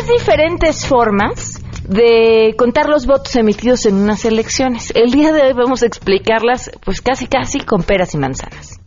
tres 0.00 0.20
diferentes 0.20 0.86
formas 0.86 1.62
de 1.88 2.54
contar 2.56 2.88
los 2.88 3.06
votos 3.06 3.34
emitidos 3.36 3.86
en 3.86 3.96
unas 3.96 4.24
elecciones. 4.24 4.92
El 4.94 5.10
día 5.10 5.32
de 5.32 5.42
hoy 5.42 5.52
vamos 5.52 5.82
a 5.82 5.86
explicarlas 5.86 6.70
pues 6.84 7.00
casi 7.00 7.26
casi 7.26 7.60
con 7.60 7.82
peras 7.82 8.14
y 8.14 8.18
manzanas. 8.18 8.80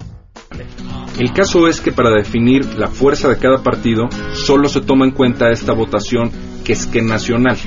El 1.20 1.32
caso 1.34 1.68
es 1.68 1.82
que 1.82 1.92
para 1.92 2.10
definir 2.10 2.76
la 2.76 2.88
fuerza 2.88 3.28
de 3.28 3.38
cada 3.38 3.62
partido 3.62 4.10
solo 4.34 4.70
se 4.70 4.82
toma 4.82 5.06
en 5.06 5.12
cuenta 5.12 5.52
esta 5.52 5.74
votación 5.74 6.32
que 6.64 6.74
es 6.74 6.88
que 6.88 7.02
nacional. 7.02 7.58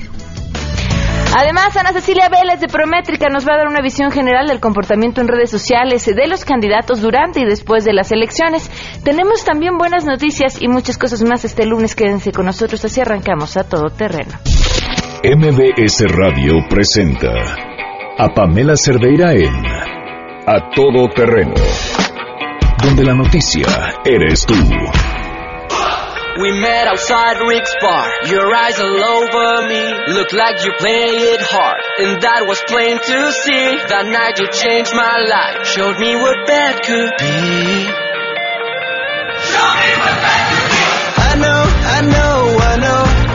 Además, 1.34 1.76
Ana 1.76 1.92
Cecilia 1.92 2.28
Vélez 2.28 2.60
de 2.60 2.68
Prométrica 2.68 3.28
nos 3.28 3.46
va 3.46 3.54
a 3.54 3.58
dar 3.58 3.68
una 3.68 3.80
visión 3.80 4.10
general 4.10 4.46
del 4.46 4.60
comportamiento 4.60 5.20
en 5.20 5.28
redes 5.28 5.50
sociales 5.50 6.06
de 6.06 6.26
los 6.26 6.44
candidatos 6.44 7.00
durante 7.00 7.40
y 7.40 7.44
después 7.44 7.84
de 7.84 7.92
las 7.92 8.12
elecciones. 8.12 8.70
Tenemos 9.02 9.44
también 9.44 9.78
buenas 9.78 10.04
noticias 10.04 10.60
y 10.60 10.68
muchas 10.68 10.98
cosas 10.98 11.22
más 11.22 11.44
este 11.44 11.66
lunes. 11.66 11.94
Quédense 11.94 12.32
con 12.32 12.46
nosotros, 12.46 12.84
así 12.84 13.00
arrancamos 13.00 13.56
a 13.56 13.64
todo 13.64 13.90
terreno. 13.90 14.32
MBS 15.24 16.04
Radio 16.08 16.54
presenta 16.68 17.32
a 18.18 18.28
Pamela 18.32 18.76
Cerdeira 18.76 19.32
en 19.32 19.66
A 20.46 20.70
Todo 20.74 21.08
Terreno, 21.08 21.54
donde 22.82 23.04
la 23.04 23.14
noticia 23.14 23.66
eres 24.04 24.46
tú. 24.46 24.54
We 26.38 26.52
met 26.52 26.86
outside 26.86 27.40
Rick's 27.40 27.74
bar. 27.80 28.04
Your 28.28 28.54
eyes 28.54 28.78
all 28.78 29.02
over 29.02 29.68
me. 29.68 30.12
Looked 30.12 30.34
like 30.34 30.62
you 30.64 30.72
play 30.76 31.32
it 31.32 31.40
hard. 31.40 31.80
And 31.98 32.20
that 32.20 32.44
was 32.46 32.60
plain 32.68 32.98
to 33.00 33.32
see. 33.32 33.64
That 33.88 34.04
night 34.04 34.36
you 34.38 34.46
changed 34.52 34.92
my 34.92 35.16
life. 35.24 35.64
Showed 35.66 35.96
me 35.98 36.14
what 36.14 36.46
bad 36.46 36.82
could 36.84 37.12
be. 37.16 37.88
Show 39.48 39.68
me 39.80 39.90
what 39.96 40.16
bad 40.20 40.42
could 40.52 40.68
be. 40.76 40.84
I 41.16 41.32
know, 41.40 41.62
I 41.96 42.00
know, 42.04 42.36
I 42.60 42.76
know. 42.84 43.26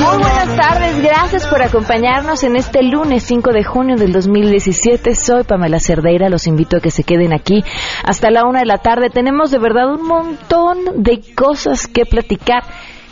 Muy 0.00 0.16
buenas 0.18 0.56
tardes, 0.56 0.89
gracias 1.10 1.48
por 1.48 1.60
acompañarnos 1.60 2.44
en 2.44 2.54
este 2.54 2.84
lunes 2.84 3.24
5 3.24 3.50
de 3.50 3.64
junio 3.64 3.96
del 3.96 4.12
2017. 4.12 5.16
Soy 5.16 5.42
Pamela 5.42 5.80
Cerdeira, 5.80 6.28
los 6.28 6.46
invito 6.46 6.76
a 6.76 6.80
que 6.80 6.92
se 6.92 7.02
queden 7.02 7.32
aquí 7.32 7.64
hasta 8.04 8.30
la 8.30 8.44
una 8.44 8.60
de 8.60 8.66
la 8.66 8.78
tarde. 8.78 9.10
Tenemos 9.10 9.50
de 9.50 9.58
verdad 9.58 9.92
un 9.92 10.06
montón 10.06 11.02
de 11.02 11.20
cosas 11.34 11.88
que 11.88 12.06
platicar. 12.06 12.62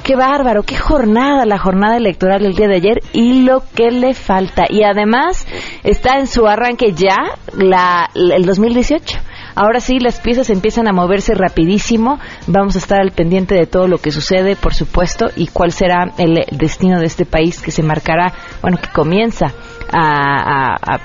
Qué 0.04 0.14
bárbaro, 0.14 0.62
qué 0.62 0.76
jornada 0.76 1.44
la 1.44 1.58
jornada 1.58 1.96
electoral 1.96 2.46
el 2.46 2.54
día 2.54 2.68
de 2.68 2.76
ayer 2.76 3.00
y 3.12 3.42
lo 3.42 3.64
que 3.74 3.90
le 3.90 4.14
falta. 4.14 4.66
Y 4.68 4.84
además 4.84 5.48
está 5.82 6.20
en 6.20 6.28
su 6.28 6.46
arranque 6.46 6.92
ya 6.92 7.16
la, 7.56 8.08
el 8.14 8.46
2018. 8.46 9.18
Ahora 9.60 9.80
sí, 9.80 9.98
las 9.98 10.20
piezas 10.20 10.50
empiezan 10.50 10.86
a 10.86 10.92
moverse 10.92 11.34
rapidísimo. 11.34 12.20
Vamos 12.46 12.76
a 12.76 12.78
estar 12.78 13.00
al 13.00 13.10
pendiente 13.10 13.56
de 13.56 13.66
todo 13.66 13.88
lo 13.88 13.98
que 13.98 14.12
sucede, 14.12 14.54
por 14.54 14.72
supuesto, 14.72 15.26
y 15.34 15.48
cuál 15.48 15.72
será 15.72 16.12
el 16.16 16.44
destino 16.52 17.00
de 17.00 17.06
este 17.06 17.26
país 17.26 17.60
que 17.60 17.72
se 17.72 17.82
marcará, 17.82 18.32
bueno, 18.62 18.78
que 18.80 18.88
comienza 18.92 19.46
a, 19.92 20.76
a 20.76 21.00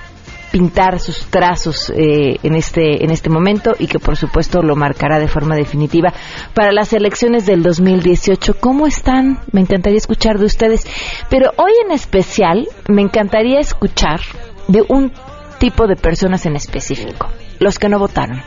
pintar 0.51 0.99
sus 0.99 1.25
trazos 1.31 1.91
eh, 1.95 2.37
en 2.43 2.53
este 2.53 3.03
en 3.03 3.09
este 3.09 3.31
momento 3.31 3.71
y 3.79 3.87
que 3.87 3.97
por 3.97 4.17
supuesto 4.17 4.61
lo 4.61 4.75
marcará 4.75 5.17
de 5.17 5.27
forma 5.27 5.55
definitiva 5.55 6.13
para 6.53 6.71
las 6.71 6.93
elecciones 6.93 7.47
del 7.47 7.63
2018. 7.63 8.53
¿Cómo 8.59 8.85
están? 8.85 9.39
Me 9.51 9.61
encantaría 9.61 9.97
escuchar 9.97 10.37
de 10.37 10.45
ustedes, 10.45 10.85
pero 11.27 11.49
hoy 11.57 11.71
en 11.83 11.91
especial 11.91 12.67
me 12.87 13.01
encantaría 13.01 13.59
escuchar 13.59 14.19
de 14.67 14.85
un 14.87 15.11
tipo 15.57 15.87
de 15.87 15.95
personas 15.95 16.45
en 16.45 16.55
específico, 16.55 17.29
los 17.63 17.79
que 17.79 17.89
no 17.89 17.99
votaron. 17.99 18.41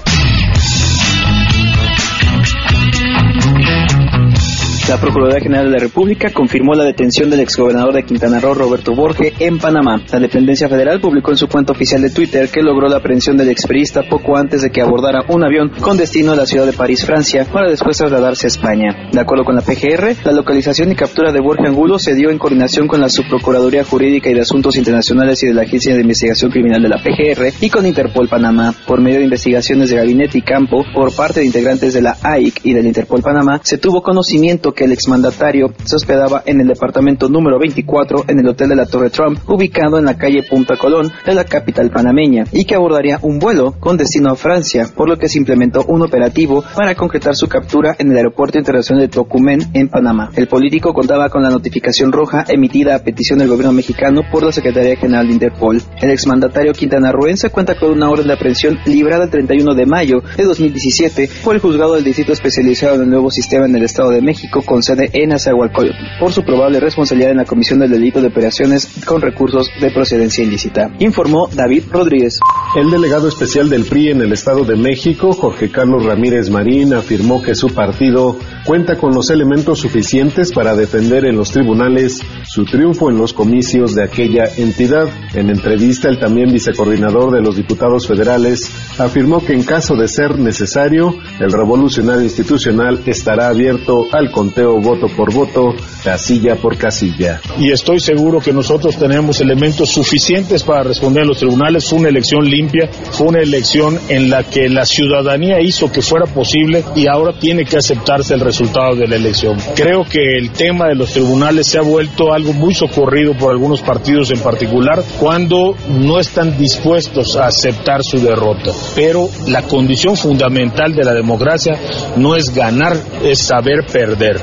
La 4.93 5.01
Procuraduría 5.01 5.41
General 5.41 5.65
de 5.65 5.71
la 5.71 5.79
República 5.79 6.29
confirmó 6.31 6.75
la 6.75 6.83
detención 6.83 7.27
del 7.31 7.39
exgobernador 7.39 7.95
de 7.95 8.03
Quintana 8.03 8.39
Roo, 8.39 8.53
Roberto 8.53 8.93
Borge, 8.93 9.33
en 9.39 9.57
Panamá. 9.57 9.99
La 10.11 10.19
dependencia 10.19 10.69
federal 10.69 11.01
publicó 11.01 11.31
en 11.31 11.37
su 11.37 11.47
cuenta 11.47 11.73
oficial 11.73 11.99
de 12.03 12.11
Twitter 12.11 12.47
que 12.49 12.61
logró 12.61 12.87
la 12.87 12.97
aprehensión 12.97 13.35
del 13.35 13.49
experista 13.49 14.03
poco 14.03 14.37
antes 14.37 14.61
de 14.61 14.69
que 14.69 14.81
abordara 14.83 15.23
un 15.29 15.43
avión 15.43 15.69
con 15.81 15.97
destino 15.97 16.33
a 16.33 16.35
la 16.35 16.45
ciudad 16.45 16.67
de 16.67 16.73
París, 16.73 17.03
Francia, 17.07 17.47
para 17.51 17.71
después 17.71 17.97
trasladarse 17.97 18.45
a 18.45 18.49
España. 18.49 19.09
De 19.11 19.19
acuerdo 19.19 19.45
con 19.45 19.55
la 19.55 19.61
PGR, 19.61 20.15
la 20.25 20.31
localización 20.31 20.91
y 20.91 20.95
captura 20.95 21.31
de 21.31 21.41
Borge 21.41 21.65
Angulo 21.65 21.97
se 21.97 22.13
dio 22.13 22.29
en 22.29 22.37
coordinación 22.37 22.87
con 22.87 23.01
la 23.01 23.09
Subprocuraduría 23.09 23.83
Jurídica 23.83 24.29
y 24.29 24.35
de 24.35 24.41
Asuntos 24.41 24.77
Internacionales 24.77 25.41
y 25.41 25.47
de 25.47 25.55
la 25.55 25.63
Agencia 25.63 25.95
de 25.95 26.01
Investigación 26.01 26.51
Criminal 26.51 26.83
de 26.83 26.89
la 26.89 27.01
PGR 27.01 27.51
y 27.61 27.69
con 27.71 27.87
Interpol 27.87 28.29
Panamá. 28.29 28.75
Por 28.85 29.01
medio 29.01 29.17
de 29.17 29.23
investigaciones 29.23 29.89
de 29.89 29.95
gabinete 29.95 30.37
y 30.37 30.43
campo, 30.43 30.85
por 30.93 31.15
parte 31.15 31.39
de 31.39 31.47
integrantes 31.47 31.95
de 31.95 32.03
la 32.03 32.15
AIC 32.21 32.59
y 32.63 32.73
del 32.75 32.85
Interpol 32.85 33.23
Panamá, 33.23 33.59
se 33.63 33.79
tuvo 33.79 34.03
conocimiento 34.03 34.71
que 34.71 34.82
el 34.83 34.91
exmandatario 34.91 35.73
se 35.83 35.95
hospedaba 35.95 36.43
en 36.45 36.61
el 36.61 36.67
departamento 36.67 37.29
número 37.29 37.59
24 37.59 38.25
en 38.27 38.39
el 38.39 38.47
Hotel 38.47 38.69
de 38.69 38.75
la 38.75 38.85
Torre 38.85 39.09
Trump, 39.09 39.39
ubicado 39.47 39.97
en 39.97 40.05
la 40.05 40.17
calle 40.17 40.43
Punta 40.43 40.75
Colón 40.77 41.11
de 41.25 41.33
la 41.33 41.45
capital 41.45 41.89
panameña, 41.89 42.45
y 42.51 42.65
que 42.65 42.75
abordaría 42.75 43.19
un 43.21 43.39
vuelo 43.39 43.73
con 43.79 43.97
destino 43.97 44.31
a 44.31 44.35
Francia, 44.35 44.87
por 44.95 45.09
lo 45.09 45.17
que 45.17 45.29
se 45.29 45.39
implementó 45.39 45.85
un 45.87 46.01
operativo 46.01 46.63
para 46.75 46.95
concretar 46.95 47.35
su 47.35 47.47
captura 47.47 47.95
en 47.97 48.11
el 48.11 48.17
Aeropuerto 48.17 48.57
Internacional 48.57 49.03
de 49.03 49.09
Tocumen, 49.09 49.61
en 49.73 49.89
Panamá. 49.89 50.31
El 50.35 50.47
político 50.47 50.93
contaba 50.93 51.29
con 51.29 51.43
la 51.43 51.49
notificación 51.49 52.11
roja 52.11 52.45
emitida 52.47 52.95
a 52.95 52.99
petición 52.99 53.39
del 53.39 53.49
gobierno 53.49 53.73
mexicano 53.73 54.21
por 54.31 54.43
la 54.43 54.51
Secretaría 54.51 54.95
General 54.95 55.27
de 55.27 55.33
Interpol. 55.33 55.81
El 56.01 56.11
exmandatario 56.11 56.73
quintanarroense 56.73 57.49
cuenta 57.49 57.75
con 57.75 57.91
una 57.91 58.09
orden 58.09 58.27
de 58.27 58.33
aprehensión 58.33 58.79
librada 58.85 59.25
el 59.25 59.29
31 59.29 59.73
de 59.75 59.85
mayo 59.85 60.21
de 60.35 60.43
2017 60.43 61.29
por 61.43 61.55
el 61.55 61.61
juzgado 61.61 61.95
del 61.95 62.03
Distrito 62.03 62.33
Especializado 62.33 62.95
en 62.95 63.01
el 63.03 63.09
Nuevo 63.09 63.31
Sistema 63.31 63.65
en 63.65 63.75
el 63.75 63.83
Estado 63.83 64.11
de 64.11 64.21
México 64.21 64.61
con 64.73 64.81
sede 64.81 65.11
en 65.13 65.31
Azahualcóyotl 65.31 66.17
por 66.19 66.33
su 66.33 66.41
probable 66.41 66.79
responsabilidad 66.79 67.29
en 67.29 67.37
la 67.37 67.45
comisión 67.45 67.77
del 67.77 67.91
delito 67.91 68.19
de 68.21 68.29
operaciones 68.29 68.89
con 69.05 69.21
recursos 69.21 69.69
de 69.79 69.91
procedencia 69.91 70.43
ilícita. 70.43 70.89
Informó 70.97 71.47
David 71.53 71.83
Rodríguez. 71.91 72.39
El 72.75 72.89
delegado 72.89 73.27
especial 73.27 73.69
del 73.69 73.85
PRI 73.85 74.09
en 74.09 74.21
el 74.21 74.33
Estado 74.33 74.65
de 74.65 74.75
México, 74.75 75.31
Jorge 75.31 75.69
Carlos 75.69 76.03
Ramírez 76.05 76.49
Marín, 76.49 76.95
afirmó 76.95 77.43
que 77.43 77.53
su 77.53 77.67
partido 77.67 78.35
cuenta 78.65 78.95
con 78.95 79.13
los 79.13 79.29
elementos 79.29 79.77
suficientes 79.77 80.51
para 80.51 80.75
defender 80.75 81.25
en 81.25 81.35
los 81.35 81.51
tribunales 81.51 82.23
su 82.43 82.65
triunfo 82.65 83.11
en 83.11 83.19
los 83.19 83.31
comicios 83.31 83.93
de 83.93 84.05
aquella 84.05 84.45
entidad. 84.57 85.07
En 85.35 85.51
entrevista, 85.51 86.09
el 86.09 86.17
también 86.17 86.51
vicecoordinador 86.51 87.31
de 87.31 87.41
los 87.41 87.55
diputados 87.55 88.07
federales 88.07 88.71
afirmó 88.97 89.45
que 89.45 89.53
en 89.53 89.61
caso 89.61 89.95
de 89.95 90.07
ser 90.07 90.39
necesario, 90.39 91.13
el 91.39 91.51
revolucionario 91.51 92.23
institucional 92.23 93.01
estará 93.05 93.49
abierto 93.49 94.07
al 94.11 94.31
voto 94.79 95.07
por 95.15 95.31
voto, 95.33 95.75
casilla 96.03 96.55
por 96.55 96.77
casilla. 96.77 97.41
Y 97.57 97.71
estoy 97.71 97.99
seguro 97.99 98.39
que 98.39 98.51
nosotros 98.51 98.97
tenemos 98.97 99.39
elementos 99.41 99.89
suficientes 99.89 100.63
para 100.63 100.83
responder 100.83 101.23
a 101.23 101.27
los 101.27 101.37
tribunales. 101.37 101.87
Fue 101.87 101.99
una 101.99 102.09
elección 102.09 102.45
limpia, 102.45 102.89
fue 103.11 103.27
una 103.27 103.39
elección 103.39 103.99
en 104.09 104.29
la 104.29 104.43
que 104.43 104.69
la 104.69 104.85
ciudadanía 104.85 105.61
hizo 105.61 105.91
que 105.91 106.01
fuera 106.01 106.25
posible 106.25 106.83
y 106.95 107.07
ahora 107.07 107.33
tiene 107.39 107.65
que 107.65 107.77
aceptarse 107.77 108.33
el 108.33 108.41
resultado 108.41 108.95
de 108.95 109.07
la 109.07 109.15
elección. 109.15 109.57
Creo 109.75 110.03
que 110.03 110.37
el 110.37 110.51
tema 110.51 110.87
de 110.87 110.95
los 110.95 111.13
tribunales 111.13 111.67
se 111.67 111.79
ha 111.79 111.81
vuelto 111.81 112.33
algo 112.33 112.53
muy 112.53 112.73
socorrido 112.73 113.33
por 113.37 113.51
algunos 113.51 113.81
partidos 113.81 114.31
en 114.31 114.39
particular 114.39 115.03
cuando 115.19 115.75
no 115.87 116.19
están 116.19 116.57
dispuestos 116.57 117.35
a 117.37 117.47
aceptar 117.47 118.03
su 118.03 118.19
derrota. 118.19 118.71
Pero 118.95 119.29
la 119.47 119.61
condición 119.63 120.17
fundamental 120.17 120.93
de 120.93 121.03
la 121.03 121.13
democracia 121.13 121.77
no 122.17 122.35
es 122.35 122.53
ganar, 122.53 122.97
es 123.23 123.39
saber 123.39 123.85
perder. 123.85 124.41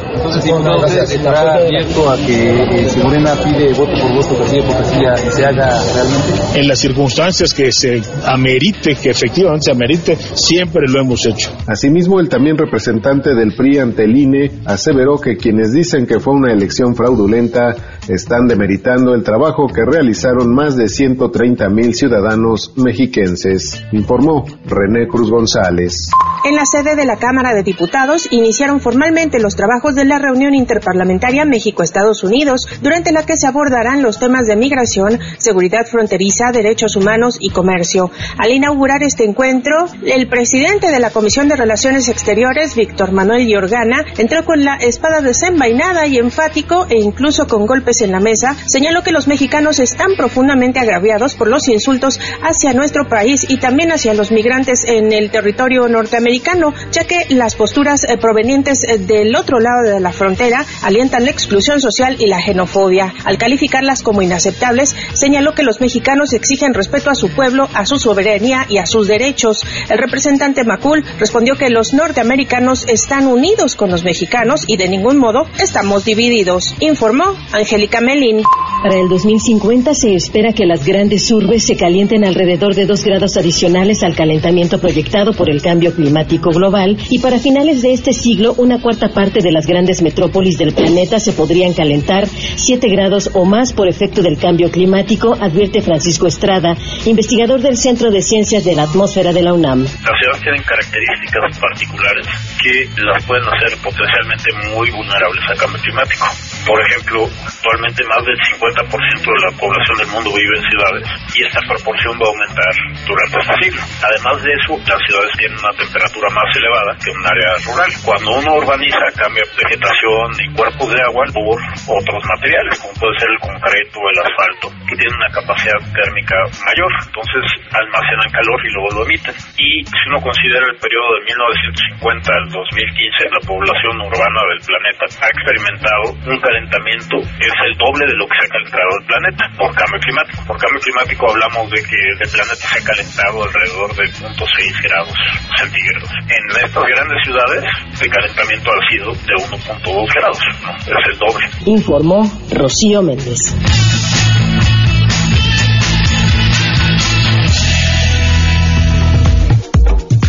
Está 1.50 1.66
abierto 1.66 2.10
a 2.10 2.16
que 2.16 2.62
eh, 2.62 2.88
si 2.88 3.00
Morena 3.00 3.34
pide 3.42 3.72
voto 3.72 3.92
por 3.92 4.14
voto, 4.14 4.38
casilla 4.38 4.66
por 4.66 4.76
casilla, 4.78 5.16
se 5.16 5.44
haga 5.44 5.82
realmente? 5.94 6.60
En 6.60 6.68
las 6.68 6.78
circunstancias 6.78 7.54
que 7.54 7.72
se 7.72 8.02
amerite, 8.24 8.94
que 8.94 9.10
efectivamente 9.10 9.64
se 9.64 9.72
amerite, 9.72 10.16
siempre 10.34 10.82
lo 10.88 11.00
hemos 11.00 11.26
hecho. 11.26 11.50
Asimismo, 11.66 12.20
el 12.20 12.28
también 12.28 12.56
representante 12.56 13.34
del 13.34 13.54
PRI 13.54 13.78
ante 13.78 14.04
el 14.04 14.16
INE 14.16 14.50
aseveró 14.64 15.18
que 15.18 15.36
quienes 15.36 15.72
dicen 15.72 16.06
que 16.06 16.20
fue 16.20 16.34
una 16.34 16.52
elección 16.52 16.94
fraudulenta 16.94 17.74
están 18.12 18.48
demeritando 18.48 19.14
el 19.14 19.22
trabajo 19.22 19.66
que 19.68 19.84
realizaron 19.84 20.52
más 20.52 20.76
de 20.76 20.88
130 20.88 21.68
mil 21.68 21.94
ciudadanos 21.94 22.72
mexiquenses, 22.76 23.82
informó 23.92 24.44
René 24.66 25.06
Cruz 25.06 25.30
González. 25.30 26.10
En 26.44 26.56
la 26.56 26.64
sede 26.64 26.96
de 26.96 27.04
la 27.04 27.16
Cámara 27.16 27.54
de 27.54 27.62
Diputados 27.62 28.26
iniciaron 28.32 28.80
formalmente 28.80 29.38
los 29.38 29.54
trabajos 29.54 29.94
de 29.94 30.04
la 30.04 30.18
reunión 30.18 30.54
interparlamentaria 30.54 31.44
México-Estados 31.44 32.24
Unidos, 32.24 32.66
durante 32.82 33.12
la 33.12 33.24
que 33.24 33.36
se 33.36 33.46
abordarán 33.46 34.02
los 34.02 34.18
temas 34.18 34.46
de 34.46 34.56
migración, 34.56 35.20
seguridad 35.38 35.86
fronteriza, 35.86 36.50
derechos 36.52 36.96
humanos 36.96 37.36
y 37.38 37.50
comercio. 37.50 38.10
Al 38.38 38.50
inaugurar 38.50 39.02
este 39.02 39.24
encuentro, 39.24 39.86
el 40.04 40.28
presidente 40.28 40.90
de 40.90 41.00
la 41.00 41.10
Comisión 41.10 41.48
de 41.48 41.56
Relaciones 41.56 42.08
Exteriores, 42.08 42.74
Víctor 42.74 43.12
Manuel 43.12 43.46
Yorgana, 43.46 44.04
entró 44.18 44.44
con 44.44 44.64
la 44.64 44.76
espada 44.76 45.20
desenvainada 45.20 46.06
y 46.06 46.16
enfático 46.16 46.86
e 46.88 46.98
incluso 46.98 47.46
con 47.46 47.66
golpes 47.66 47.99
en 48.02 48.12
la 48.12 48.20
mesa, 48.20 48.56
señaló 48.66 49.02
que 49.02 49.12
los 49.12 49.28
mexicanos 49.28 49.78
están 49.78 50.16
profundamente 50.16 50.78
agraviados 50.78 51.34
por 51.34 51.48
los 51.48 51.68
insultos 51.68 52.18
hacia 52.42 52.72
nuestro 52.72 53.08
país 53.08 53.46
y 53.48 53.58
también 53.58 53.92
hacia 53.92 54.14
los 54.14 54.30
migrantes 54.30 54.84
en 54.84 55.12
el 55.12 55.30
territorio 55.30 55.88
norteamericano, 55.88 56.72
ya 56.92 57.04
que 57.04 57.26
las 57.30 57.54
posturas 57.54 58.04
eh, 58.04 58.16
provenientes 58.18 58.84
eh, 58.84 58.98
del 58.98 59.34
otro 59.36 59.60
lado 59.60 59.82
de 59.82 60.00
la 60.00 60.12
frontera 60.12 60.64
alientan 60.82 61.24
la 61.24 61.30
exclusión 61.30 61.80
social 61.80 62.16
y 62.18 62.26
la 62.26 62.40
xenofobia. 62.40 63.12
Al 63.24 63.38
calificarlas 63.38 64.02
como 64.02 64.22
inaceptables, 64.22 64.96
señaló 65.14 65.54
que 65.54 65.62
los 65.62 65.80
mexicanos 65.80 66.32
exigen 66.32 66.74
respeto 66.74 67.10
a 67.10 67.14
su 67.14 67.30
pueblo, 67.30 67.68
a 67.74 67.86
su 67.86 67.98
soberanía 67.98 68.66
y 68.68 68.78
a 68.78 68.86
sus 68.86 69.08
derechos. 69.08 69.64
El 69.88 69.98
representante 69.98 70.64
Macul 70.64 71.04
respondió 71.18 71.56
que 71.56 71.70
los 71.70 71.92
norteamericanos 71.92 72.86
están 72.88 73.26
unidos 73.26 73.76
con 73.76 73.90
los 73.90 74.04
mexicanos 74.04 74.64
y 74.66 74.76
de 74.76 74.88
ningún 74.88 75.18
modo 75.18 75.46
estamos 75.60 76.04
divididos, 76.04 76.74
informó 76.80 77.36
Angélica 77.52 77.89
Melín. 77.98 78.42
Para 78.82 78.94
el 78.94 79.08
2050 79.08 79.92
se 79.94 80.14
espera 80.14 80.52
que 80.52 80.64
las 80.64 80.86
grandes 80.86 81.30
urbes 81.32 81.66
se 81.66 81.76
calienten 81.76 82.24
alrededor 82.24 82.74
de 82.74 82.86
dos 82.86 83.04
grados 83.04 83.36
adicionales 83.36 84.02
al 84.02 84.14
calentamiento 84.14 84.80
proyectado 84.80 85.32
por 85.32 85.50
el 85.50 85.60
cambio 85.60 85.92
climático 85.94 86.50
global 86.50 86.96
y 87.10 87.18
para 87.18 87.38
finales 87.38 87.82
de 87.82 87.92
este 87.92 88.12
siglo 88.12 88.54
una 88.56 88.80
cuarta 88.80 89.08
parte 89.08 89.40
de 89.40 89.52
las 89.52 89.66
grandes 89.66 90.00
metrópolis 90.00 90.56
del 90.56 90.72
planeta 90.72 91.18
se 91.18 91.32
podrían 91.32 91.74
calentar 91.74 92.26
7 92.26 92.88
grados 92.88 93.30
o 93.34 93.44
más 93.44 93.72
por 93.72 93.88
efecto 93.88 94.22
del 94.22 94.38
cambio 94.38 94.70
climático, 94.70 95.36
advierte 95.40 95.82
Francisco 95.82 96.26
Estrada, 96.26 96.76
investigador 97.04 97.60
del 97.60 97.76
Centro 97.76 98.10
de 98.10 98.22
Ciencias 98.22 98.64
de 98.64 98.76
la 98.76 98.84
Atmósfera 98.84 99.32
de 99.32 99.42
la 99.42 99.52
UNAM. 99.52 99.82
Las 99.82 99.92
ciudades 99.92 100.42
tienen 100.42 100.62
características 100.62 101.58
particulares 101.58 102.26
que 102.62 103.02
las 103.02 103.24
pueden 103.24 103.44
hacer 103.44 103.78
potencialmente 103.82 104.52
muy 104.74 104.90
vulnerables 104.90 105.42
al 105.48 105.56
cambio 105.58 105.80
climático. 105.82 106.26
Por 106.66 106.78
ejemplo, 106.80 107.24
actualmente 107.46 108.04
más 108.04 108.22
del 108.24 108.36
50% 108.36 108.84
de 108.84 109.42
la 109.44 109.52
población 109.56 109.96
del 109.98 110.10
mundo 110.12 110.30
vive 110.34 110.54
en 110.56 110.64
ciudades 110.68 111.04
y 111.34 111.42
esta 111.44 111.60
proporción 111.66 112.14
va 112.20 112.26
a 112.26 112.32
aumentar 112.32 112.72
durante 113.06 113.36
este 113.40 113.54
siglo. 113.64 113.82
Además 114.04 114.36
de 114.42 114.50
eso, 114.52 114.72
las 114.84 115.00
ciudades 115.08 115.32
tienen 115.38 115.58
una 115.58 115.74
temperatura 115.74 116.28
más 116.30 116.48
elevada 116.56 116.92
que 117.00 117.10
un 117.10 117.24
área 117.24 117.50
rural. 117.64 117.90
Cuando 118.04 118.28
uno 118.38 118.50
urbaniza, 118.60 119.04
cambia 119.16 119.44
vegetación 119.56 120.26
y 120.40 120.46
cuerpos 120.52 120.88
de 120.90 121.00
agua 121.02 121.24
por 121.32 121.58
otros 121.60 122.20
materiales, 122.24 122.80
como 122.80 122.94
puede 122.96 123.18
ser 123.18 123.28
el 123.30 123.40
concreto, 123.40 123.96
el 124.00 124.18
asfalto, 124.20 124.66
que 124.88 124.96
tienen 124.96 125.16
una 125.16 125.32
capacidad 125.32 125.80
térmica 125.92 126.36
mayor. 126.64 126.90
Entonces 127.06 127.44
almacenan 127.72 128.30
calor 128.32 128.58
y 128.64 128.70
luego 128.72 128.88
lo 128.96 129.02
emiten. 129.06 129.34
Y 129.56 129.84
si 129.84 130.02
uno 130.08 130.20
considera 130.20 130.64
el 130.64 130.78
periodo 130.80 131.08
de 131.18 131.20
1950 131.30 132.30
al 132.30 132.46
2015, 132.48 133.36
la 133.36 133.42
población 133.46 133.94
urbana 134.00 134.40
del 134.50 134.60
planeta 134.64 135.04
ha 135.20 135.28
experimentado 135.28 136.02
un 136.26 136.38
calentamiento 136.50 137.16
es 137.22 137.54
el 137.66 137.74
doble 137.78 138.06
de 138.06 138.16
lo 138.18 138.26
que 138.26 138.34
se 138.34 138.46
ha 138.46 138.50
calentado 138.50 138.90
el 138.98 139.06
planeta 139.06 139.44
por 139.56 139.70
cambio 139.74 140.00
climático. 140.00 140.38
Por 140.46 140.58
cambio 140.58 140.80
climático 140.80 141.30
hablamos 141.30 141.70
de 141.70 141.80
que 141.86 142.00
el 142.18 142.28
planeta 142.30 142.66
se 142.66 142.78
ha 142.78 142.82
calentado 142.82 143.36
alrededor 143.44 143.90
de 143.94 144.04
0.6 144.10 144.82
grados 144.82 145.14
centígrados. 145.56 146.10
En 146.26 146.42
estas 146.66 146.84
grandes 146.90 147.18
ciudades 147.22 147.64
el 148.02 148.10
calentamiento 148.10 148.70
ha 148.70 148.80
sido 148.90 149.08
de 149.14 149.34
1.2 149.46 150.14
grados, 150.14 150.38
¿no? 150.62 150.98
es 150.98 151.04
el 151.06 151.18
doble. 151.18 151.46
Informó 151.66 152.18
Rocío 152.50 153.02
Méndez. 153.02 153.54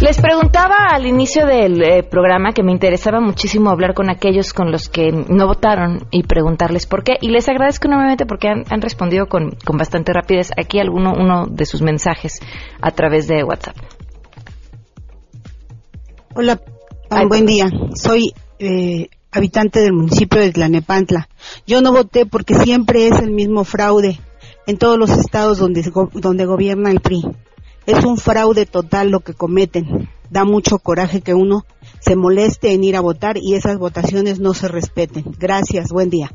Les 0.02 0.20
preguntaba 0.20 0.88
al 0.92 1.06
inicio 1.06 1.46
del 1.46 1.80
eh, 1.84 2.02
programa 2.02 2.54
que 2.54 2.64
me 2.64 2.72
interesaba 2.72 3.20
muchísimo 3.20 3.70
hablar 3.70 3.94
con 3.94 4.10
aquellos 4.10 4.52
con 4.52 4.72
los 4.72 4.90
que 4.90 5.12
no 5.12 5.46
votaron 5.46 6.08
y 6.10 6.24
preguntarles 6.24 6.88
por 6.88 7.04
qué. 7.04 7.18
Y 7.22 7.30
les 7.30 7.48
agradezco 7.48 7.88
enormemente 7.88 8.26
porque 8.26 8.48
han, 8.48 8.64
han 8.72 8.82
respondido 8.82 9.28
con, 9.28 9.52
con, 9.64 9.78
bastante 9.78 10.12
rapidez 10.12 10.50
aquí 10.58 10.80
alguno 10.80 11.14
uno 11.16 11.46
de 11.46 11.68
sus 11.68 11.84
mensajes 11.84 12.40
a 12.82 12.90
través 12.90 13.28
de 13.28 13.44
WhatsApp. 13.44 13.78
Hola, 16.34 16.60
Ay, 17.12 17.28
buen 17.28 17.46
día. 17.46 17.70
Soy 17.94 18.34
eh, 18.58 19.08
habitante 19.32 19.82
del 19.82 19.94
municipio 19.94 20.42
de 20.42 20.52
Tlanepantla. 20.52 21.30
Yo 21.68 21.82
no 21.82 21.92
voté 21.92 22.26
porque 22.26 22.56
siempre 22.56 23.06
es 23.06 23.20
el 23.20 23.30
mismo 23.30 23.66
fraude 23.66 24.20
en 24.66 24.78
todos 24.80 24.98
los 24.98 25.12
estados 25.12 25.60
donde, 25.60 25.84
donde 26.14 26.46
gobierna 26.46 26.90
el 26.90 27.02
PRI. 27.02 27.22
Es 27.86 28.04
un 28.06 28.18
fraude 28.18 28.66
total 28.66 29.10
lo 29.10 29.22
que 29.22 29.34
cometen. 29.34 30.10
Da 30.30 30.46
mucho 30.46 30.80
coraje 30.80 31.22
que 31.22 31.34
uno 31.34 31.66
se 32.00 32.16
moleste 32.16 32.74
en 32.74 32.84
ir 32.84 32.96
a 32.96 33.02
votar 33.02 33.38
y 33.38 33.56
esas 33.56 33.78
votaciones 33.78 34.40
no 34.40 34.54
se 34.54 34.68
respeten. 34.68 35.26
Gracias, 35.38 35.90
buen 35.92 36.10
día. 36.10 36.32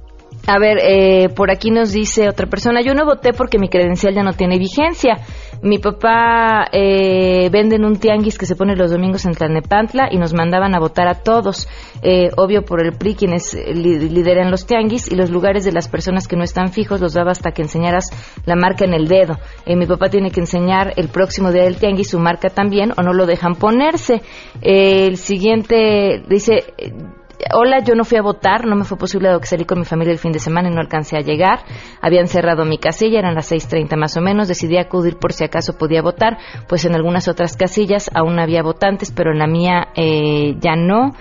A 0.46 0.58
ver, 0.58 0.78
eh, 0.78 1.28
por 1.30 1.50
aquí 1.50 1.70
nos 1.70 1.92
dice 1.92 2.28
otra 2.28 2.46
persona, 2.46 2.80
yo 2.80 2.94
no 2.94 3.04
voté 3.04 3.32
porque 3.32 3.58
mi 3.58 3.68
credencial 3.68 4.14
ya 4.14 4.22
no 4.22 4.32
tiene 4.32 4.58
vigencia. 4.58 5.18
Mi 5.66 5.78
papá 5.78 6.68
eh, 6.70 7.50
vende 7.50 7.74
en 7.74 7.84
un 7.84 7.96
tianguis 7.96 8.38
que 8.38 8.46
se 8.46 8.54
pone 8.54 8.76
los 8.76 8.92
domingos 8.92 9.24
en 9.24 9.32
Tlanepantla 9.32 10.08
y 10.12 10.16
nos 10.16 10.32
mandaban 10.32 10.76
a 10.76 10.78
votar 10.78 11.08
a 11.08 11.24
todos, 11.24 11.66
eh, 12.02 12.30
obvio 12.36 12.64
por 12.64 12.80
el 12.80 12.92
PRI 12.92 13.16
quienes 13.16 13.52
li 13.52 13.98
lideran 14.08 14.52
los 14.52 14.64
tianguis 14.64 15.10
y 15.10 15.16
los 15.16 15.28
lugares 15.28 15.64
de 15.64 15.72
las 15.72 15.88
personas 15.88 16.28
que 16.28 16.36
no 16.36 16.44
están 16.44 16.68
fijos 16.68 17.00
los 17.00 17.14
daba 17.14 17.32
hasta 17.32 17.50
que 17.50 17.62
enseñaras 17.62 18.10
la 18.44 18.54
marca 18.54 18.84
en 18.84 18.94
el 18.94 19.08
dedo. 19.08 19.38
Eh, 19.64 19.74
mi 19.74 19.86
papá 19.86 20.08
tiene 20.08 20.30
que 20.30 20.38
enseñar 20.38 20.92
el 20.94 21.08
próximo 21.08 21.50
día 21.50 21.64
del 21.64 21.78
tianguis 21.78 22.10
su 22.10 22.20
marca 22.20 22.48
también 22.48 22.92
o 22.96 23.02
no 23.02 23.12
lo 23.12 23.26
dejan 23.26 23.56
ponerse. 23.56 24.22
el 24.62 25.16
siguiente 25.16 26.22
dice 26.28 26.62
hola, 27.52 27.80
yo 27.80 27.94
no 27.94 28.04
fui 28.04 28.18
a 28.18 28.22
votar, 28.22 28.66
no 28.66 28.76
me 28.76 28.84
fue 28.84 28.98
posible 28.98 29.28
dado 29.28 29.40
que 29.40 29.46
salí 29.46 29.64
con 29.64 29.78
mi 29.78 29.84
familia 29.84 30.12
el 30.12 30.18
fin 30.18 30.32
de 30.32 30.38
semana 30.38 30.68
y 30.68 30.74
no 30.74 30.80
alcancé 30.80 31.16
a 31.16 31.20
llegar. 31.20 31.60
Habían 32.00 32.26
cerrado 32.26 32.64
mi 32.64 32.78
casilla, 32.78 33.18
eran 33.18 33.34
las 33.34 33.50
6.30 33.50 33.96
más 33.96 34.16
o 34.16 34.20
menos, 34.20 34.48
decidí 34.48 34.78
acudir 34.78 35.16
por 35.16 35.32
si 35.32 35.44
acaso 35.44 35.76
podía 35.78 36.02
votar, 36.02 36.38
pues 36.68 36.84
en 36.84 36.94
algunas 36.94 37.28
otras 37.28 37.56
casillas 37.56 38.10
aún 38.14 38.38
había 38.38 38.62
votantes, 38.62 39.12
pero 39.12 39.32
en 39.32 39.38
la 39.38 39.46
mía 39.46 39.88
eh, 39.94 40.56
ya 40.60 40.76
no. 40.76 41.12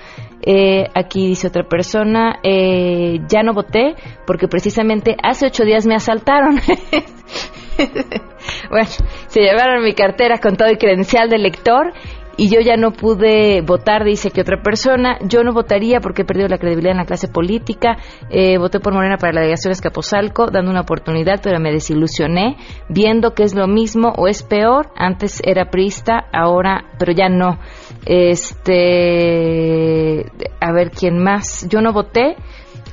Eh, 0.42 0.86
aquí 0.94 1.28
dice 1.28 1.48
otra 1.48 1.64
persona, 1.64 2.40
eh, 2.44 3.20
ya 3.28 3.42
no 3.42 3.54
voté 3.54 3.96
porque 4.28 4.48
precisamente 4.48 5.16
hace 5.24 5.48
ocho 5.48 5.64
días 5.64 5.88
me 5.88 5.96
asaltaron. 5.96 6.60
bueno, 8.70 8.88
se 9.28 9.42
llevaron 9.42 9.84
mi 9.84 9.94
cartera 9.94 10.38
con 10.38 10.56
todo 10.56 10.68
el 10.68 10.78
credencial 10.78 11.30
de 11.30 11.40
lector 11.40 11.94
y 12.38 12.50
yo 12.50 12.60
ya 12.60 12.76
no 12.76 12.92
pude 12.92 13.62
votar, 13.62 14.04
dice 14.04 14.32
que 14.32 14.42
otra 14.42 14.62
persona. 14.62 15.18
Yo 15.28 15.44
no 15.44 15.54
votaría 15.54 16.00
porque 16.02 16.24
he 16.24 16.26
perdido 16.26 16.48
la 16.48 16.58
credibilidad 16.58 16.92
en 16.92 16.98
la 16.98 17.06
clase 17.06 17.28
política. 17.28 17.98
Eh, 18.30 18.58
voté 18.58 18.80
por 18.80 18.94
Morena 18.94 19.18
para 19.18 19.34
la 19.34 19.42
delegación 19.42 19.72
Escaposalco, 19.72 20.48
dando 20.52 20.72
una 20.72 20.82
oportunidad, 20.82 21.40
pero 21.42 21.60
me 21.60 21.72
desilusioné, 21.72 22.58
viendo 22.90 23.34
que 23.34 23.44
es 23.44 23.56
lo 23.56 23.68
mismo 23.68 24.14
o 24.18 24.28
es 24.28 24.44
peor. 24.44 24.90
Antes 24.96 25.42
era 25.46 25.70
priista, 25.70 26.26
ahora, 26.34 26.86
pero 27.00 27.14
ya 27.14 27.30
no. 27.30 27.60
Este, 28.06 28.72
a 30.60 30.72
ver 30.74 30.92
quién 30.92 31.18
más. 31.20 31.68
Yo 31.70 31.82
no 31.82 31.94
voté 31.94 32.36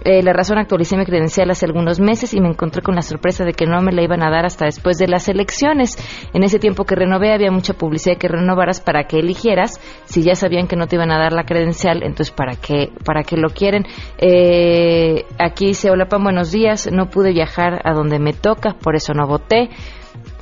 eh, 0.04 0.23
la 0.23 0.32
razón 0.32 0.59
actualicé 0.59 0.97
mi 0.97 1.04
credencial 1.04 1.50
hace 1.50 1.66
algunos 1.66 2.00
meses 2.00 2.35
y 2.35 2.40
me 2.40 2.49
encontré 2.49 2.82
con 2.82 2.94
la 2.94 3.02
sorpresa 3.02 3.44
de 3.44 3.52
que 3.52 3.66
no 3.66 3.80
me 3.82 3.92
la 3.92 4.02
iban 4.02 4.23
a 4.23 4.30
dar 4.30 4.44
hasta 4.44 4.64
después 4.64 4.99
de 4.99 5.09
las 5.09 5.28
elecciones. 5.28 5.97
En 6.32 6.42
ese 6.42 6.59
tiempo 6.59 6.85
que 6.85 6.94
renové 6.94 7.32
había 7.32 7.50
mucha 7.50 7.75
publicidad 7.75 8.18
que 8.18 8.28
renovaras 8.28 8.80
para 8.80 9.04
que 9.04 9.18
eligieras. 9.18 9.80
Si 10.04 10.23
ya 10.23 10.35
sabían 10.35 10.66
que 10.66 10.76
no 10.76 10.87
te 10.87 10.97
iban 10.97 11.11
a 11.11 11.18
dar 11.18 11.32
la 11.32 11.44
credencial, 11.44 12.02
entonces 12.02 12.30
¿para 12.30 12.56
qué, 12.56 12.90
para 13.04 13.23
qué 13.23 13.37
lo 13.37 13.50
quieren? 13.50 13.85
Eh, 14.18 15.25
aquí 15.38 15.66
dice, 15.66 15.90
hola 15.90 16.06
Pam, 16.06 16.25
buenos 16.25 16.50
días. 16.50 16.90
No 16.90 17.11
pude 17.11 17.32
viajar 17.32 17.80
a 17.85 17.92
donde 17.92 18.18
me 18.18 18.32
toca, 18.32 18.75
por 18.75 18.97
eso 18.97 19.14
no 19.14 19.26
voté 19.26 19.71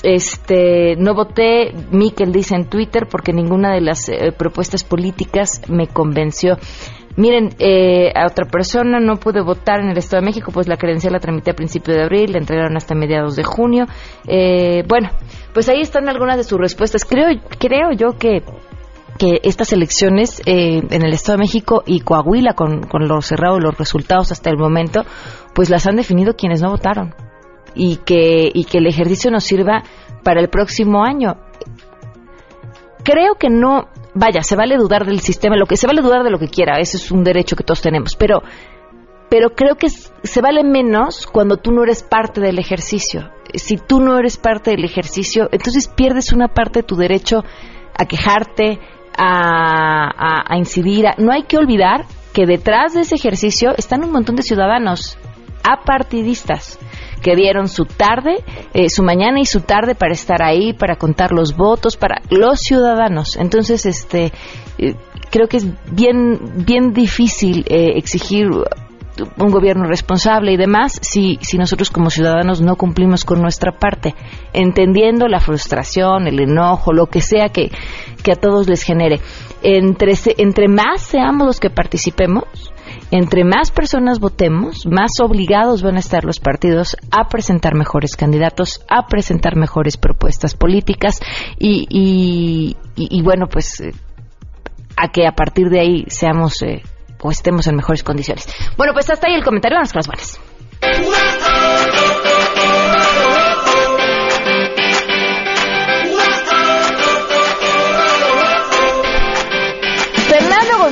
este 0.02 0.97
no 0.97 1.14
voté 1.14 1.75
Miquel 1.90 2.33
dice 2.33 2.55
en 2.55 2.67
Twitter 2.67 3.07
porque 3.11 3.33
ninguna 3.33 3.75
de 3.75 3.81
las 3.81 4.09
eh, 4.09 4.33
propuestas 4.33 4.83
políticas 4.85 5.62
me 5.69 5.87
convenció 5.87 6.57
miren, 7.21 7.50
eh, 7.59 8.12
a 8.15 8.27
otra 8.27 8.47
persona 8.47 8.99
no 8.99 9.17
pude 9.17 9.43
votar 9.43 9.81
en 9.81 9.91
el 9.91 9.99
Estado 9.99 10.23
de 10.23 10.27
México, 10.27 10.50
pues 10.53 10.67
la 10.67 10.77
credencial 10.77 11.12
la 11.12 11.21
tramité 11.21 11.50
a 11.50 11.55
principio 11.55 11.95
de 11.95 12.03
abril, 12.03 12.33
la 12.33 12.39
entregaron 12.39 12.77
hasta 12.77 12.95
mediados 12.95 13.37
de 13.37 13.45
junio. 13.45 13.87
Eh, 14.27 14.83
bueno, 14.89 15.11
pues 15.53 15.69
ahí 15.69 15.81
están 15.81 16.09
algunas 16.09 16.37
de 16.37 16.45
sus 16.45 16.59
respuestas. 16.59 17.05
Creo, 17.05 17.29
creo 17.59 17.93
yo 17.93 18.19
que 18.19 18.43
que 19.19 19.39
estas 19.43 19.75
elecciones 19.75 20.41
eh, 20.47 20.81
en 20.91 21.03
el 21.03 21.12
Estado 21.12 21.37
de 21.37 21.43
México 21.43 21.83
y 21.85 22.00
Coahuila, 22.00 22.55
con, 22.55 22.85
con 22.85 23.07
lo 23.07 23.21
cerrado 23.21 23.61
los 23.61 23.77
resultados 23.77 24.33
hasta 24.33 24.49
el 24.49 24.57
momento, 24.57 25.03
pues 25.55 25.69
las 25.69 25.87
han 25.87 25.97
definido 25.97 26.37
quienes 26.37 26.62
no 26.62 26.71
votaron. 26.71 27.15
Y 27.75 27.97
que, 27.99 28.50
y 28.53 28.65
que 28.65 28.79
el 28.79 28.87
ejercicio 28.87 29.31
nos 29.31 29.45
sirva 29.45 29.83
para 30.25 30.41
el 30.41 30.49
próximo 30.49 31.05
año. 31.05 31.37
Creo 33.05 33.35
que 33.35 33.50
no, 33.50 33.89
vaya, 34.14 34.43
se 34.43 34.57
vale 34.57 34.76
dudar 34.76 35.07
del 35.07 35.21
sistema, 35.21 35.57
lo 35.57 35.67
que 35.67 35.76
se 35.76 35.87
vale 35.87 36.02
dudar 36.02 36.23
de 36.23 36.31
lo 36.31 36.38
que 36.38 36.49
quiera, 36.49 36.79
ese 36.79 36.97
es 36.97 37.11
un 37.11 37.25
derecho 37.25 37.57
que 37.57 37.64
todos 37.64 37.81
tenemos, 37.81 38.17
pero 38.17 38.43
pero 39.31 39.50
creo 39.50 39.76
que 39.76 39.88
se 39.88 40.40
vale 40.40 40.64
menos 40.64 41.26
cuando 41.26 41.57
tú 41.57 41.71
no 41.71 41.85
eres 41.85 42.02
parte 42.02 42.40
del 42.40 42.59
ejercicio. 42.59 43.31
Si 43.55 43.76
tú 43.76 44.00
no 44.00 44.19
eres 44.19 44.37
parte 44.37 44.73
del 44.73 44.85
ejercicio, 44.85 45.49
entonces 45.52 45.87
pierdes 45.87 46.33
una 46.33 46.49
parte 46.49 46.81
de 46.81 46.83
tu 46.83 46.97
derecho 46.97 47.45
a 47.97 48.07
quejarte, 48.07 48.81
a, 49.17 50.57
incidir. 50.57 51.07
no 51.19 51.33
hay 51.33 51.45
que 51.45 51.59
olvidar 51.59 52.07
que 52.33 52.45
detrás 52.45 52.95
de 52.95 53.02
ese 53.02 53.14
ejercicio 53.14 53.73
están 53.76 54.02
un 54.02 54.11
montón 54.11 54.35
de 54.35 54.43
ciudadanos 54.43 55.17
apartidistas 55.62 56.79
que 57.23 57.37
dieron 57.37 57.69
su 57.69 57.85
tarde, 57.85 58.43
eh, 58.75 58.89
su 58.89 59.03
mañana 59.03 59.41
y 59.41 59.47
su 59.47 59.61
tarde 59.61 59.95
para 59.95 60.12
estar 60.12 60.43
ahí, 60.43 60.73
para 60.73 60.97
contar 60.97 61.33
los 61.33 61.57
votos, 61.57 61.97
para 61.97 62.23
los 62.31 62.61
ciudadanos. 62.61 63.37
Entonces, 63.37 63.87
este, 63.87 64.33
eh, 64.79 64.95
creo 65.31 65.49
que 65.49 65.59
es 65.59 65.67
bien, 65.93 66.65
bien 66.65 66.93
difícil 66.93 67.65
eh, 67.69 67.93
exigir 67.97 68.49
un 69.37 69.50
gobierno 69.50 69.85
responsable 69.85 70.53
y 70.53 70.57
demás 70.57 70.99
si, 71.03 71.39
si 71.43 71.59
nosotros 71.59 71.91
como 71.91 72.11
ciudadanos 72.11 72.61
no 72.61 72.77
cumplimos 72.77 73.25
con 73.25 73.43
nuestra 73.43 73.73
parte, 73.73 74.15
entendiendo 74.53 75.29
la 75.29 75.41
frustración, 75.41 76.27
el 76.27 76.41
enojo, 76.41 76.93
lo 76.93 77.07
que 77.07 77.21
sea 77.21 77.49
que, 77.50 77.71
que 78.23 78.33
a 78.33 78.37
todos 78.37 78.69
les 78.69 78.83
genere. 78.83 79.21
Entre, 79.62 80.15
entre 80.39 80.69
más 80.69 81.03
seamos 81.03 81.47
los 81.47 81.61
que 81.61 81.71
participemos, 81.71 82.45
entre 83.11 83.45
más 83.45 83.71
personas 83.71 84.21
votemos, 84.21 84.87
más 84.87 85.12
obligados 85.21 85.83
van 85.83 85.97
a 85.97 86.00
estar 86.00 86.25
los 86.25 86.38
partidos 86.38 86.97
a 87.11 87.29
presentar 87.29 87.75
mejores 87.75 88.17
candidatos, 88.17 88.85
a 88.88 89.07
presentar 89.07 89.57
mejores 89.57 89.97
propuestas 89.97 90.55
políticas 90.55 91.21
y, 91.59 92.76
bueno, 93.23 93.49
pues 93.49 93.81
eh, 93.81 93.93
a 94.97 95.09
que 95.09 95.26
a 95.26 95.33
partir 95.33 95.71
de 95.71 95.81
ahí 95.81 96.05
seamos 96.09 96.62
eh, 96.62 96.83
o 97.21 97.31
estemos 97.31 97.67
en 97.67 97.76
mejores 97.76 98.02
condiciones. 98.02 98.47
Bueno, 98.76 98.93
pues 98.93 99.11
hasta 99.11 99.29
ahí 99.29 99.35
el 99.35 99.45
comentario. 99.45 99.76
Vamos 99.76 99.93
con 99.93 99.99
las 99.99 100.07
buenas. 100.07 100.40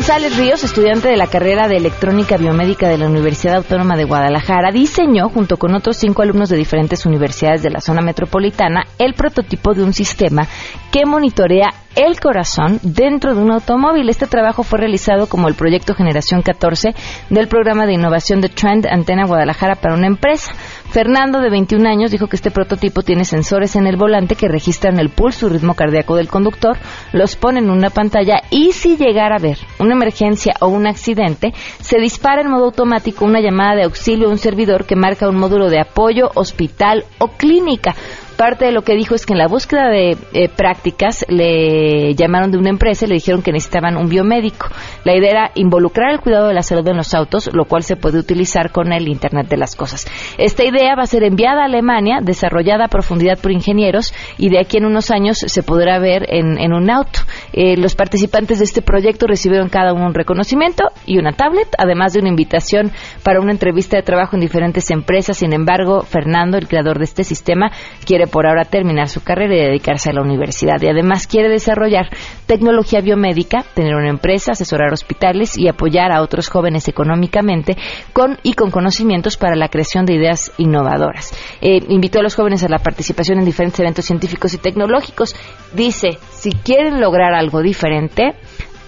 González 0.08 0.38
Ríos, 0.38 0.64
estudiante 0.64 1.06
de 1.08 1.18
la 1.18 1.26
carrera 1.26 1.68
de 1.68 1.76
electrónica 1.76 2.38
biomédica 2.38 2.88
de 2.88 2.96
la 2.96 3.10
Universidad 3.10 3.56
Autónoma 3.56 3.94
de 3.94 4.04
Guadalajara, 4.04 4.72
diseñó, 4.72 5.28
junto 5.28 5.58
con 5.58 5.74
otros 5.74 5.98
cinco 5.98 6.22
alumnos 6.22 6.48
de 6.48 6.56
diferentes 6.56 7.04
universidades 7.04 7.62
de 7.62 7.68
la 7.68 7.82
zona 7.82 8.00
metropolitana, 8.00 8.86
el 8.98 9.12
prototipo 9.12 9.74
de 9.74 9.84
un 9.84 9.92
sistema 9.92 10.48
que 10.90 11.04
monitorea 11.04 11.68
el 11.94 12.18
corazón 12.20 12.80
dentro 12.82 13.34
de 13.34 13.42
un 13.42 13.52
automóvil. 13.52 14.08
Este 14.08 14.26
trabajo 14.26 14.62
fue 14.62 14.78
realizado 14.78 15.26
como 15.28 15.46
el 15.46 15.54
proyecto 15.54 15.94
Generación 15.94 16.40
14 16.40 16.94
del 17.28 17.48
programa 17.48 17.84
de 17.84 17.94
innovación 17.94 18.40
de 18.40 18.48
Trend 18.48 18.86
Antena 18.86 19.26
Guadalajara 19.26 19.74
para 19.74 19.94
una 19.94 20.06
empresa. 20.06 20.52
Fernando, 20.90 21.40
de 21.40 21.50
21 21.50 21.87
años, 21.87 22.11
dijo 22.11 22.28
que 22.28 22.37
este 22.37 22.50
prototipo 22.50 23.02
tiene 23.02 23.25
sensores 23.25 23.76
en 23.76 23.87
el 23.87 23.97
volante 23.97 24.37
que 24.37 24.49
registran 24.49 24.99
el 24.99 25.11
pulso 25.11 25.47
y 25.47 25.50
ritmo 25.50 25.75
cardíaco 25.75 26.16
del 26.16 26.28
conductor, 26.28 26.78
los 27.12 27.37
pone 27.37 27.61
en 27.61 27.71
una 27.71 27.90
pantalla 27.90 28.40
y 28.50 28.73
si 28.73 28.97
llegara 28.97 29.35
a 29.35 29.38
haber 29.38 29.59
una 29.78 29.95
emergencia 29.95 30.54
o 30.61 30.68
un 30.68 30.87
accidente, 30.87 31.52
se 31.80 31.99
dispara 31.99 32.40
en 32.40 32.50
modo 32.50 32.66
automático 32.66 33.26
una 33.26 33.40
llamada 33.40 33.76
de 33.76 33.85
auxilio 33.85 34.28
a 34.28 34.30
un 34.30 34.38
servidor 34.38 34.87
que 34.87 34.97
marca 34.97 35.28
un 35.28 35.37
módulo 35.37 35.68
de 35.68 35.80
apoyo, 35.80 36.30
hospital 36.35 37.04
o 37.18 37.28
clínica 37.28 37.95
parte 38.38 38.66
de 38.66 38.73
lo 38.73 38.83
que 38.83 38.95
dijo 38.95 39.16
es 39.16 39.26
que 39.26 39.33
en 39.33 39.40
la 39.40 39.49
búsqueda 39.49 39.88
de 39.88 40.16
eh, 40.33 40.49
prácticas 40.49 41.26
le 41.28 42.14
llamaron 42.14 42.52
de 42.52 42.57
una 42.57 42.71
empresa 42.71 43.04
y 43.04 43.09
le 43.09 43.16
dijeron 43.16 43.42
que 43.42 43.50
necesitaban 43.50 43.97
un 43.97 44.09
biomédico. 44.09 44.68
La 45.04 45.16
idea 45.16 45.30
era 45.30 45.50
involucrar 45.57 46.12
el 46.12 46.21
cuidado 46.21 46.47
de 46.47 46.54
la 46.54 46.62
salud 46.62 46.87
en 46.87 46.97
los 46.97 47.14
autos, 47.14 47.50
lo 47.52 47.64
cual 47.64 47.83
se 47.83 47.97
puede 47.97 48.18
utilizar 48.18 48.71
con 48.71 48.92
el 48.92 49.09
Internet 49.09 49.49
de 49.49 49.57
las 49.57 49.75
Cosas. 49.75 50.07
Esta 50.38 50.64
idea 50.64 50.95
va 50.95 51.02
a 51.02 51.07
ser 51.07 51.25
enviada 51.25 51.62
a 51.62 51.64
Alemania, 51.64 52.21
desarrollada 52.23 52.85
a 52.85 52.88
profundidad 52.88 53.38
por 53.40 53.50
ingenieros 53.50 54.14
y 54.38 54.50
de 54.50 54.61
aquí 54.61 54.76
en 54.76 54.85
unos 54.85 55.11
años 55.11 55.38
se 55.38 55.62
podrá 55.64 55.99
ver 55.99 56.25
en, 56.28 56.73
un 56.73 56.90
auto. 56.90 57.18
Eh, 57.52 57.76
los 57.76 57.97
participantes 57.97 58.59
de 58.59 58.66
este 58.66 58.83
proyecto 58.83 59.26
recibieron 59.26 59.68
cada 59.68 59.92
uno 59.92 60.07
un 60.07 60.14
reconocimiento 60.14 60.85
y 61.07 61.18
una 61.18 61.33
tablet, 61.33 61.68
además 61.76 62.12
de 62.12 62.21
una 62.21 62.28
invitación 62.28 62.92
para 63.25 63.40
una 63.40 63.50
entrevista 63.50 63.97
de 63.97 64.04
trabajo 64.04 64.37
en 64.37 64.42
diferentes 64.42 64.92
empresas. 64.92 65.38
Sin 65.38 65.52
embargo, 65.52 66.02
Fernando, 66.02 66.57
el 66.57 66.68
creador 66.68 66.99
de 66.99 67.04
este 67.04 67.25
sistema, 67.25 67.73
quiere 68.07 68.27
por 68.28 68.47
ahora 68.47 68.64
terminar 68.64 69.08
su 69.08 69.23
carrera 69.23 69.54
y 69.54 69.61
dedicarse 69.61 70.11
a 70.11 70.12
la 70.12 70.23
universidad. 70.23 70.80
Y 70.80 70.88
además 70.88 71.26
quiere 71.26 71.49
desarrollar 71.49 72.08
tecnología 72.47 73.00
biomédica, 73.00 73.64
tener 73.75 73.94
una 73.94 74.11
empresa, 74.11 74.52
asesorar 74.52 74.92
hospitales 74.92 75.56
y 75.56 75.68
apoyar 75.68 76.12
a 76.12 76.23
otros 76.23 76.49
jóvenes 76.49 76.88
económicamente 76.88 77.76
con 78.12 78.38
y 78.42 78.54
con 78.54 78.70
conocimientos 78.70 79.37
para 79.37 79.56
la 79.56 79.68
creación 79.68 80.06
de 80.06 80.14
ideas 80.14 80.52
innovadoras. 80.58 81.32
Eh, 81.61 81.80
invitó 81.88 82.20
a 82.20 82.23
los 82.23 82.35
jóvenes 82.35 82.62
a 82.64 82.68
la 82.68 82.78
participación 82.78 83.38
en 83.38 83.44
diferentes 83.44 83.80
eventos 83.80 84.04
científicos 84.04 84.54
y 84.54 84.58
tecnológicos. 84.58 85.35
Dice, 85.75 86.18
si 86.30 86.52
quieren 86.52 87.00
lograr 87.00 87.35
algo 87.35 87.62
diferente, 87.62 88.35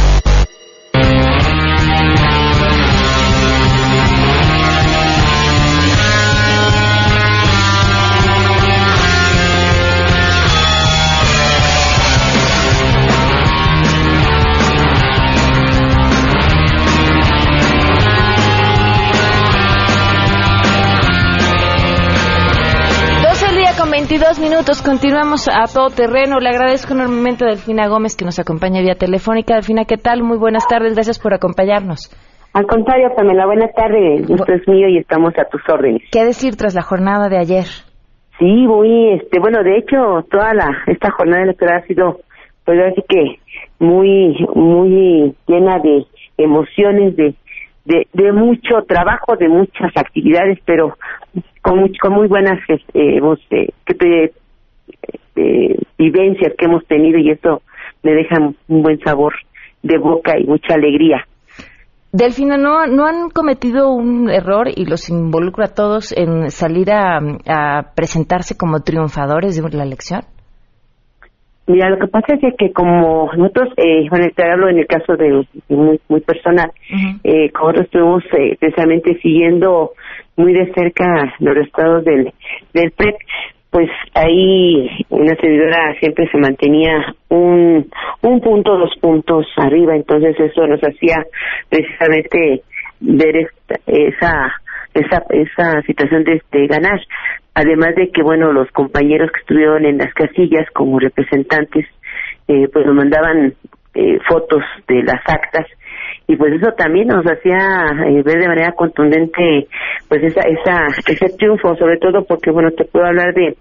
22 24.09 24.39
minutos, 24.39 24.81
continuamos 24.81 25.47
a 25.47 25.71
todo 25.71 25.93
terreno. 25.93 26.39
Le 26.39 26.49
agradezco 26.49 26.95
enormemente 26.95 27.45
a 27.45 27.49
Delfina 27.49 27.87
Gómez 27.87 28.17
que 28.17 28.25
nos 28.25 28.39
acompaña 28.39 28.81
vía 28.81 28.95
telefónica. 28.95 29.53
Delfina, 29.53 29.85
¿qué 29.85 29.97
tal? 29.97 30.23
Muy 30.23 30.39
buenas 30.39 30.67
tardes, 30.67 30.95
gracias 30.95 31.19
por 31.19 31.35
acompañarnos. 31.35 32.09
Al 32.53 32.65
contrario, 32.65 33.09
Pamela, 33.15 33.45
buenas 33.45 33.71
tardes. 33.75 34.27
Esto 34.27 34.51
es 34.51 34.67
mío 34.67 34.89
y 34.89 34.97
estamos 34.97 35.37
a 35.37 35.45
tus 35.45 35.61
órdenes. 35.69 36.01
¿Qué 36.11 36.25
decir 36.25 36.55
tras 36.55 36.73
la 36.73 36.81
jornada 36.81 37.29
de 37.29 37.37
ayer? 37.37 37.65
Sí, 38.39 38.65
muy, 38.65 39.13
este, 39.13 39.39
bueno, 39.39 39.61
de 39.61 39.77
hecho, 39.77 40.25
toda 40.31 40.55
la 40.55 40.71
esta 40.87 41.11
jornada 41.11 41.43
electoral 41.43 41.83
ha 41.83 41.85
sido, 41.85 42.19
pues 42.65 42.79
así 42.91 43.03
que 43.07 43.37
muy, 43.77 44.43
muy 44.55 45.35
llena 45.45 45.77
de 45.83 46.07
emociones, 46.35 47.15
de, 47.15 47.35
de, 47.85 48.07
de 48.13 48.31
mucho 48.31 48.83
trabajo, 48.87 49.35
de 49.35 49.47
muchas 49.49 49.91
actividades, 49.95 50.59
pero 50.65 50.97
con, 51.61 51.79
much- 51.79 51.99
con 51.99 52.13
muy 52.13 52.27
buenas 52.27 52.59
este, 52.67 53.17
eh, 53.17 53.69
te- 53.85 54.33
eh, 55.35 55.75
vivencias 55.97 56.53
que 56.57 56.65
hemos 56.65 56.85
tenido 56.87 57.17
y 57.19 57.31
eso 57.31 57.61
me 58.03 58.13
deja 58.13 58.37
un 58.67 58.81
buen 58.83 58.99
sabor 58.99 59.33
de 59.83 59.97
boca 59.97 60.37
y 60.39 60.45
mucha 60.45 60.73
alegría. 60.75 61.25
Delfina, 62.11 62.57
¿no, 62.57 62.87
¿no 62.87 63.05
han 63.05 63.29
cometido 63.29 63.91
un 63.91 64.29
error 64.29 64.67
y 64.75 64.85
los 64.85 65.09
involucro 65.09 65.63
a 65.63 65.67
todos 65.73 66.11
en 66.11 66.49
salir 66.49 66.91
a 66.91 67.91
presentarse 67.95 68.57
como 68.57 68.79
triunfadores 68.81 69.55
de 69.55 69.77
la 69.77 69.83
elección? 69.83 70.21
Mira, 71.69 71.91
lo 71.91 71.99
que 71.99 72.07
pasa 72.07 72.33
es 72.33 72.55
que 72.57 72.71
como 72.73 73.29
nosotros, 73.37 73.69
eh, 73.77 74.07
bueno, 74.09 74.25
te 74.35 74.43
hablo 74.43 74.69
en 74.69 74.79
el 74.79 74.87
caso 74.87 75.15
de 75.15 75.45
muy, 75.67 75.99
muy 76.09 76.19
personal, 76.21 76.71
eh, 77.23 77.51
como 77.51 77.71
nosotros 77.73 77.85
estuvimos 77.85 78.23
eh, 78.39 78.57
precisamente 78.59 79.19
siguiendo 79.21 79.91
muy 80.35 80.53
de 80.53 80.73
cerca 80.73 81.35
los 81.37 81.53
resultados 81.53 82.03
del, 82.05 82.33
del 82.73 82.89
PREP, 82.89 83.15
pues 83.69 83.87
ahí 84.15 84.89
una 85.09 85.35
servidora 85.35 85.93
siempre 85.99 86.27
se 86.31 86.39
mantenía 86.39 87.13
un, 87.29 87.87
un 88.23 88.41
punto, 88.41 88.75
dos 88.75 88.95
puntos 88.99 89.45
arriba, 89.57 89.95
entonces 89.95 90.39
eso 90.39 90.65
nos 90.65 90.81
hacía 90.81 91.23
precisamente 91.69 92.63
ver 92.99 93.37
esta, 93.37 93.75
esa 93.85 94.53
esa 94.95 95.23
esa 95.29 95.81
situación 95.83 96.23
de, 96.23 96.41
de 96.51 96.65
ganar 96.65 96.99
además 97.53 97.95
de 97.95 98.11
que 98.11 98.23
bueno 98.23 98.51
los 98.51 98.69
compañeros 98.71 99.31
que 99.31 99.41
estuvieron 99.41 99.85
en 99.85 99.97
las 99.97 100.13
casillas 100.13 100.65
como 100.73 100.99
representantes 100.99 101.85
eh, 102.47 102.67
pues 102.71 102.85
nos 102.85 102.95
mandaban 102.95 103.53
eh, 103.95 104.19
fotos 104.27 104.63
de 104.87 105.03
las 105.03 105.21
actas 105.25 105.65
y 106.27 106.35
pues 106.35 106.53
eso 106.53 106.71
también 106.73 107.07
nos 107.07 107.25
hacía 107.25 107.57
eh, 108.07 108.21
ver 108.23 108.39
de 108.39 108.47
manera 108.47 108.71
contundente 108.73 109.67
pues 110.07 110.23
esa 110.23 110.41
esa 110.41 110.87
ese 111.07 111.37
triunfo 111.37 111.75
sobre 111.75 111.97
todo 111.97 112.23
porque 112.25 112.51
bueno 112.51 112.71
te 112.71 112.85
puedo 112.85 113.05
hablar 113.05 113.33
de 113.33 113.57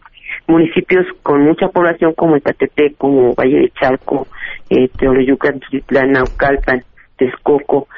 municipios 0.46 1.06
con 1.22 1.42
mucha 1.42 1.68
población 1.68 2.14
como 2.14 2.36
Ecatepec, 2.36 2.96
como 2.96 3.34
Valle 3.34 3.58
de 3.60 3.70
Chalco, 3.70 4.26
eh, 4.70 4.88
Teoloyucan, 4.98 5.60
Naucalpan, 5.90 6.82
Texcoco, 7.16 7.88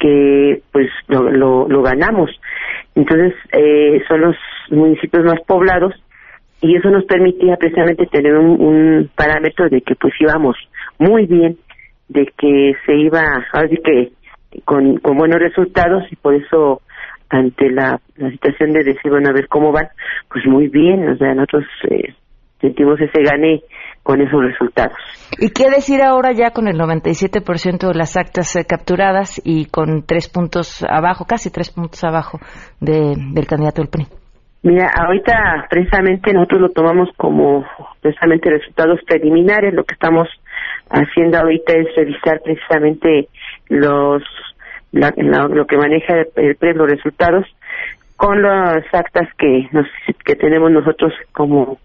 que 0.00 0.62
pues 0.72 0.88
lo, 1.06 1.30
lo, 1.30 1.68
lo 1.68 1.82
ganamos. 1.82 2.30
Entonces 2.96 3.34
eh, 3.52 4.02
son 4.08 4.22
los 4.22 4.36
municipios 4.70 5.24
más 5.24 5.40
poblados 5.46 5.94
y 6.60 6.76
eso 6.76 6.90
nos 6.90 7.04
permitía 7.04 7.56
precisamente 7.56 8.06
tener 8.06 8.34
un, 8.34 8.60
un 8.60 9.10
parámetro 9.14 9.68
de 9.68 9.82
que 9.82 9.94
pues 9.94 10.12
íbamos 10.18 10.56
muy 10.98 11.26
bien, 11.26 11.56
de 12.08 12.26
que 12.36 12.74
se 12.84 12.96
iba, 12.96 13.46
así 13.52 13.76
que 13.76 14.10
con, 14.64 15.00
buenos 15.02 15.38
resultados 15.38 16.04
y 16.10 16.16
por 16.16 16.34
eso 16.34 16.82
ante 17.28 17.70
la, 17.70 18.00
la 18.16 18.30
situación 18.30 18.72
de 18.72 18.82
decir, 18.82 19.10
bueno, 19.10 19.28
a 19.28 19.32
ver 19.32 19.46
cómo 19.48 19.70
van, 19.70 19.88
pues 20.28 20.44
muy 20.46 20.68
bien, 20.68 21.08
o 21.08 21.16
sea, 21.16 21.34
nosotros 21.34 21.64
eh, 21.88 22.14
sentimos 22.60 23.00
ese 23.00 23.22
gane 23.22 23.62
con 24.02 24.20
esos 24.20 24.42
resultados. 24.42 24.96
¿Y 25.38 25.50
qué 25.50 25.68
decir 25.70 26.02
ahora 26.02 26.32
ya 26.32 26.50
con 26.50 26.68
el 26.68 26.78
97% 26.78 27.88
de 27.88 27.94
las 27.94 28.16
actas 28.16 28.56
eh, 28.56 28.64
capturadas 28.66 29.40
y 29.44 29.66
con 29.66 30.04
tres 30.06 30.28
puntos 30.28 30.82
abajo, 30.88 31.24
casi 31.26 31.50
tres 31.50 31.70
puntos 31.70 32.02
abajo 32.04 32.38
de, 32.80 33.14
del 33.32 33.46
candidato 33.46 33.82
del 33.82 33.90
PRI? 33.90 34.06
Mira, 34.62 34.90
ahorita 34.94 35.66
precisamente 35.70 36.32
nosotros 36.34 36.60
lo 36.60 36.68
tomamos 36.70 37.08
como 37.16 37.64
precisamente 38.02 38.50
resultados 38.50 39.00
preliminares. 39.06 39.72
Lo 39.72 39.84
que 39.84 39.94
estamos 39.94 40.28
haciendo 40.90 41.38
ahorita 41.38 41.72
es 41.78 41.86
revisar 41.96 42.40
precisamente 42.44 43.28
los 43.68 44.22
la- 44.92 45.14
la- 45.16 45.46
lo 45.48 45.66
que 45.66 45.76
maneja 45.76 46.14
el 46.36 46.56
PRE, 46.56 46.74
los 46.74 46.90
resultados 46.90 47.46
con 48.16 48.42
las 48.42 48.84
actas 48.92 49.28
que 49.38 49.68
nos 49.72 49.86
que 50.24 50.34
tenemos 50.34 50.70
nosotros 50.70 51.12
como 51.32 51.78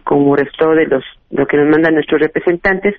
como 0.00 0.36
resultado 0.36 0.74
de 0.74 0.86
los 0.86 1.04
lo 1.30 1.46
que 1.46 1.56
nos 1.56 1.68
mandan 1.68 1.94
nuestros 1.94 2.20
representantes 2.20 2.94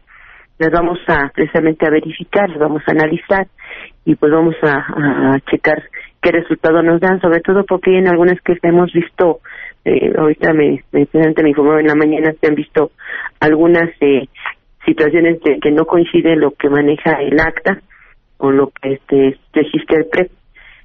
las 0.59 0.71
vamos 0.71 0.99
a 1.07 1.29
precisamente 1.33 1.85
a 1.85 1.89
verificar, 1.89 2.49
las 2.49 2.59
vamos 2.59 2.83
a 2.87 2.91
analizar 2.91 3.47
y 4.05 4.15
pues 4.15 4.31
vamos 4.31 4.55
a, 4.61 5.37
checar 5.49 5.83
qué 6.21 6.31
resultado 6.31 6.81
nos 6.83 7.01
dan, 7.01 7.19
sobre 7.19 7.41
todo 7.41 7.65
porque 7.65 7.97
en 7.97 8.07
algunas 8.07 8.39
que 8.41 8.57
hemos 8.61 8.91
visto, 8.93 9.39
eh, 9.83 10.13
ahorita 10.17 10.53
me, 10.53 10.83
me, 10.91 11.07
me 11.11 11.49
informaron 11.49 11.81
en 11.81 11.87
la 11.87 11.95
mañana, 11.95 12.33
se 12.39 12.47
han 12.47 12.55
visto 12.55 12.91
algunas 13.39 13.89
eh, 13.99 14.27
situaciones 14.85 15.41
de 15.41 15.59
que 15.59 15.71
no 15.71 15.85
coincide 15.85 16.35
lo 16.35 16.51
que 16.51 16.69
maneja 16.69 17.13
el 17.21 17.39
acta 17.39 17.81
con 18.37 18.57
lo 18.57 18.67
que 18.69 18.93
este 18.93 19.37
registra 19.53 19.97
el 19.97 20.05
PREP. 20.05 20.31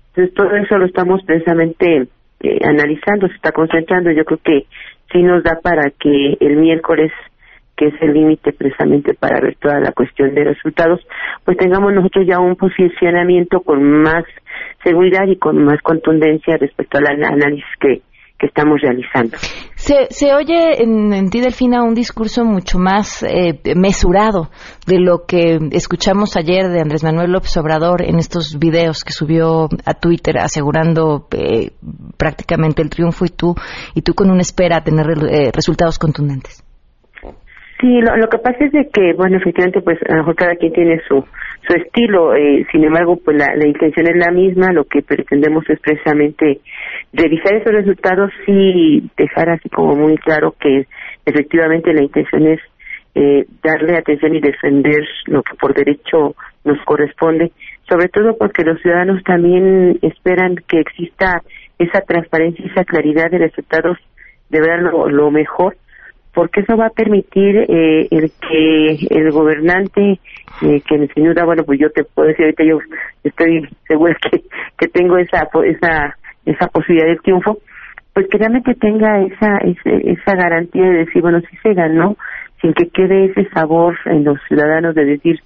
Entonces 0.09 0.35
todo 0.35 0.55
eso 0.57 0.79
lo 0.79 0.87
estamos 0.87 1.23
precisamente 1.25 2.09
eh, 2.41 2.59
analizando, 2.65 3.29
se 3.29 3.35
está 3.35 3.53
concentrando. 3.53 4.11
Yo 4.11 4.25
creo 4.25 4.41
que 4.43 4.67
sí 5.13 5.23
nos 5.23 5.43
da 5.43 5.61
para 5.63 5.91
que 5.91 6.37
el 6.41 6.57
miércoles, 6.57 7.13
que 7.77 7.87
es 7.87 7.95
el 8.03 8.13
límite 8.13 8.53
precisamente 8.53 9.15
para 9.15 9.41
ver 9.41 9.57
toda 9.57 9.81
la 9.81 9.93
cuestión 9.93 10.35
de 10.35 10.45
resultados, 10.45 11.01
pues 11.45 11.57
tengamos 11.57 11.93
nosotros 11.93 12.27
ya 12.27 12.41
un 12.41 12.57
posicionamiento 12.57 13.61
con 13.61 13.83
más 13.83 14.25
seguridad 14.83 15.27
y 15.27 15.37
con 15.37 15.65
más 15.65 15.81
contundencia 15.83 16.57
respecto 16.57 16.99
al 16.99 17.07
análisis 17.07 17.65
que, 17.81 18.03
que 18.39 18.47
estamos 18.47 18.81
realizando. 18.81 19.37
Se, 19.75 20.07
se 20.11 20.33
oye 20.33 20.83
en, 20.83 21.29
ti, 21.31 21.41
Delfina, 21.41 21.83
un 21.83 21.95
discurso 21.95 22.45
mucho 22.45 22.79
más 22.79 23.23
eh, 23.23 23.61
mesurado 23.75 24.51
de 24.87 25.01
lo 25.01 25.25
que 25.27 25.59
escuchamos 25.73 26.37
ayer 26.37 26.69
de 26.69 26.81
Andrés 26.81 27.03
Manuel 27.03 27.33
López 27.33 27.57
Obrador 27.57 28.03
en 28.03 28.19
estos 28.19 28.59
videos 28.59 29.03
que 29.05 29.13
subió 29.13 29.69
a 29.85 29.95
Twitter 29.95 30.39
asegurando 30.39 31.27
eh, 31.33 31.73
prácticamente 32.17 32.83
el 32.83 32.91
triunfo 32.91 33.25
y 33.25 33.31
tú 33.31 33.55
y 33.95 34.03
tú 34.03 34.15
con 34.15 34.31
una 34.31 34.43
espera 34.43 34.79
a 34.79 34.85
tener 34.85 35.07
eh, 35.31 35.51
resultados 35.53 35.99
contundentes. 35.99 36.63
Sí, 37.81 38.01
lo, 38.01 38.17
lo 38.17 38.29
que 38.29 38.39
pasa 38.39 38.65
es 38.65 38.73
de 38.73 38.89
que, 38.93 39.13
bueno, 39.15 39.37
efectivamente, 39.37 39.81
pues 39.81 39.99
a 40.09 40.13
lo 40.13 40.19
mejor 40.19 40.35
cada 40.35 40.57
quien 40.57 40.73
tiene 40.73 41.01
su 41.07 41.25
su 41.67 41.75
estilo, 41.75 42.35
eh, 42.35 42.67
sin 42.73 42.85
embargo, 42.85 43.19
pues 43.23 43.37
la, 43.37 43.55
la 43.55 43.67
intención 43.67 44.07
es 44.07 44.17
la 44.17 44.31
misma, 44.31 44.73
lo 44.73 44.85
que 44.85 45.03
pretendemos 45.03 45.69
es 45.69 45.79
precisamente 45.81 46.61
revisar 47.13 47.55
esos 47.55 47.73
resultados 47.73 48.31
y 48.47 49.03
dejar 49.17 49.51
así 49.51 49.69
como 49.69 49.95
muy 49.97 50.17
claro 50.17 50.55
que 50.59 50.87
efectivamente 51.27 51.93
la 51.93 52.03
intención 52.03 52.47
es 52.47 52.61
eh, 53.15 53.47
darle 53.63 53.97
atención 53.97 54.35
y 54.35 54.41
defender 54.41 55.07
lo 55.27 55.43
que 55.43 55.57
por 55.57 55.75
derecho 55.75 56.35
nos 56.65 56.79
corresponde, 56.85 57.53
sobre 57.89 58.09
todo 58.09 58.37
porque 58.39 58.65
los 58.65 58.81
ciudadanos 58.81 59.23
también 59.25 59.99
esperan 60.03 60.57
que 60.69 60.81
exista 60.81 61.43
esa 61.79 62.01
transparencia 62.01 62.65
y 62.65 62.71
esa 62.71 62.85
claridad 62.85 63.31
de 63.31 63.39
resultados, 63.39 63.99
de 64.49 64.61
ver 64.61 64.81
lo, 64.81 65.09
lo 65.09 65.31
mejor 65.31 65.77
porque 66.39 66.61
eso 66.61 66.77
va 66.77 66.87
a 66.87 66.91
permitir 66.91 67.67
eh, 67.69 68.07
el 68.13 68.31
que 68.31 68.97
el 69.11 69.33
gobernante 69.33 70.21
eh, 70.63 70.81
que 70.87 71.09
sin 71.13 71.25
duda 71.25 71.45
bueno 71.45 71.65
pues 71.65 71.81
yo 71.81 71.91
te 71.91 72.05
puedo 72.05 72.29
decir 72.29 72.45
ahorita 72.45 72.63
yo 72.63 72.79
estoy 73.25 73.69
segura 73.89 74.17
que, 74.23 74.45
que 74.79 74.87
tengo 74.87 75.19
esa 75.19 75.49
esa 75.65 76.17
esa 76.47 76.69
posibilidad 76.69 77.09
de 77.09 77.17
triunfo 77.17 77.59
pues 78.15 78.29
que 78.29 78.39
realmente 78.39 78.73
tenga 78.77 79.21
esa 79.23 79.59
esa, 79.65 80.37
garantía 80.37 80.85
de 80.85 80.99
decir 81.07 81.23
bueno 81.23 81.41
sí 81.41 81.57
se 81.61 81.75
ganó 81.75 82.17
sin 82.63 82.73
que 82.73 82.89
quede 82.91 83.33
ese 83.33 83.49
sabor 83.49 83.99
en 84.05 84.23
los 84.23 84.39
ciudadanos 84.47 84.95
de 84.95 85.07
decir 85.07 85.41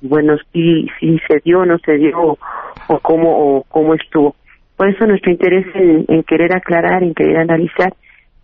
bueno 0.00 0.36
sí 0.52 0.86
sí 1.00 1.18
se 1.26 1.40
dio 1.44 1.66
no 1.66 1.76
se 1.78 1.96
dio 1.96 2.38
o 2.86 2.98
cómo 3.00 3.56
o 3.56 3.64
cómo 3.64 3.94
estuvo. 3.94 4.36
Por 4.76 4.90
eso 4.90 5.06
nuestro 5.06 5.32
interés 5.32 5.66
en 5.74 6.22
querer 6.22 6.54
aclarar 6.54 7.02
en 7.02 7.14
querer 7.14 7.38
analizar 7.38 7.92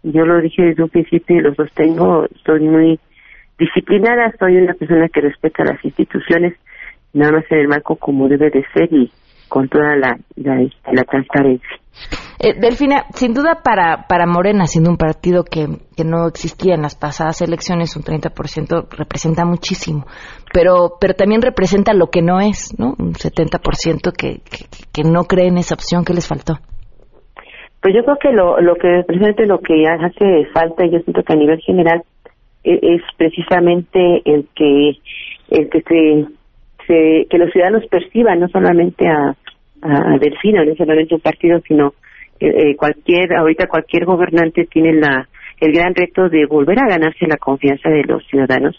yo 0.03 0.25
lo 0.25 0.41
dije 0.41 0.63
desde 0.63 0.83
un 0.83 0.89
principio 0.89 1.37
y 1.37 1.41
lo 1.41 1.55
sostengo, 1.55 2.27
soy 2.45 2.61
muy 2.61 3.01
disciplinada, 3.59 4.33
soy 4.39 4.57
una 4.57 4.75
persona 4.75 5.09
que 5.09 5.21
respeta 5.21 5.65
las 5.65 5.85
instituciones, 5.85 6.55
nada 7.13 7.33
más 7.33 7.45
en 7.51 7.59
el 7.59 7.69
marco 7.69 7.97
como 7.97 8.29
debe 8.29 8.51
de 8.51 8.65
ser 8.75 8.93
y 8.93 9.11
con 9.49 9.69
toda 9.69 9.97
la, 9.97 10.19
la, 10.37 10.67
la 10.93 11.05
transparencia. 11.05 11.69
Eh, 12.39 12.55
Delfina, 12.59 13.05
sin 13.15 13.35
duda 13.35 13.61
para, 13.63 14.07
para 14.09 14.27
Morena, 14.27 14.67
siendo 14.67 14.91
un 14.91 14.97
partido 14.97 15.45
que, 15.45 15.69
que 15.97 16.05
no 16.05 16.27
existía 16.27 16.75
en 16.75 16.83
las 16.83 16.97
pasadas 16.97 17.41
elecciones, 17.43 17.95
un 17.95 18.03
30% 18.03 18.89
representa 18.91 19.45
muchísimo, 19.45 20.07
pero, 20.53 20.97
pero 21.01 21.15
también 21.15 21.43
representa 21.43 21.93
lo 21.93 22.09
que 22.09 22.23
no 22.23 22.41
es, 22.41 22.77
¿no? 22.79 22.97
Un 22.99 23.13
70% 23.13 24.13
que, 24.13 24.41
que, 24.41 24.67
que 24.93 25.03
no 25.05 25.25
cree 25.25 25.49
en 25.49 25.59
esa 25.59 25.75
opción 25.75 26.05
que 26.05 26.15
les 26.15 26.27
faltó. 26.27 26.59
Pues 27.83 27.97
yo 27.97 28.05
creo 28.05 28.17
que 28.17 28.33
lo, 28.33 28.61
lo 28.61 28.77
que 28.77 29.03
precisamente 29.05 29.45
lo 29.45 29.59
que 29.59 29.85
hace 29.89 30.47
falta, 30.55 30.87
yo 30.87 31.01
siento 31.01 31.25
que 31.25 31.33
a 31.33 31.37
nivel 31.37 31.61
general 31.61 32.03
e, 32.63 32.79
es, 32.81 33.03
precisamente 33.17 34.23
el 34.25 34.47
que 34.55 34.99
el 35.51 35.69
que 35.69 35.83
se, 35.83 36.25
se, 36.87 37.27
que 37.29 37.39
los 37.39 37.51
ciudadanos 37.51 37.85
perciban 37.89 38.39
no 38.39 38.47
solamente 38.49 39.09
a, 39.09 39.35
a, 39.83 40.19
Delfino, 40.19 40.65
no 40.65 40.77
solamente 40.77 41.17
un 41.17 41.21
partido, 41.21 41.61
sino 41.67 41.95
eh, 42.39 42.71
eh, 42.71 42.77
cualquier 42.77 43.35
ahorita 43.35 43.67
cualquier 43.67 44.05
gobernante 44.05 44.65
tiene 44.67 44.93
la 44.93 45.29
el 45.59 45.73
gran 45.73 45.93
reto 45.97 46.29
de 46.29 46.47
volver 46.47 46.79
a 46.79 46.89
ganarse 46.89 47.27
la 47.27 47.37
confianza 47.37 47.89
de 47.89 48.05
los 48.05 48.25
ciudadanos, 48.29 48.77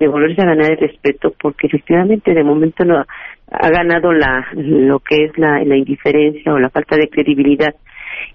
de 0.00 0.08
volverse 0.08 0.40
a 0.40 0.46
ganar 0.46 0.70
el 0.70 0.78
respeto, 0.78 1.34
porque 1.38 1.66
efectivamente 1.66 2.32
de 2.32 2.44
momento 2.44 2.82
no 2.86 3.04
ha 3.50 3.68
ganado 3.68 4.10
la 4.10 4.46
lo 4.54 5.00
que 5.00 5.26
es 5.26 5.36
la, 5.36 5.62
la 5.64 5.76
indiferencia 5.76 6.54
o 6.54 6.58
la 6.58 6.70
falta 6.70 6.96
de 6.96 7.10
credibilidad 7.10 7.74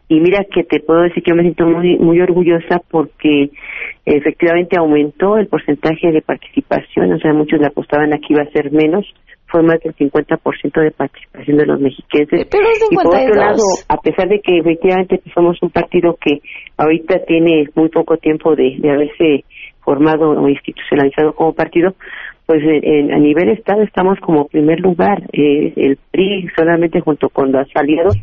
y 0.08 0.20
mira 0.20 0.46
que 0.52 0.64
te 0.64 0.80
puedo 0.80 1.02
decir 1.02 1.24
que 1.24 1.32
yo 1.32 1.36
me 1.36 1.44
siento 1.44 1.66
muy 1.66 1.98
muy 1.98 2.20
orgullosa 2.22 2.82
porque 2.90 3.50
efectivamente 4.06 4.78
aumentó 4.78 5.38
el 5.38 5.48
porcentaje 5.48 6.12
de 6.12 6.22
participación, 6.22 7.14
o 7.14 7.20
sea, 7.20 7.34
muchos 7.34 7.60
le 7.60 7.68
apostaban 7.68 8.14
a 8.14 8.18
que 8.18 8.34
iba 8.34 8.44
a 8.44 8.52
ser 8.52 8.72
menos, 8.72 9.06
fue 9.48 9.64
más 9.64 9.80
del 9.82 9.96
50% 9.96 10.82
de 10.82 10.92
participación 10.92 11.58
de 11.58 11.66
los 11.66 11.80
mexiquenses. 11.80 12.48
Pero 12.50 12.64
es 12.68 12.88
y 12.90 12.96
por 12.96 13.08
otro 13.08 13.36
lado, 13.36 13.64
a 13.88 13.98
pesar 13.98 14.28
de 14.28 14.40
que 14.42 14.58
efectivamente 14.58 15.22
somos 15.34 15.62
un 15.62 15.70
partido 15.70 16.18
que 16.20 16.40
ahorita 16.78 17.20
tiene 17.26 17.70
muy 17.76 17.90
poco 17.90 18.18
tiempo 18.18 18.56
de, 18.56 18.76
de 18.80 18.92
haberse 18.92 19.46
formado 19.84 20.32
o 20.32 20.50
institucionalizado 20.50 21.34
como 21.34 21.54
partido, 21.54 21.94
pues 22.46 22.62
a 22.64 23.20
nivel 23.20 23.50
Estado 23.50 23.84
estamos 23.84 24.20
como 24.20 24.48
primer 24.48 24.80
lugar. 24.80 25.24
Eh, 25.32 25.72
el 25.76 25.98
PRI 26.12 26.50
solamente 26.56 27.00
junto 27.00 27.30
con 27.30 27.52
los 27.52 27.68
aliados 27.76 28.18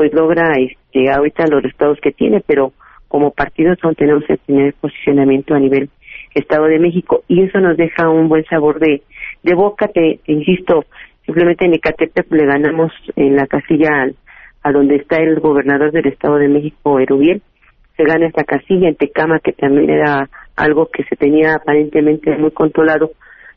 pues 0.00 0.14
logra 0.14 0.54
este, 0.54 1.10
ahorita 1.10 1.44
los 1.48 1.62
resultados 1.62 1.98
que 2.00 2.10
tiene, 2.10 2.42
pero 2.46 2.72
como 3.06 3.32
partido 3.32 3.74
son, 3.82 3.94
tenemos 3.94 4.24
que 4.24 4.38
tener 4.38 4.72
posicionamiento 4.80 5.54
a 5.54 5.58
nivel 5.58 5.90
Estado 6.34 6.64
de 6.68 6.78
México 6.78 7.22
y 7.28 7.42
eso 7.42 7.60
nos 7.60 7.76
deja 7.76 8.08
un 8.08 8.26
buen 8.30 8.46
sabor 8.46 8.80
de, 8.80 9.02
de 9.42 9.54
boca, 9.54 9.88
te, 9.88 10.20
insisto, 10.24 10.86
simplemente 11.26 11.66
en 11.66 11.74
Ecatepec 11.74 12.32
le 12.32 12.46
ganamos 12.46 12.90
en 13.14 13.36
la 13.36 13.46
casilla 13.46 14.08
a 14.62 14.72
donde 14.72 14.96
está 14.96 15.16
el 15.16 15.38
gobernador 15.38 15.92
del 15.92 16.06
Estado 16.06 16.36
de 16.36 16.48
México, 16.48 16.98
Erubiel, 16.98 17.42
se 17.98 18.04
gana 18.04 18.26
esta 18.26 18.44
casilla 18.44 18.88
en 18.88 18.96
Tecama, 18.96 19.38
que 19.40 19.52
también 19.52 19.90
era 19.90 20.30
algo 20.56 20.88
que 20.90 21.04
se 21.04 21.16
tenía 21.16 21.56
aparentemente 21.56 22.34
muy 22.38 22.52
controlado, 22.52 23.10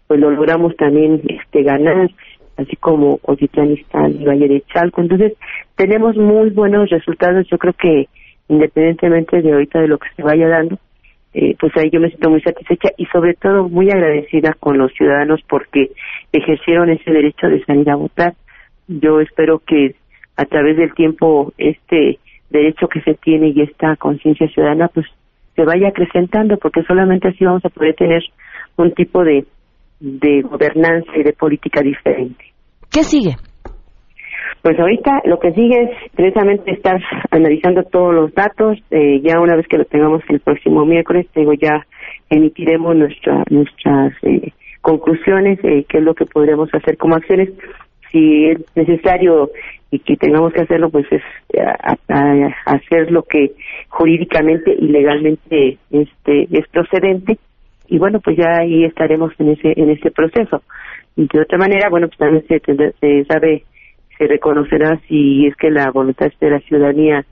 pues 0.08 0.19
lo 0.19 0.29
logramos 0.29 0.75
también 0.75 1.21
este 1.25 1.63
ganar 1.63 2.10
así 2.57 2.75
como 2.75 3.19
Otitlán 3.23 3.71
y 3.71 4.23
Valle 4.23 4.47
de 4.47 4.63
Chalco. 4.73 5.01
Entonces, 5.01 5.33
tenemos 5.75 6.15
muy 6.15 6.49
buenos 6.49 6.89
resultados. 6.89 7.47
Yo 7.49 7.57
creo 7.57 7.73
que 7.73 8.07
independientemente 8.47 9.41
de 9.41 9.53
ahorita 9.53 9.79
de 9.79 9.87
lo 9.87 9.97
que 9.97 10.09
se 10.15 10.23
vaya 10.23 10.47
dando, 10.47 10.77
eh, 11.33 11.55
pues 11.59 11.75
ahí 11.77 11.89
yo 11.89 11.99
me 11.99 12.09
siento 12.09 12.29
muy 12.29 12.41
satisfecha 12.41 12.89
y 12.97 13.05
sobre 13.07 13.33
todo 13.33 13.67
muy 13.67 13.89
agradecida 13.89 14.53
con 14.59 14.77
los 14.77 14.93
ciudadanos 14.93 15.41
porque 15.49 15.91
ejercieron 16.31 16.89
ese 16.89 17.11
derecho 17.11 17.47
de 17.47 17.63
salir 17.65 17.89
a 17.89 17.95
votar. 17.95 18.33
Yo 18.87 19.19
espero 19.19 19.59
que 19.59 19.95
a 20.35 20.45
través 20.45 20.77
del 20.77 20.93
tiempo 20.93 21.53
este 21.57 22.19
derecho 22.49 22.87
que 22.87 23.01
se 23.01 23.15
tiene 23.15 23.49
y 23.49 23.61
esta 23.61 23.95
conciencia 23.95 24.47
ciudadana 24.49 24.89
pues 24.89 25.07
se 25.55 25.63
vaya 25.63 25.87
acrecentando 25.87 26.57
porque 26.57 26.83
solamente 26.83 27.29
así 27.29 27.43
vamos 27.45 27.65
a 27.65 27.69
poder 27.69 27.95
tener 27.95 28.23
un 28.75 28.91
tipo 28.93 29.23
de 29.23 29.45
de 29.99 30.41
gobernanza 30.41 31.12
y 31.15 31.23
de 31.23 31.34
política 31.34 31.82
diferente. 31.82 32.45
¿Qué 32.91 33.03
sigue? 33.03 33.36
Pues 34.63 34.79
ahorita 34.79 35.21
lo 35.25 35.39
que 35.39 35.51
sigue 35.51 35.84
es 35.84 36.12
precisamente 36.15 36.71
estar 36.71 36.97
analizando 37.32 37.84
todos 37.84 38.13
los 38.13 38.34
datos. 38.34 38.77
Eh, 38.91 39.19
ya 39.21 39.41
una 39.41 39.58
vez 39.58 39.67
que 39.67 39.77
lo 39.77 39.84
tengamos 39.84 40.21
el 40.29 40.39
próximo 40.39 40.86
miércoles, 40.86 41.27
digo, 41.36 41.51
ya 41.53 41.86
emitiremos 42.29 42.95
nuestra, 42.95 43.43
nuestras 43.49 44.13
eh, 44.21 44.53
conclusiones, 44.79 45.60
eh, 45.63 45.86
qué 45.89 45.97
es 45.97 46.03
lo 46.03 46.15
que 46.15 46.25
podríamos 46.25 46.73
hacer 46.73 46.95
como 46.97 47.15
acciones. 47.15 47.49
Si 48.10 48.45
es 48.45 48.60
necesario 48.73 49.49
y 49.91 49.99
que 49.99 50.15
tengamos 50.15 50.53
que 50.53 50.62
hacerlo, 50.62 50.89
pues 50.89 51.08
es 51.12 51.21
hacer 52.65 53.12
lo 53.12 53.23
que 53.23 53.51
jurídicamente 53.89 54.73
y 54.79 54.88
legalmente 54.88 55.77
este, 55.91 56.47
es 56.51 56.67
procedente 56.69 57.38
y 57.93 57.99
bueno 57.99 58.19
pues 58.21 58.36
ya 58.36 58.58
ahí 58.62 58.86
estaremos 58.86 59.32
en 59.38 59.49
ese 59.49 59.71
en 59.75 59.91
ese 59.91 60.10
proceso 60.10 60.63
y 61.15 61.27
de 61.27 61.41
otra 61.41 61.60
manera 61.60 61.89
bueno 61.89 62.08
pues 62.08 62.17
también 62.17 62.43
se, 62.47 62.60
se 62.99 63.25
sabe 63.25 63.65
se 64.17 64.25
reconocerá 64.25 64.99
si 65.08 65.45
es 65.45 65.56
que 65.58 65.69
la 65.69 65.91
voluntad 65.91 66.32
de 66.41 66.49
la 66.49 66.60
ciudadanía 66.62 67.23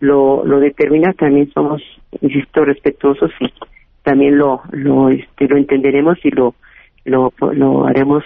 lo 0.00 0.46
lo 0.46 0.60
determina 0.60 1.12
también 1.12 1.50
somos 1.52 1.82
insisto 2.22 2.64
respetuosos 2.64 3.30
y 3.38 3.52
también 4.02 4.38
lo 4.38 4.62
lo 4.70 5.10
este 5.10 5.46
lo 5.46 5.58
entenderemos 5.58 6.16
y 6.24 6.30
lo 6.30 6.54
lo 7.04 7.34
lo 7.52 7.86
haremos 7.86 8.24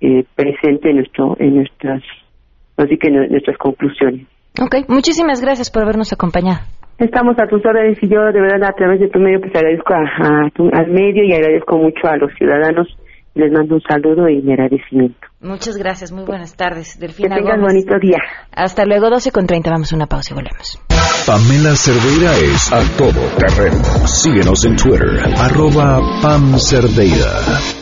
eh, 0.00 0.24
presente 0.34 0.88
en 0.88 0.96
nuestro 0.96 1.36
en 1.38 1.56
nuestras 1.56 2.02
así 2.78 2.96
que 2.96 3.08
en 3.08 3.30
nuestras 3.30 3.58
conclusiones 3.58 4.26
Ok, 4.60 4.86
muchísimas 4.88 5.40
gracias 5.40 5.70
por 5.70 5.82
habernos 5.82 6.12
acompañado. 6.12 6.60
Estamos 6.98 7.36
a 7.38 7.46
tus 7.46 7.64
órdenes 7.64 7.98
y 8.00 8.08
yo 8.08 8.20
de 8.32 8.40
verdad 8.40 8.70
a 8.70 8.72
través 8.72 9.00
de 9.00 9.08
tu 9.08 9.18
medio 9.18 9.40
pues 9.40 9.54
agradezco 9.54 9.92
a, 9.94 10.78
al 10.78 10.90
medio 10.90 11.24
y 11.24 11.32
agradezco 11.32 11.78
mucho 11.78 12.06
a 12.08 12.16
los 12.16 12.32
ciudadanos. 12.38 12.86
Les 13.34 13.50
mando 13.50 13.76
un 13.76 13.80
saludo 13.80 14.28
y 14.28 14.42
mi 14.42 14.52
agradecimiento. 14.52 15.26
Muchas 15.40 15.78
gracias, 15.78 16.12
muy 16.12 16.24
buenas 16.24 16.54
tardes. 16.54 17.00
Delfina 17.00 17.36
que 17.36 17.42
tengas 17.42 17.60
bonito 17.60 17.98
día. 17.98 18.18
Hasta 18.54 18.84
luego, 18.84 19.08
12 19.08 19.32
con 19.32 19.46
30. 19.46 19.70
Vamos 19.70 19.90
a 19.92 19.96
una 19.96 20.06
pausa 20.06 20.34
y 20.34 20.36
volvemos. 20.36 20.78
Pamela 21.26 21.74
Cerdeira 21.74 22.32
es 22.32 22.72
a 22.72 22.82
todo 22.98 23.22
terreno. 23.38 23.82
Síguenos 24.06 24.64
en 24.66 24.76
Twitter, 24.76 25.08
arroba 25.38 26.00
Pam 26.20 26.58
Cerdeira. 26.58 27.81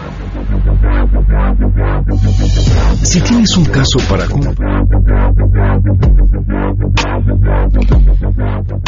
Si 3.03 3.21
tienes 3.21 3.57
un 3.57 3.65
caso 3.65 3.99
para... 4.09 4.25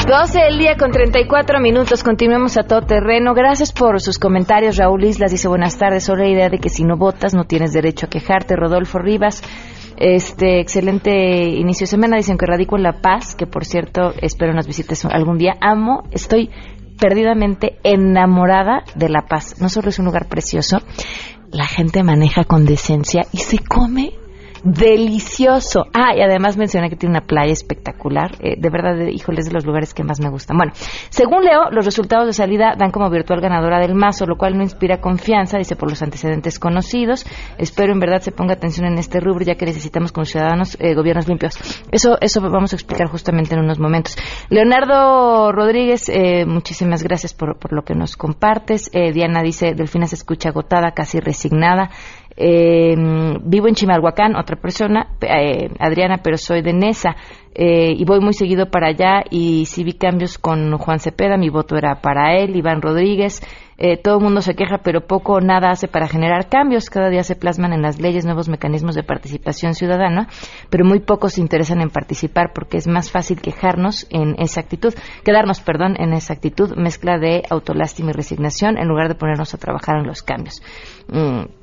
12 0.05 0.39
el 0.47 0.59
día 0.59 0.75
con 0.77 0.91
34 0.91 1.59
minutos. 1.59 2.03
Continuemos 2.03 2.57
a 2.57 2.63
todo 2.63 2.81
terreno. 2.81 3.33
Gracias 3.33 3.71
por 3.71 3.99
sus 4.01 4.19
comentarios. 4.19 4.77
Raúl 4.77 5.03
Islas 5.05 5.31
dice 5.31 5.47
buenas 5.47 5.77
tardes. 5.77 6.03
Solo 6.03 6.23
la 6.23 6.29
idea 6.29 6.49
de 6.49 6.59
que 6.59 6.69
si 6.69 6.83
no 6.83 6.97
votas 6.97 7.33
no 7.33 7.45
tienes 7.45 7.73
derecho 7.73 8.05
a 8.05 8.09
quejarte. 8.09 8.55
Rodolfo 8.55 8.99
Rivas. 8.99 9.41
Este 9.97 10.59
excelente 10.59 11.11
inicio 11.11 11.85
de 11.85 11.91
semana. 11.91 12.17
Dicen 12.17 12.37
que 12.37 12.45
radico 12.45 12.75
en 12.75 12.83
La 12.83 13.01
Paz, 13.01 13.35
que 13.35 13.47
por 13.47 13.65
cierto 13.65 14.13
espero 14.21 14.53
nos 14.53 14.67
visites 14.67 15.05
algún 15.05 15.37
día. 15.37 15.55
Amo, 15.61 16.03
estoy 16.11 16.49
perdidamente 16.99 17.79
enamorada 17.83 18.83
de 18.95 19.09
La 19.09 19.25
Paz. 19.27 19.59
No 19.59 19.69
solo 19.69 19.89
es 19.89 19.99
un 19.99 20.05
lugar 20.05 20.27
precioso, 20.27 20.79
la 21.53 21.67
gente 21.67 22.03
maneja 22.03 22.43
con 22.43 22.65
decencia 22.65 23.25
y 23.31 23.37
se 23.37 23.59
come 23.59 24.13
delicioso. 24.63 25.87
Ah, 25.93 26.15
y 26.15 26.21
además 26.21 26.57
menciona 26.57 26.89
que 26.89 26.95
tiene 26.95 27.17
una 27.17 27.25
playa 27.25 27.51
espectacular. 27.51 28.31
Eh, 28.39 28.55
de 28.57 28.69
verdad, 28.69 28.95
híjole, 29.07 29.41
es 29.41 29.47
de 29.47 29.51
los 29.51 29.65
lugares 29.65 29.93
que 29.93 30.03
más 30.03 30.19
me 30.19 30.29
gustan. 30.29 30.57
Bueno, 30.57 30.71
según 31.09 31.43
Leo, 31.43 31.69
los 31.71 31.85
resultados 31.85 32.25
de 32.25 32.33
salida 32.33 32.75
dan 32.77 32.91
como 32.91 33.09
virtual 33.09 33.41
ganadora 33.41 33.79
del 33.79 33.93
mazo, 33.93 34.25
lo 34.25 34.37
cual 34.37 34.57
no 34.57 34.63
inspira 34.63 35.01
confianza, 35.01 35.57
dice 35.57 35.75
por 35.75 35.89
los 35.89 36.01
antecedentes 36.01 36.59
conocidos. 36.59 37.25
Espero 37.57 37.93
en 37.93 37.99
verdad 37.99 38.21
se 38.21 38.31
ponga 38.31 38.53
atención 38.53 38.87
en 38.87 38.97
este 38.97 39.19
rubro, 39.19 39.43
ya 39.43 39.55
que 39.55 39.65
necesitamos 39.65 40.11
como 40.11 40.25
ciudadanos 40.25 40.77
eh, 40.79 40.95
gobiernos 40.95 41.27
limpios. 41.27 41.57
Eso, 41.91 42.17
eso 42.21 42.41
vamos 42.41 42.73
a 42.73 42.75
explicar 42.75 43.07
justamente 43.07 43.55
en 43.55 43.61
unos 43.61 43.79
momentos. 43.79 44.17
Leonardo 44.49 45.51
Rodríguez, 45.51 46.09
eh, 46.09 46.45
muchísimas 46.45 47.03
gracias 47.03 47.33
por, 47.33 47.57
por, 47.57 47.73
lo 47.73 47.83
que 47.83 47.95
nos 47.95 48.15
compartes. 48.15 48.89
Diana 48.91 49.41
dice, 49.41 49.73
Delfina 49.73 50.07
se 50.07 50.15
escucha 50.15 50.49
agotada, 50.49 50.91
casi 50.91 51.19
resignada. 51.19 51.89
Eh, 52.35 52.95
vivo 53.43 53.67
en 53.67 53.75
Chimalhuacán, 53.75 54.35
otra 54.35 54.55
persona, 54.55 55.07
eh, 55.21 55.69
Adriana, 55.79 56.19
pero 56.23 56.37
soy 56.37 56.61
de 56.61 56.73
Nesa. 56.73 57.15
Eh, 57.55 57.93
y 57.95 58.03
voy 58.05 58.19
muy 58.19 58.33
seguido 58.33 58.71
para 58.71 58.87
allá 58.87 59.23
y 59.29 59.65
si 59.65 59.83
vi 59.83 59.93
cambios 59.93 60.39
con 60.39 60.75
Juan 60.77 60.99
Cepeda, 60.99 61.37
mi 61.37 61.49
voto 61.49 61.77
era 61.77 62.01
para 62.01 62.35
él, 62.35 62.55
Iván 62.55 62.81
Rodríguez. 62.81 63.41
Eh, 63.77 63.97
todo 63.97 64.17
el 64.17 64.23
mundo 64.23 64.41
se 64.41 64.55
queja, 64.55 64.79
pero 64.83 65.01
poco 65.05 65.33
o 65.33 65.41
nada 65.41 65.69
hace 65.69 65.87
para 65.87 66.07
generar 66.07 66.47
cambios. 66.49 66.89
Cada 66.89 67.09
día 67.09 67.23
se 67.23 67.35
plasman 67.35 67.73
en 67.73 67.81
las 67.81 67.99
leyes 67.99 68.25
nuevos 68.25 68.49
mecanismos 68.49 68.95
de 68.95 69.03
participación 69.03 69.75
ciudadana, 69.75 70.29
pero 70.69 70.85
muy 70.85 70.99
pocos 70.99 71.33
se 71.33 71.41
interesan 71.41 71.81
en 71.81 71.89
participar 71.89 72.53
porque 72.53 72.77
es 72.77 72.87
más 72.87 73.11
fácil 73.11 73.41
quejarnos 73.41 74.07
en 74.09 74.35
esa 74.39 74.61
actitud, 74.61 74.93
quedarnos, 75.23 75.61
perdón, 75.61 75.95
en 75.99 76.13
esa 76.13 76.33
actitud, 76.33 76.75
mezcla 76.75 77.19
de 77.19 77.43
autolástima 77.49 78.11
y 78.11 78.13
resignación 78.13 78.77
en 78.77 78.87
lugar 78.87 79.09
de 79.09 79.15
ponernos 79.15 79.53
a 79.53 79.57
trabajar 79.57 79.97
en 79.97 80.07
los 80.07 80.23
cambios. 80.23 80.61
Mm 81.07 81.62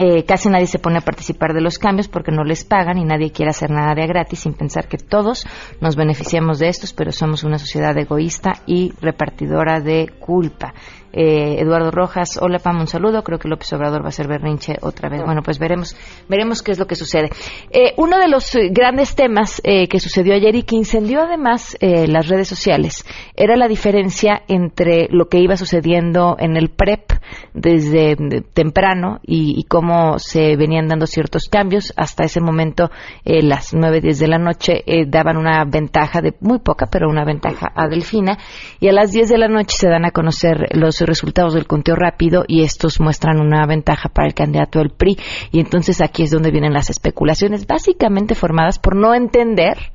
Eh, 0.00 0.24
casi 0.24 0.48
nadie 0.48 0.68
se 0.68 0.78
pone 0.78 0.98
a 0.98 1.00
participar 1.00 1.52
de 1.52 1.60
los 1.60 1.76
cambios 1.76 2.06
porque 2.06 2.30
no 2.30 2.44
les 2.44 2.64
pagan 2.64 2.98
y 2.98 3.04
nadie 3.04 3.32
quiere 3.32 3.50
hacer 3.50 3.70
nada 3.70 3.96
de 3.96 4.06
gratis 4.06 4.38
sin 4.38 4.54
pensar 4.54 4.86
que 4.86 4.96
todos 4.96 5.44
nos 5.80 5.96
beneficiamos 5.96 6.60
de 6.60 6.68
estos, 6.68 6.92
pero 6.92 7.10
somos 7.10 7.42
una 7.42 7.58
sociedad 7.58 7.98
egoísta 7.98 8.62
y 8.64 8.92
repartidora 9.00 9.80
de 9.80 10.08
culpa. 10.20 10.72
Eh, 11.12 11.56
Eduardo 11.60 11.90
Rojas, 11.90 12.38
hola 12.40 12.58
Pam, 12.58 12.80
un 12.80 12.86
saludo. 12.86 13.22
Creo 13.22 13.38
que 13.38 13.48
López 13.48 13.72
Obrador 13.72 14.04
va 14.04 14.08
a 14.08 14.12
ser 14.12 14.28
berrinche 14.28 14.76
otra 14.82 15.08
vez. 15.08 15.22
Bueno, 15.24 15.42
pues 15.42 15.58
veremos, 15.58 15.96
veremos 16.28 16.62
qué 16.62 16.72
es 16.72 16.78
lo 16.78 16.86
que 16.86 16.94
sucede. 16.94 17.30
Eh, 17.70 17.94
uno 17.96 18.18
de 18.18 18.28
los 18.28 18.54
eh, 18.54 18.68
grandes 18.70 19.14
temas 19.14 19.60
que 19.62 20.00
sucedió 20.00 20.34
ayer 20.34 20.54
y 20.54 20.62
que 20.62 20.76
incendió 20.76 21.22
además 21.22 21.76
las 21.80 22.28
redes 22.28 22.48
sociales 22.48 23.04
era 23.34 23.56
la 23.56 23.68
diferencia 23.68 24.42
entre 24.48 25.08
lo 25.10 25.28
que 25.28 25.38
iba 25.38 25.56
sucediendo 25.56 26.36
en 26.38 26.56
el 26.56 26.70
PREP 26.70 27.12
desde 27.54 28.16
temprano 28.52 29.20
y, 29.22 29.64
cómo 29.64 30.18
se 30.18 30.56
venían 30.56 30.88
dando 30.88 31.06
ciertos 31.06 31.48
cambios. 31.50 31.92
Hasta 31.96 32.24
ese 32.24 32.40
momento, 32.40 32.90
las 33.24 33.74
nueve, 33.74 34.00
diez 34.00 34.18
de 34.18 34.28
la 34.28 34.38
noche 34.38 34.82
daban 35.08 35.36
una 35.36 35.64
ventaja 35.64 36.20
de 36.20 36.34
muy 36.40 36.60
poca, 36.60 36.86
pero 36.90 37.08
una 37.08 37.24
ventaja 37.24 37.70
a 37.74 37.88
Delfina. 37.88 38.38
Y 38.80 38.88
a 38.88 38.92
las 38.92 39.12
diez 39.12 39.28
de 39.28 39.38
la 39.38 39.48
noche 39.48 39.76
se 39.76 39.88
dan 39.88 40.04
a 40.04 40.10
conocer 40.10 40.68
los 40.72 40.97
resultados 41.06 41.54
del 41.54 41.66
conteo 41.66 41.94
rápido 41.96 42.44
y 42.46 42.62
estos 42.62 43.00
muestran 43.00 43.40
una 43.40 43.66
ventaja 43.66 44.08
para 44.08 44.26
el 44.28 44.34
candidato 44.34 44.78
del 44.78 44.90
PRI. 44.90 45.18
Y 45.52 45.60
entonces 45.60 46.00
aquí 46.00 46.22
es 46.22 46.30
donde 46.30 46.50
vienen 46.50 46.72
las 46.72 46.90
especulaciones, 46.90 47.66
básicamente 47.66 48.34
formadas 48.34 48.78
por 48.78 48.96
no 48.96 49.14
entender 49.14 49.92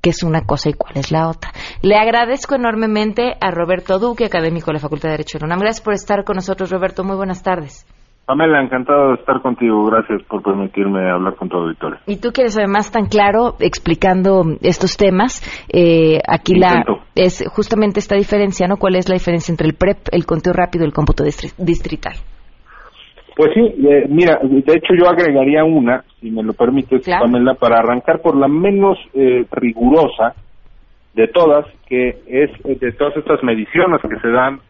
qué 0.00 0.10
es 0.10 0.22
una 0.22 0.42
cosa 0.46 0.70
y 0.70 0.74
cuál 0.74 0.96
es 0.96 1.10
la 1.10 1.28
otra. 1.28 1.52
Le 1.82 1.96
agradezco 1.96 2.54
enormemente 2.54 3.34
a 3.40 3.50
Roberto 3.50 3.98
Duque, 3.98 4.24
académico 4.24 4.66
de 4.66 4.74
la 4.74 4.80
Facultad 4.80 5.08
de 5.08 5.12
Derecho 5.12 5.38
de 5.38 5.44
UNAM. 5.44 5.60
Gracias 5.60 5.84
por 5.84 5.94
estar 5.94 6.24
con 6.24 6.36
nosotros, 6.36 6.70
Roberto. 6.70 7.04
Muy 7.04 7.16
buenas 7.16 7.42
tardes. 7.42 7.86
Pamela, 8.30 8.62
encantado 8.62 9.08
de 9.08 9.14
estar 9.14 9.42
contigo. 9.42 9.86
Gracias 9.86 10.22
por 10.28 10.40
permitirme 10.40 11.10
hablar 11.10 11.34
con 11.34 11.48
tu 11.48 11.56
auditorio. 11.56 11.98
Y 12.06 12.20
tú 12.20 12.30
quieres 12.30 12.56
además 12.56 12.92
tan 12.92 13.06
claro 13.06 13.56
explicando 13.58 14.44
estos 14.62 14.96
temas. 14.96 15.42
Eh, 15.68 16.20
aquí 16.28 16.54
la 16.54 16.84
es 17.16 17.44
justamente 17.48 17.98
esta 17.98 18.14
diferencia, 18.14 18.68
¿no? 18.68 18.76
¿Cuál 18.76 18.94
es 18.94 19.08
la 19.08 19.14
diferencia 19.14 19.50
entre 19.50 19.66
el 19.66 19.74
PREP, 19.74 19.96
el 20.12 20.26
conteo 20.26 20.52
rápido 20.52 20.84
y 20.84 20.86
el 20.86 20.92
cómputo 20.92 21.24
distrital? 21.24 22.12
Pues 23.34 23.50
sí, 23.52 23.62
eh, 23.84 24.06
mira, 24.08 24.38
de 24.44 24.74
hecho 24.74 24.94
yo 24.96 25.08
agregaría 25.08 25.64
una, 25.64 26.04
si 26.20 26.30
me 26.30 26.44
lo 26.44 26.52
permites, 26.52 27.04
Pamela, 27.08 27.54
para 27.54 27.80
arrancar 27.80 28.20
por 28.22 28.36
la 28.36 28.46
menos 28.46 28.96
eh, 29.12 29.44
rigurosa 29.50 30.36
de 31.14 31.26
todas, 31.26 31.66
que 31.88 32.10
es 32.28 32.80
de 32.80 32.92
todas 32.92 33.16
estas 33.16 33.42
mediciones 33.42 34.00
que 34.02 34.20
se 34.20 34.28
dan 34.28 34.60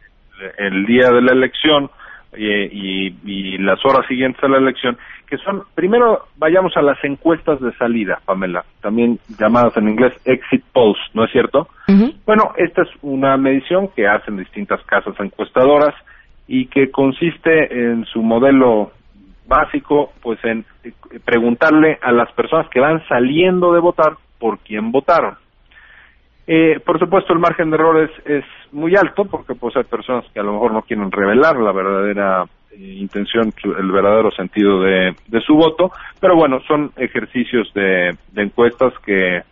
el 0.56 0.86
día 0.86 1.10
de 1.10 1.20
la 1.20 1.32
elección 1.32 1.90
y, 2.36 3.58
las 3.58 3.84
horas 3.84 4.06
siguientes 4.08 4.42
a 4.42 4.48
la 4.48 4.58
elección, 4.58 4.96
que 5.26 5.36
son, 5.38 5.62
primero 5.74 6.26
vayamos 6.36 6.76
a 6.76 6.82
las 6.82 7.02
encuestas 7.04 7.60
de 7.60 7.72
salida, 7.72 8.20
Pamela, 8.24 8.64
también 8.80 9.18
llamadas 9.38 9.76
en 9.76 9.88
inglés 9.88 10.14
exit 10.24 10.64
polls, 10.72 10.98
¿no 11.14 11.24
es 11.24 11.32
cierto? 11.32 11.68
Bueno, 12.24 12.52
esta 12.56 12.82
es 12.82 12.88
una 13.02 13.36
medición 13.36 13.88
que 13.88 14.06
hacen 14.06 14.36
distintas 14.36 14.82
casas 14.84 15.14
encuestadoras 15.18 15.94
y 16.46 16.66
que 16.66 16.90
consiste 16.90 17.72
en 17.72 18.04
su 18.06 18.22
modelo 18.22 18.92
básico, 19.46 20.12
pues 20.22 20.38
en 20.44 20.64
preguntarle 21.24 21.98
a 22.00 22.12
las 22.12 22.30
personas 22.32 22.68
que 22.70 22.80
van 22.80 23.06
saliendo 23.08 23.72
de 23.72 23.80
votar 23.80 24.14
por 24.38 24.60
quién 24.60 24.92
votaron. 24.92 25.36
Eh, 26.46 26.80
por 26.84 26.98
supuesto, 26.98 27.32
el 27.32 27.38
margen 27.38 27.70
de 27.70 27.76
error 27.76 28.10
es, 28.24 28.44
muy 28.72 28.94
alto 28.96 29.24
porque 29.24 29.54
pues 29.54 29.76
hay 29.76 29.84
personas 29.84 30.24
que 30.32 30.40
a 30.40 30.42
lo 30.42 30.52
mejor 30.52 30.72
no 30.72 30.82
quieren 30.82 31.10
revelar 31.10 31.56
la 31.56 31.72
verdadera 31.72 32.44
eh, 32.72 32.76
intención, 32.76 33.52
el 33.64 33.90
verdadero 33.90 34.30
sentido 34.30 34.82
de, 34.82 35.14
su 35.46 35.54
voto, 35.54 35.90
pero 36.20 36.36
bueno, 36.36 36.60
son 36.66 36.92
ejercicios 36.96 37.72
de, 37.74 38.16
encuestas 38.36 38.92
que, 39.04 39.42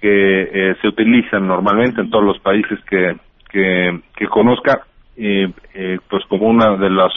que 0.00 0.42
eh, 0.42 0.74
se 0.80 0.88
utilizan 0.88 1.46
normalmente 1.46 2.00
en 2.00 2.10
todos 2.10 2.24
los 2.24 2.38
países 2.40 2.78
que, 2.88 3.16
que, 3.50 4.26
conozca, 4.28 4.82
pues 5.16 6.24
como 6.28 6.46
una 6.48 6.76
de 6.76 6.90
las, 6.90 7.12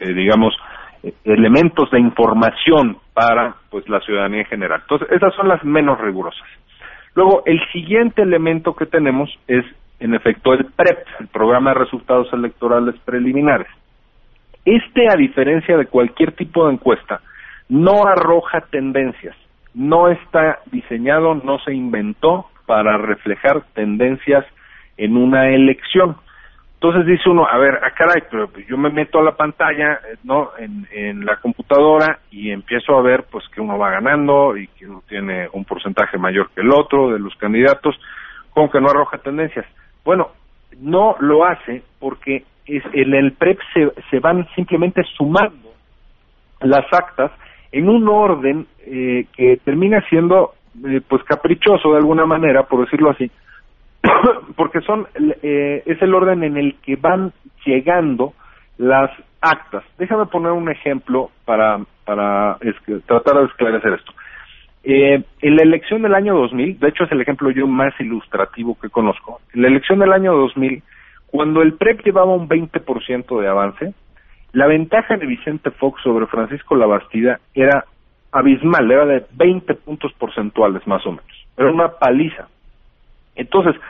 digamos, 0.00 0.54
elementos 1.24 1.90
de 1.90 2.00
información 2.00 2.98
para 3.12 3.56
pues 3.70 3.88
la 3.88 4.00
ciudadanía 4.00 4.40
en 4.40 4.46
general. 4.46 4.80
Entonces, 4.82 5.08
esas 5.10 5.34
son 5.34 5.48
las 5.48 5.62
menos 5.64 6.00
rigurosas. 6.00 6.46
Luego, 7.14 7.42
el 7.44 7.60
siguiente 7.72 8.22
elemento 8.22 8.74
que 8.74 8.86
tenemos 8.86 9.30
es, 9.46 9.64
en 10.02 10.14
efecto, 10.14 10.52
el 10.52 10.64
PREP, 10.64 11.06
el 11.20 11.28
Programa 11.28 11.70
de 11.70 11.80
Resultados 11.80 12.32
Electorales 12.32 12.96
Preliminares. 13.04 13.68
Este, 14.64 15.08
a 15.08 15.16
diferencia 15.16 15.76
de 15.76 15.86
cualquier 15.86 16.32
tipo 16.32 16.66
de 16.66 16.74
encuesta, 16.74 17.20
no 17.68 18.04
arroja 18.06 18.62
tendencias, 18.62 19.36
no 19.74 20.08
está 20.08 20.58
diseñado, 20.72 21.36
no 21.36 21.60
se 21.60 21.72
inventó 21.72 22.46
para 22.66 22.98
reflejar 22.98 23.62
tendencias 23.74 24.44
en 24.96 25.16
una 25.16 25.50
elección. 25.50 26.16
Entonces 26.74 27.06
dice 27.06 27.30
uno, 27.30 27.46
a 27.46 27.56
ver, 27.58 27.78
ah, 27.84 27.92
caray, 27.96 28.24
pero 28.28 28.48
pues 28.48 28.66
yo 28.66 28.76
me 28.76 28.90
meto 28.90 29.20
a 29.20 29.22
la 29.22 29.36
pantalla, 29.36 29.92
eh, 29.92 30.16
¿no? 30.24 30.50
En, 30.58 30.84
en, 30.90 31.24
la 31.24 31.36
computadora 31.36 32.18
y 32.32 32.50
empiezo 32.50 32.96
a 32.96 33.02
ver, 33.02 33.24
pues, 33.30 33.44
que 33.54 33.60
uno 33.60 33.78
va 33.78 33.90
ganando 33.90 34.56
y 34.56 34.66
que 34.66 34.86
uno 34.88 35.00
tiene 35.08 35.48
un 35.52 35.64
porcentaje 35.64 36.18
mayor 36.18 36.50
que 36.50 36.60
el 36.60 36.72
otro 36.72 37.12
de 37.12 37.20
los 37.20 37.36
candidatos, 37.36 37.94
como 38.50 38.68
que 38.68 38.80
no 38.80 38.90
arroja 38.90 39.18
tendencias. 39.18 39.64
Bueno, 40.04 40.30
no 40.80 41.16
lo 41.20 41.44
hace 41.44 41.82
porque 41.98 42.44
es, 42.66 42.82
en 42.92 43.14
el 43.14 43.32
PREP 43.32 43.58
se, 43.72 43.92
se 44.10 44.20
van 44.20 44.48
simplemente 44.54 45.02
sumando 45.16 45.72
las 46.60 46.84
actas 46.92 47.30
en 47.72 47.88
un 47.88 48.08
orden 48.08 48.66
eh, 48.86 49.26
que 49.34 49.58
termina 49.64 50.00
siendo, 50.08 50.54
eh, 50.86 51.00
pues, 51.06 51.22
caprichoso 51.24 51.92
de 51.92 51.98
alguna 51.98 52.26
manera, 52.26 52.64
por 52.64 52.80
decirlo 52.84 53.10
así, 53.10 53.30
porque 54.56 54.80
son 54.82 55.06
eh, 55.42 55.82
es 55.86 56.00
el 56.02 56.14
orden 56.14 56.44
en 56.44 56.56
el 56.56 56.76
que 56.82 56.96
van 56.96 57.32
llegando 57.64 58.34
las 58.78 59.10
actas. 59.40 59.84
Déjame 59.98 60.26
poner 60.26 60.52
un 60.52 60.70
ejemplo 60.70 61.30
para 61.44 61.80
para 62.04 62.58
tratar 63.06 63.38
de 63.38 63.44
esclarecer 63.44 63.92
esto. 63.94 64.12
Eh, 64.84 65.22
en 65.40 65.56
la 65.56 65.62
elección 65.62 66.02
del 66.02 66.14
año 66.14 66.34
2000, 66.34 66.80
de 66.80 66.88
hecho 66.88 67.04
es 67.04 67.12
el 67.12 67.20
ejemplo 67.20 67.50
yo 67.50 67.66
más 67.66 67.92
ilustrativo 68.00 68.76
que 68.80 68.90
conozco. 68.90 69.40
En 69.54 69.62
la 69.62 69.68
elección 69.68 70.00
del 70.00 70.12
año 70.12 70.34
2000, 70.34 70.82
cuando 71.28 71.62
el 71.62 71.74
PREP 71.74 72.04
llevaba 72.04 72.34
un 72.34 72.48
20% 72.48 73.40
de 73.40 73.48
avance, 73.48 73.94
la 74.52 74.66
ventaja 74.66 75.16
de 75.16 75.26
Vicente 75.26 75.70
Fox 75.70 76.02
sobre 76.02 76.26
Francisco 76.26 76.76
Labastida 76.76 77.40
era 77.54 77.84
abismal, 78.32 78.90
era 78.90 79.06
de 79.06 79.24
20 79.32 79.74
puntos 79.76 80.12
porcentuales 80.14 80.86
más 80.86 81.06
o 81.06 81.12
menos. 81.12 81.46
Era 81.56 81.70
una 81.70 81.88
paliza. 81.88 82.48
Entonces, 83.34 83.80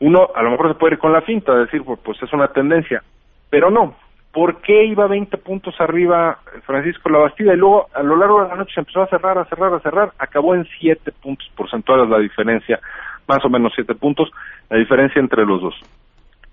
uno 0.00 0.28
a 0.34 0.42
lo 0.42 0.50
mejor 0.50 0.68
se 0.68 0.78
puede 0.78 0.94
ir 0.94 0.98
con 0.98 1.12
la 1.12 1.20
finta, 1.22 1.52
de 1.54 1.60
decir, 1.66 1.82
pues, 1.84 2.00
pues 2.02 2.22
es 2.22 2.32
una 2.32 2.48
tendencia, 2.48 3.02
pero 3.50 3.70
no. 3.70 3.94
¿Por 4.32 4.60
qué 4.62 4.84
iba 4.84 5.08
20 5.08 5.36
puntos 5.38 5.74
arriba 5.80 6.38
Francisco 6.64 7.08
Labastida 7.08 7.52
y 7.52 7.56
luego 7.56 7.88
a 7.92 8.02
lo 8.02 8.16
largo 8.16 8.42
de 8.42 8.48
la 8.48 8.54
noche 8.54 8.74
se 8.74 8.80
empezó 8.80 9.02
a 9.02 9.08
cerrar, 9.08 9.36
a 9.38 9.44
cerrar, 9.46 9.74
a 9.74 9.80
cerrar? 9.80 10.12
Acabó 10.18 10.54
en 10.54 10.66
7 10.78 11.10
puntos 11.20 11.50
porcentuales 11.56 12.08
la 12.08 12.18
diferencia, 12.18 12.78
más 13.26 13.44
o 13.44 13.48
menos 13.48 13.72
7 13.74 13.92
puntos, 13.96 14.30
la 14.68 14.76
diferencia 14.76 15.18
entre 15.20 15.44
los 15.44 15.60
dos. 15.60 15.74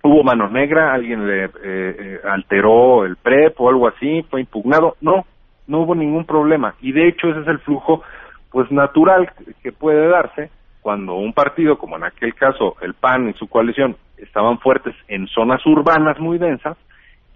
¿Hubo 0.01 0.23
mano 0.23 0.49
negra? 0.49 0.93
¿Alguien 0.93 1.27
le 1.27 1.45
eh, 1.45 1.49
eh, 1.63 2.19
alteró 2.23 3.05
el 3.05 3.15
PREP 3.17 3.59
o 3.61 3.69
algo 3.69 3.87
así? 3.87 4.23
¿Fue 4.29 4.41
impugnado? 4.41 4.95
No, 5.01 5.25
no 5.67 5.81
hubo 5.81 5.93
ningún 5.93 6.25
problema. 6.25 6.73
Y 6.81 6.93
de 6.93 7.07
hecho 7.07 7.29
ese 7.29 7.41
es 7.41 7.47
el 7.47 7.59
flujo 7.59 8.03
pues 8.51 8.71
natural 8.71 9.29
que 9.61 9.71
puede 9.71 10.07
darse 10.07 10.49
cuando 10.81 11.15
un 11.15 11.33
partido, 11.33 11.77
como 11.77 11.97
en 11.97 12.05
aquel 12.05 12.33
caso 12.33 12.75
el 12.81 12.93
PAN 12.93 13.29
y 13.29 13.33
su 13.33 13.47
coalición, 13.47 13.97
estaban 14.17 14.57
fuertes 14.59 14.95
en 15.09 15.27
zonas 15.27 15.63
urbanas 15.65 16.17
muy 16.19 16.37
densas, 16.37 16.77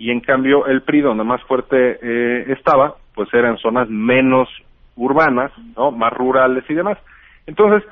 y 0.01 0.09
en 0.09 0.19
cambio 0.19 0.65
el 0.65 0.81
PRI, 0.81 1.01
donde 1.01 1.23
más 1.23 1.43
fuerte 1.43 1.99
eh, 2.01 2.45
estaba, 2.47 2.95
pues 3.13 3.31
era 3.35 3.49
en 3.49 3.57
zonas 3.57 3.87
menos 3.87 4.49
urbanas, 4.95 5.51
¿no? 5.77 5.91
Más 5.91 6.11
rurales 6.11 6.63
y 6.67 6.73
demás. 6.73 6.97
Entonces, 7.45 7.87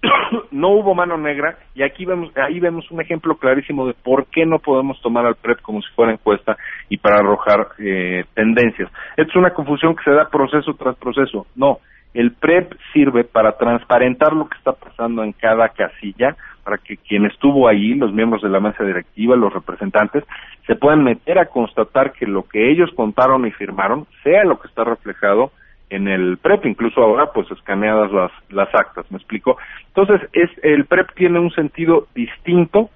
no 0.52 0.70
hubo 0.70 0.94
mano 0.94 1.18
negra 1.18 1.58
y 1.74 1.82
aquí 1.82 2.06
vemos 2.06 2.34
ahí 2.38 2.58
vemos 2.60 2.90
un 2.90 3.02
ejemplo 3.02 3.36
clarísimo 3.36 3.86
de 3.86 3.92
por 3.92 4.24
qué 4.28 4.46
no 4.46 4.58
podemos 4.58 4.98
tomar 5.02 5.26
al 5.26 5.34
PREP 5.34 5.60
como 5.60 5.82
si 5.82 5.88
fuera 5.94 6.12
encuesta 6.12 6.56
y 6.88 6.96
para 6.96 7.16
arrojar 7.16 7.68
eh, 7.78 8.24
tendencias. 8.32 8.90
Esto 9.18 9.30
es 9.30 9.36
una 9.36 9.52
confusión 9.52 9.94
que 9.94 10.04
se 10.04 10.12
da 10.12 10.30
proceso 10.30 10.72
tras 10.78 10.96
proceso. 10.96 11.46
No, 11.56 11.80
el 12.14 12.32
PREP 12.32 12.72
sirve 12.94 13.24
para 13.24 13.58
transparentar 13.58 14.32
lo 14.32 14.48
que 14.48 14.56
está 14.56 14.72
pasando 14.72 15.22
en 15.22 15.32
cada 15.32 15.68
casilla, 15.68 16.36
para 16.64 16.78
que 16.78 16.96
quien 16.96 17.26
estuvo 17.26 17.68
ahí, 17.68 17.94
los 17.94 18.12
miembros 18.12 18.42
de 18.42 18.48
la 18.48 18.60
mesa 18.60 18.84
directiva, 18.84 19.36
los 19.36 19.52
representantes, 19.52 20.24
se 20.66 20.76
puedan 20.76 21.02
meter 21.04 21.38
a 21.38 21.46
constatar 21.46 22.12
que 22.12 22.26
lo 22.26 22.44
que 22.44 22.70
ellos 22.70 22.90
contaron 22.94 23.46
y 23.46 23.50
firmaron 23.50 24.06
sea 24.22 24.44
lo 24.44 24.58
que 24.60 24.68
está 24.68 24.84
reflejado 24.84 25.52
en 25.90 26.06
el 26.06 26.38
PREP, 26.38 26.66
incluso 26.66 27.02
ahora 27.02 27.32
pues 27.32 27.50
escaneadas 27.50 28.12
las, 28.12 28.30
las 28.48 28.72
actas, 28.74 29.10
¿me 29.10 29.18
explico? 29.18 29.56
Entonces, 29.88 30.28
es, 30.32 30.50
el 30.62 30.84
PREP 30.84 31.12
tiene 31.14 31.40
un 31.40 31.50
sentido 31.50 32.06
distinto 32.14 32.90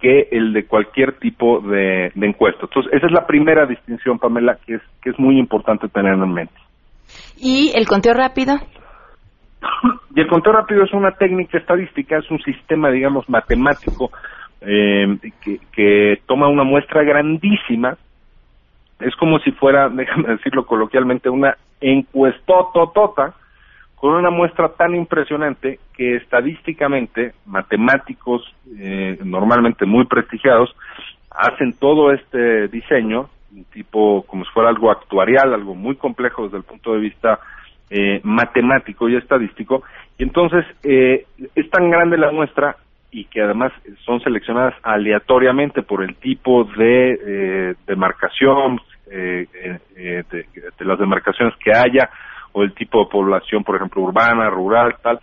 que 0.00 0.28
el 0.32 0.52
de 0.52 0.66
cualquier 0.66 1.18
tipo 1.18 1.60
de, 1.60 2.12
de 2.14 2.26
encuesta. 2.26 2.62
Entonces, 2.62 2.92
esa 2.92 3.06
es 3.06 3.12
la 3.12 3.26
primera 3.26 3.66
distinción, 3.66 4.18
Pamela, 4.18 4.58
que 4.66 4.74
es, 4.74 4.82
que 5.00 5.10
es 5.10 5.18
muy 5.18 5.38
importante 5.38 5.88
tener 5.88 6.14
en 6.14 6.32
mente. 6.32 6.54
¿Y 7.36 7.72
el 7.74 7.86
conteo 7.86 8.14
rápido? 8.14 8.54
Y 10.14 10.20
el 10.20 10.26
conteo 10.26 10.52
rápido 10.52 10.84
es 10.84 10.92
una 10.92 11.12
técnica 11.12 11.58
estadística, 11.58 12.18
es 12.18 12.30
un 12.30 12.40
sistema, 12.42 12.90
digamos, 12.90 13.28
matemático 13.28 14.10
eh, 14.60 15.18
que, 15.72 16.20
toma 16.26 16.48
una 16.48 16.64
muestra 16.64 17.02
grandísima. 17.02 17.96
Es 19.00 19.16
como 19.16 19.38
si 19.40 19.52
fuera, 19.52 19.88
déjame 19.92 20.28
decirlo 20.28 20.66
coloquialmente, 20.66 21.28
una 21.28 21.56
encuestototota 21.80 23.34
con 23.96 24.14
una 24.14 24.30
muestra 24.30 24.68
tan 24.70 24.94
impresionante 24.94 25.78
que 25.94 26.16
estadísticamente 26.16 27.34
matemáticos 27.46 28.42
eh, 28.76 29.18
normalmente 29.24 29.86
muy 29.86 30.06
prestigiados 30.06 30.74
hacen 31.30 31.72
todo 31.74 32.12
este 32.12 32.66
diseño 32.68 33.28
tipo 33.72 34.22
como 34.26 34.44
si 34.44 34.50
fuera 34.50 34.70
algo 34.70 34.90
actuarial, 34.90 35.54
algo 35.54 35.74
muy 35.74 35.96
complejo 35.96 36.44
desde 36.44 36.58
el 36.58 36.64
punto 36.64 36.94
de 36.94 37.00
vista 37.00 37.38
eh, 37.92 38.20
matemático 38.24 39.08
y 39.08 39.16
estadístico. 39.16 39.82
Y 40.18 40.24
entonces 40.24 40.64
eh, 40.82 41.26
es 41.54 41.70
tan 41.70 41.90
grande 41.90 42.16
la 42.16 42.32
muestra 42.32 42.76
y 43.10 43.26
que 43.26 43.42
además 43.42 43.72
son 44.06 44.20
seleccionadas 44.20 44.74
aleatoriamente 44.82 45.82
por 45.82 46.02
el 46.02 46.16
tipo 46.16 46.64
de 46.64 47.12
eh, 47.12 47.74
demarcación, 47.86 48.80
eh, 49.10 49.46
de, 49.94 50.24
de, 50.30 50.84
las 50.84 50.98
demarcaciones 50.98 51.54
que 51.62 51.72
haya, 51.72 52.08
o 52.52 52.62
el 52.62 52.72
tipo 52.72 53.04
de 53.04 53.10
población, 53.10 53.64
por 53.64 53.76
ejemplo, 53.76 54.02
urbana, 54.02 54.48
rural, 54.48 54.96
tal, 55.02 55.20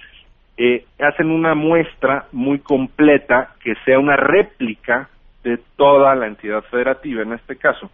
eh, 0.61 0.83
hacen 0.99 1.31
una 1.31 1.55
muestra 1.55 2.25
muy 2.33 2.59
completa 2.59 3.53
que 3.63 3.75
sea 3.85 3.97
una 3.97 4.17
réplica 4.17 5.09
de 5.41 5.57
toda 5.77 6.13
la 6.15 6.27
entidad 6.27 6.61
federativa 6.63 7.21
en 7.23 7.33
este 7.33 7.55
caso. 7.55 7.89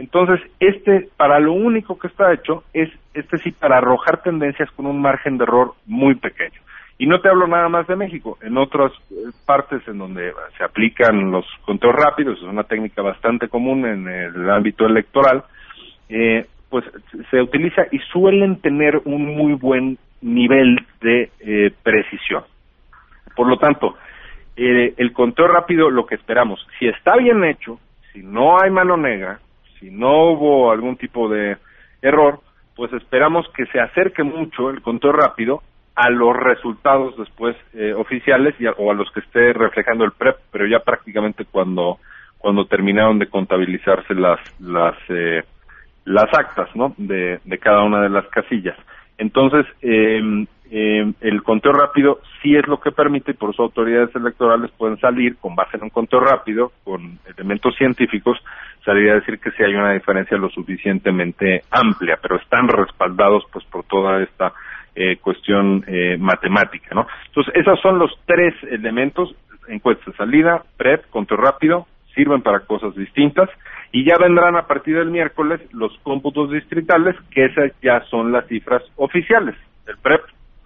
Entonces, 0.00 0.40
este, 0.60 1.10
para 1.18 1.38
lo 1.38 1.52
único 1.52 1.98
que 1.98 2.06
está 2.06 2.32
hecho 2.32 2.64
es, 2.72 2.88
este 3.12 3.36
sí, 3.36 3.50
para 3.50 3.76
arrojar 3.76 4.22
tendencias 4.22 4.70
con 4.70 4.86
un 4.86 4.98
margen 5.02 5.36
de 5.36 5.44
error 5.44 5.74
muy 5.84 6.14
pequeño. 6.14 6.58
Y 6.96 7.06
no 7.06 7.20
te 7.20 7.28
hablo 7.28 7.46
nada 7.46 7.68
más 7.68 7.86
de 7.86 7.96
México, 7.96 8.38
en 8.40 8.56
otras 8.56 8.92
eh, 9.10 9.14
partes 9.44 9.86
en 9.86 9.98
donde 9.98 10.32
se 10.56 10.64
aplican 10.64 11.30
los 11.30 11.44
conteos 11.66 11.94
rápidos, 11.94 12.38
es 12.38 12.44
una 12.44 12.64
técnica 12.64 13.02
bastante 13.02 13.48
común 13.48 13.84
en 13.84 14.08
el 14.08 14.48
ámbito 14.48 14.86
electoral, 14.86 15.44
eh, 16.08 16.46
pues 16.70 16.86
se 17.30 17.42
utiliza 17.42 17.82
y 17.92 17.98
suelen 18.10 18.58
tener 18.62 19.02
un 19.04 19.26
muy 19.36 19.52
buen 19.52 19.98
nivel 20.22 20.78
de 21.02 21.30
eh, 21.40 21.72
precisión. 21.82 22.44
Por 23.36 23.48
lo 23.48 23.58
tanto, 23.58 23.96
eh, 24.56 24.94
el 24.96 25.12
conteo 25.12 25.46
rápido, 25.46 25.90
lo 25.90 26.06
que 26.06 26.14
esperamos, 26.14 26.66
si 26.78 26.88
está 26.88 27.16
bien 27.18 27.44
hecho, 27.44 27.78
si 28.14 28.22
no 28.22 28.58
hay 28.58 28.70
mano 28.70 28.96
negra, 28.96 29.40
si 29.80 29.90
no 29.90 30.32
hubo 30.32 30.70
algún 30.70 30.96
tipo 30.96 31.28
de 31.28 31.56
error, 32.02 32.40
pues 32.76 32.92
esperamos 32.92 33.46
que 33.56 33.66
se 33.66 33.80
acerque 33.80 34.22
mucho 34.22 34.70
el 34.70 34.82
conteo 34.82 35.12
rápido 35.12 35.62
a 35.96 36.08
los 36.10 36.36
resultados 36.36 37.16
después 37.18 37.56
eh, 37.74 37.92
oficiales 37.94 38.54
y 38.58 38.66
o 38.66 38.90
a 38.90 38.94
los 38.94 39.10
que 39.10 39.20
esté 39.20 39.52
reflejando 39.52 40.04
el 40.04 40.12
PREP, 40.12 40.36
pero 40.52 40.66
ya 40.66 40.80
prácticamente 40.80 41.44
cuando 41.44 41.98
cuando 42.38 42.64
terminaron 42.64 43.18
de 43.18 43.26
contabilizarse 43.26 44.14
las 44.14 44.40
las 44.60 44.94
eh, 45.08 45.42
las 46.04 46.32
actas 46.32 46.74
¿no? 46.74 46.94
de 46.96 47.58
cada 47.60 47.82
una 47.82 48.02
de 48.02 48.08
las 48.08 48.26
casillas. 48.28 48.76
Entonces, 49.20 49.66
eh, 49.82 50.46
eh, 50.70 51.12
el 51.20 51.42
conteo 51.42 51.72
rápido 51.72 52.20
sí 52.40 52.56
es 52.56 52.66
lo 52.66 52.80
que 52.80 52.90
permite 52.90 53.32
y 53.32 53.34
por 53.34 53.50
eso 53.50 53.64
autoridades 53.64 54.14
electorales 54.16 54.70
pueden 54.78 54.98
salir 54.98 55.36
con 55.36 55.54
base 55.54 55.76
en 55.76 55.82
un 55.84 55.90
conteo 55.90 56.20
rápido, 56.20 56.72
con 56.84 57.18
elementos 57.26 57.76
científicos, 57.76 58.38
salir 58.82 59.10
a 59.10 59.16
decir 59.16 59.38
que 59.38 59.50
sí 59.50 59.62
hay 59.62 59.74
una 59.74 59.92
diferencia 59.92 60.38
lo 60.38 60.48
suficientemente 60.48 61.64
amplia, 61.70 62.18
pero 62.22 62.36
están 62.36 62.66
respaldados 62.66 63.44
pues 63.52 63.64
por 63.66 63.84
toda 63.84 64.22
esta 64.22 64.54
eh, 64.94 65.18
cuestión 65.18 65.84
eh, 65.86 66.16
matemática, 66.18 66.94
¿no? 66.94 67.06
Entonces, 67.26 67.52
esos 67.56 67.78
son 67.80 67.98
los 67.98 68.10
tres 68.24 68.54
elementos, 68.70 69.34
encuesta 69.68 70.10
de 70.10 70.16
salida, 70.16 70.64
PREP, 70.78 71.10
conteo 71.10 71.36
rápido, 71.36 71.86
sirven 72.14 72.42
para 72.42 72.60
cosas 72.60 72.94
distintas 72.94 73.48
y 73.92 74.04
ya 74.04 74.16
vendrán 74.18 74.56
a 74.56 74.66
partir 74.66 74.96
del 74.96 75.10
miércoles 75.10 75.60
los 75.72 75.92
cómputos 76.02 76.50
distritales, 76.50 77.16
que 77.30 77.46
esas 77.46 77.72
ya 77.82 78.00
son 78.10 78.32
las 78.32 78.46
cifras 78.46 78.82
oficiales. 78.96 79.56
El 79.86 79.96
PREP, 79.98 80.20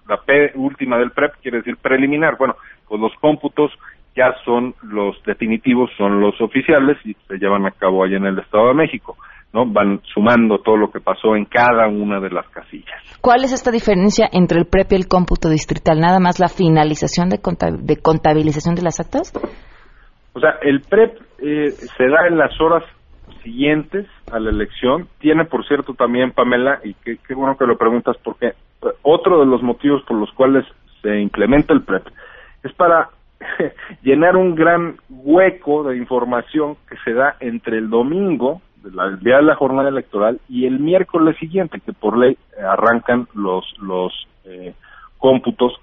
la 0.09 0.19
P 0.19 0.53
última 0.57 0.99
del 0.99 1.11
PREP 1.11 1.35
quiere 1.43 1.59
decir 1.59 1.77
preliminar. 1.79 2.37
Bueno, 2.37 2.57
pues 2.89 3.01
los 3.01 3.13
cómputos 3.21 3.73
ya 4.15 4.35
son 4.45 4.75
los 4.83 5.21
definitivos, 5.25 5.91
son 5.97 6.21
los 6.21 6.39
oficiales 6.41 6.99
y 7.05 7.15
se 7.27 7.39
llevan 7.39 7.67
a 7.67 7.71
cabo 7.71 8.05
allá 8.05 8.17
en 8.17 8.27
el 8.27 8.39
Estado 8.39 8.69
de 8.69 8.75
México. 8.75 9.17
¿no? 9.53 9.67
Van 9.67 10.01
sumando 10.13 10.59
todo 10.59 10.77
lo 10.77 10.91
que 10.91 11.01
pasó 11.01 11.37
en 11.37 11.45
cada 11.45 11.87
una 11.87 12.21
de 12.21 12.29
las 12.29 12.47
casillas. 12.49 13.01
¿Cuál 13.21 13.45
es 13.45 13.53
esta 13.53 13.71
diferencia 13.71 14.29
entre 14.33 14.59
el 14.59 14.67
PREP 14.67 14.93
y 14.93 14.97
el 14.97 15.09
cómputo 15.09 15.49
distrital? 15.49 16.01
¿Nada 16.01 16.19
más 16.19 16.41
la 16.41 16.49
finalización 16.49 17.29
de, 17.29 17.39
de 17.39 17.97
contabilización 18.03 18.75
de 18.75 18.83
las 18.83 18.99
actas? 19.01 19.33
O 20.35 20.41
sea, 20.41 20.59
el 20.63 20.81
PREP 20.81 21.19
eh, 21.47 21.73
se 21.99 22.09
da 22.09 22.27
en 22.27 22.39
las 22.39 22.59
horas 22.59 22.83
siguientes 23.43 24.07
a 24.33 24.41
la 24.41 24.49
elección. 24.49 25.09
Tiene, 25.19 25.45
por 25.45 25.67
cierto, 25.67 25.93
también, 25.93 26.33
Pamela, 26.33 26.81
y 26.83 26.95
qué, 26.95 27.35
bueno 27.35 27.59
que 27.59 27.67
lo 27.67 27.77
preguntas, 27.77 28.17
porque 28.25 28.47
eh, 28.47 28.55
otro 29.03 29.41
de 29.41 29.47
los 29.47 29.63
motivos 29.63 30.03
por 30.05 30.17
los 30.17 30.33
cuales 30.33 30.65
se 31.03 31.21
implementa 31.21 31.75
el 31.75 31.83
PREP 31.83 32.07
es 32.63 32.73
para 32.73 33.11
llenar 34.03 34.39
un 34.39 34.55
gran 34.55 34.97
hueco 35.11 35.85
de 35.85 35.99
información 35.99 36.77
que 36.89 36.97
se 37.05 37.13
da 37.13 37.37
entre 37.41 37.77
el 37.77 37.91
domingo, 37.91 38.63
el 38.83 39.21
día 39.21 39.37
de 39.37 39.43
la 39.43 39.55
jornada 39.55 39.91
electoral, 39.91 40.41
y 40.49 40.65
el 40.65 40.81
miércoles 40.81 41.37
siguiente, 41.37 41.79
que 41.81 41.93
por 41.93 42.17
ley 42.17 42.39
arrancan 42.67 43.29
los, 43.35 43.67
los 43.83 44.15
eh, 44.47 44.73
cómputos, 45.19 45.75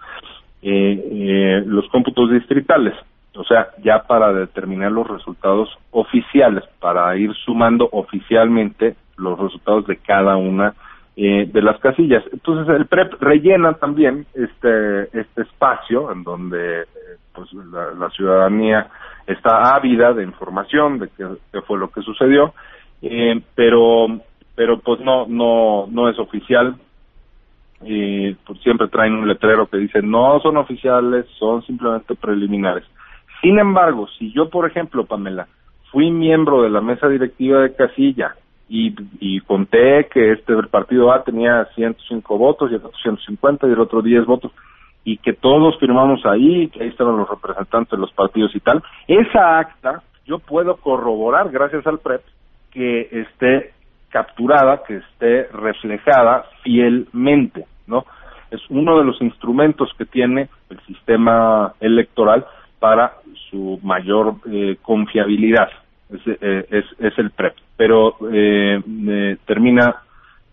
eh, 0.63 1.62
los 1.67 1.88
cómputos 1.89 2.32
distritales 2.32 2.95
o 3.35 3.43
sea, 3.45 3.69
ya 3.83 4.03
para 4.03 4.33
determinar 4.33 4.91
los 4.91 5.07
resultados 5.07 5.69
oficiales, 5.91 6.63
para 6.79 7.15
ir 7.17 7.33
sumando 7.45 7.87
oficialmente 7.91 8.95
los 9.17 9.39
resultados 9.39 9.87
de 9.87 9.97
cada 9.97 10.35
una 10.35 10.73
eh, 11.15 11.49
de 11.51 11.61
las 11.61 11.79
casillas. 11.79 12.23
Entonces 12.31 12.73
el 12.75 12.87
PREP 12.87 13.21
rellena 13.21 13.73
también 13.73 14.25
este 14.33 15.03
este 15.17 15.41
espacio 15.43 16.11
en 16.11 16.23
donde 16.23 16.81
eh, 16.81 16.85
pues 17.33 17.51
la, 17.53 18.09
ciudadanía 18.09 18.87
está 19.27 19.75
ávida 19.75 20.13
de 20.13 20.23
información 20.23 20.99
de 20.99 21.09
qué, 21.09 21.61
fue 21.61 21.77
lo 21.77 21.89
que 21.89 22.01
sucedió, 22.01 22.53
eh, 23.01 23.41
pero 23.55 24.07
pero 24.55 24.79
pues 24.79 24.99
no 25.01 25.25
no 25.27 25.87
no 25.89 26.09
es 26.09 26.17
oficial 26.19 26.75
y 27.83 28.33
pues 28.33 28.59
siempre 28.61 28.87
traen 28.87 29.13
un 29.13 29.27
letrero 29.27 29.67
que 29.67 29.77
dice 29.77 30.01
no 30.01 30.39
son 30.39 30.57
oficiales, 30.57 31.25
son 31.37 31.61
simplemente 31.63 32.15
preliminares. 32.15 32.85
Sin 33.41 33.60
embargo, 33.60 34.08
si 34.17 34.32
yo, 34.32 34.49
por 34.49 34.69
ejemplo, 34.69 35.06
Pamela, 35.06 35.47
fui 35.91 36.12
miembro 36.12 36.62
de 36.62 36.69
la 36.69 36.82
mesa 36.82 37.08
directiva 37.08 37.62
de 37.62 37.75
Casilla 37.75 38.36
y, 38.69 39.41
conté 39.41 40.08
que 40.08 40.32
este 40.32 40.56
partido 40.63 41.12
A 41.12 41.23
tenía 41.23 41.65
105 41.75 42.38
votos 42.38 42.71
y 42.71 42.75
el 42.75 42.86
otro 42.86 42.97
150 43.01 43.67
y 43.67 43.71
el 43.71 43.80
otro 43.80 44.01
10 44.01 44.25
votos 44.25 44.51
y 45.04 45.17
que 45.17 45.34
todos 45.34 45.77
firmamos 45.80 46.25
ahí, 46.25 46.69
que 46.69 46.84
ahí 46.84 46.89
estaban 46.89 47.17
los 47.17 47.30
representantes 47.30 47.91
de 47.91 47.97
los 47.97 48.13
partidos 48.13 48.56
y 48.56 48.60
tal, 48.62 48.82
esa 49.08 49.60
acta 49.60 50.04
yo 50.25 50.39
puedo 50.39 50.77
corroborar 50.77 51.49
gracias 51.49 51.86
al 51.86 51.99
PREP 51.99 52.21
que 52.71 53.10
esté 53.12 53.73
capturada, 54.10 54.84
que 54.84 54.97
esté 54.97 55.43
reflejada 55.51 56.45
fielmente, 56.63 57.65
¿no? 57.88 58.06
Es 58.51 58.62
uno 58.69 58.97
de 58.99 59.06
los 59.06 59.21
instrumentos 59.21 59.89
que 59.97 60.06
tiene 60.06 60.49
el 60.69 60.80
sistema 60.82 61.73
electoral 61.80 62.45
para 62.81 63.13
su 63.51 63.79
mayor 63.83 64.37
eh, 64.51 64.77
confiabilidad. 64.81 65.69
Es, 66.09 66.19
eh, 66.41 66.83
el 67.17 67.29
PREP. 67.29 67.53
Pero 67.77 68.15
eh, 68.33 69.37
termina, 69.45 70.01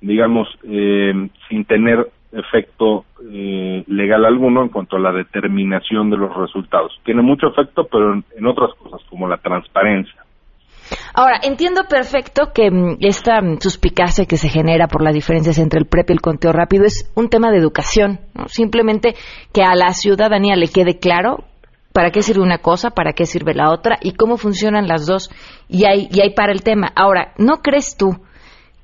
digamos, 0.01 0.47
sin 0.63 1.65
tener 1.67 2.07
efecto 2.31 3.07
legal 3.23 4.27
alguno 4.27 4.63
en 4.63 4.69
cuanto 4.69 4.97
a 4.97 5.01
la 5.01 5.13
determinación 5.13 6.11
de 6.11 6.19
los 6.19 6.37
resultados. 6.37 6.93
Tiene 7.03 7.23
mucho 7.23 7.49
efecto, 7.49 7.89
pero 7.91 8.13
en, 8.13 8.47
otras 8.47 8.75
cosas, 8.75 9.01
como 9.09 9.27
la 9.27 9.39
transparencia. 9.39 10.23
Ahora, 11.15 11.41
entiendo 11.43 11.83
perfecto 11.89 12.53
que 12.55 12.71
mm, 12.71 12.99
esta 13.01 13.41
suspicacia 13.61 14.27
que 14.27 14.37
se 14.37 14.49
genera 14.49 14.87
por 14.87 15.03
las 15.03 15.15
diferencias 15.15 15.59
entre 15.59 15.81
el 15.81 15.87
PREP 15.87 16.11
y 16.11 16.13
el 16.13 16.21
conteo 16.21 16.53
rápido 16.53 16.85
es 16.85 17.11
un 17.17 17.29
tema 17.29 17.51
de 17.51 17.59
educación, 17.59 18.21
simplemente 18.47 19.15
que 19.53 19.63
a 19.63 19.75
la 19.75 19.93
ciudadanía 19.93 20.57
le 20.57 20.69
quede 20.69 20.99
claro 20.99 21.45
para 21.93 22.11
qué 22.11 22.23
sirve 22.23 22.43
una 22.43 22.59
cosa, 22.59 22.91
para 22.91 23.13
qué 23.13 23.25
sirve 23.25 23.55
la 23.55 23.71
otra 23.71 23.97
y 24.01 24.15
cómo 24.15 24.37
funcionan 24.37 24.89
las 24.89 25.07
dos. 25.07 25.31
Y 25.69 25.85
hay, 25.87 26.09
y 26.11 26.21
hay 26.23 26.35
para 26.35 26.53
el 26.53 26.63
tema. 26.63 26.89
Ahora, 26.95 27.33
¿no 27.39 27.57
crees 27.57 27.97
tú 27.97 28.17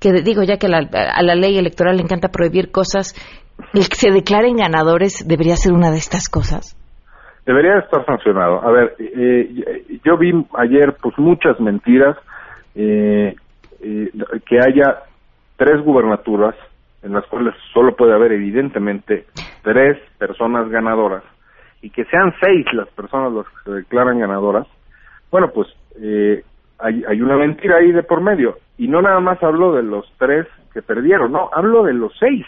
que, 0.00 0.12
digo, 0.22 0.42
ya 0.42 0.58
que 0.58 0.66
a 0.66 1.22
la 1.22 1.34
ley 1.34 1.56
electoral 1.58 1.96
le 1.96 2.02
encanta 2.02 2.28
prohibir 2.28 2.70
cosas, 2.70 3.14
el 3.72 3.88
que 3.88 3.96
se 3.96 4.10
declaren 4.10 4.56
ganadores 4.56 5.26
debería 5.26 5.56
ser 5.56 5.72
una 5.72 5.90
de 5.90 5.98
estas 5.98 6.28
cosas? 6.28 6.76
Debería 7.46 7.78
estar 7.78 8.04
sancionado. 8.06 8.62
A 8.66 8.70
ver, 8.70 8.96
eh, 8.98 10.00
yo 10.04 10.16
vi 10.16 10.32
ayer 10.56 10.96
pues 11.00 11.16
muchas 11.18 11.60
mentiras 11.60 12.16
eh, 12.74 13.34
eh, 13.82 14.10
que 14.46 14.58
haya 14.58 15.02
tres 15.56 15.82
gubernaturas 15.84 16.54
en 17.02 17.12
las 17.12 17.26
cuales 17.26 17.54
solo 17.74 17.94
puede 17.94 18.14
haber 18.14 18.32
evidentemente 18.32 19.26
tres 19.62 19.98
personas 20.18 20.70
ganadoras 20.70 21.22
y 21.84 21.90
que 21.90 22.06
sean 22.06 22.32
seis 22.40 22.64
las 22.72 22.88
personas 22.88 23.30
las 23.30 23.46
que 23.46 23.64
se 23.64 23.70
declaran 23.72 24.18
ganadoras, 24.18 24.66
bueno, 25.30 25.50
pues 25.54 25.68
eh, 26.00 26.42
hay, 26.78 27.04
hay 27.06 27.20
una 27.20 27.36
mentira 27.36 27.76
ahí 27.76 27.92
de 27.92 28.02
por 28.02 28.22
medio. 28.22 28.56
Y 28.78 28.88
no 28.88 29.02
nada 29.02 29.20
más 29.20 29.42
hablo 29.42 29.74
de 29.74 29.82
los 29.82 30.10
tres 30.18 30.46
que 30.72 30.80
perdieron, 30.80 31.32
no, 31.32 31.50
hablo 31.52 31.84
de 31.84 31.92
los 31.92 32.10
seis, 32.18 32.46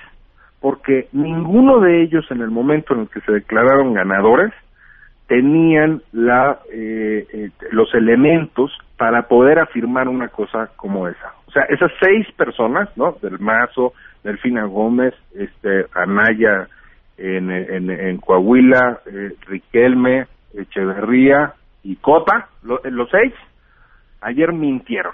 porque 0.58 1.08
ninguno 1.12 1.80
de 1.80 2.02
ellos 2.02 2.24
en 2.30 2.40
el 2.40 2.50
momento 2.50 2.94
en 2.94 3.00
el 3.00 3.08
que 3.10 3.20
se 3.20 3.32
declararon 3.32 3.92
ganadores 3.92 4.54
tenían 5.28 6.00
la, 6.12 6.60
eh, 6.72 7.26
eh, 7.30 7.50
los 7.72 7.94
elementos 7.94 8.72
para 8.96 9.28
poder 9.28 9.58
afirmar 9.58 10.08
una 10.08 10.28
cosa 10.28 10.70
como 10.76 11.08
esa. 11.08 11.34
O 11.46 11.50
sea, 11.50 11.64
esas 11.64 11.92
seis 12.00 12.26
personas, 12.38 12.88
¿no? 12.96 13.18
Del 13.20 13.38
Mazo, 13.38 13.92
Delfina 14.24 14.64
Gómez, 14.64 15.12
este, 15.34 15.84
Anaya 15.94 16.68
en, 17.18 17.50
en, 17.50 17.90
en 17.90 18.18
Coahuila, 18.18 19.00
eh, 19.06 19.32
Riquelme, 19.46 20.26
Echeverría 20.54 21.54
y 21.82 21.96
Cota, 21.96 22.48
los 22.62 23.10
seis, 23.10 23.32
ayer 24.20 24.52
mintieron. 24.52 25.12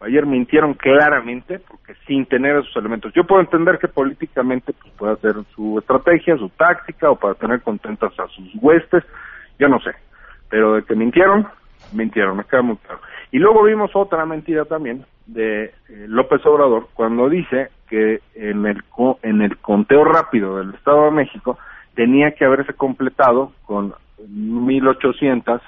Ayer 0.00 0.26
mintieron 0.26 0.74
claramente 0.74 1.58
porque 1.58 1.94
sin 2.06 2.24
tener 2.26 2.56
esos 2.56 2.76
elementos. 2.76 3.12
Yo 3.14 3.24
puedo 3.24 3.40
entender 3.40 3.78
que 3.78 3.88
políticamente 3.88 4.72
pues, 4.72 4.92
pueda 4.94 5.12
hacer 5.14 5.34
su 5.54 5.76
estrategia, 5.78 6.36
su 6.36 6.48
táctica 6.50 7.10
o 7.10 7.16
para 7.16 7.34
tener 7.34 7.62
contentas 7.62 8.12
a 8.18 8.28
sus 8.28 8.48
huestes, 8.62 9.02
yo 9.58 9.68
no 9.68 9.80
sé. 9.80 9.90
Pero 10.48 10.74
de 10.74 10.84
que 10.84 10.94
mintieron, 10.94 11.48
mintieron, 11.92 12.36
me 12.36 12.44
queda 12.44 12.62
muy 12.62 12.76
claro. 12.76 13.00
Y 13.32 13.38
luego 13.38 13.64
vimos 13.64 13.90
otra 13.94 14.24
mentira 14.24 14.64
también 14.64 15.04
de 15.28 15.64
eh, 15.64 15.72
López 16.08 16.44
Obrador 16.46 16.88
cuando 16.94 17.28
dice 17.28 17.68
que 17.88 18.20
en 18.34 18.66
el, 18.66 18.82
en 19.22 19.42
el 19.42 19.56
conteo 19.58 20.04
rápido 20.04 20.58
del 20.58 20.74
Estado 20.74 21.04
de 21.06 21.10
México 21.12 21.58
tenía 21.94 22.32
que 22.32 22.44
haberse 22.44 22.74
completado 22.74 23.52
con 23.64 23.92
1.800, 24.20 25.60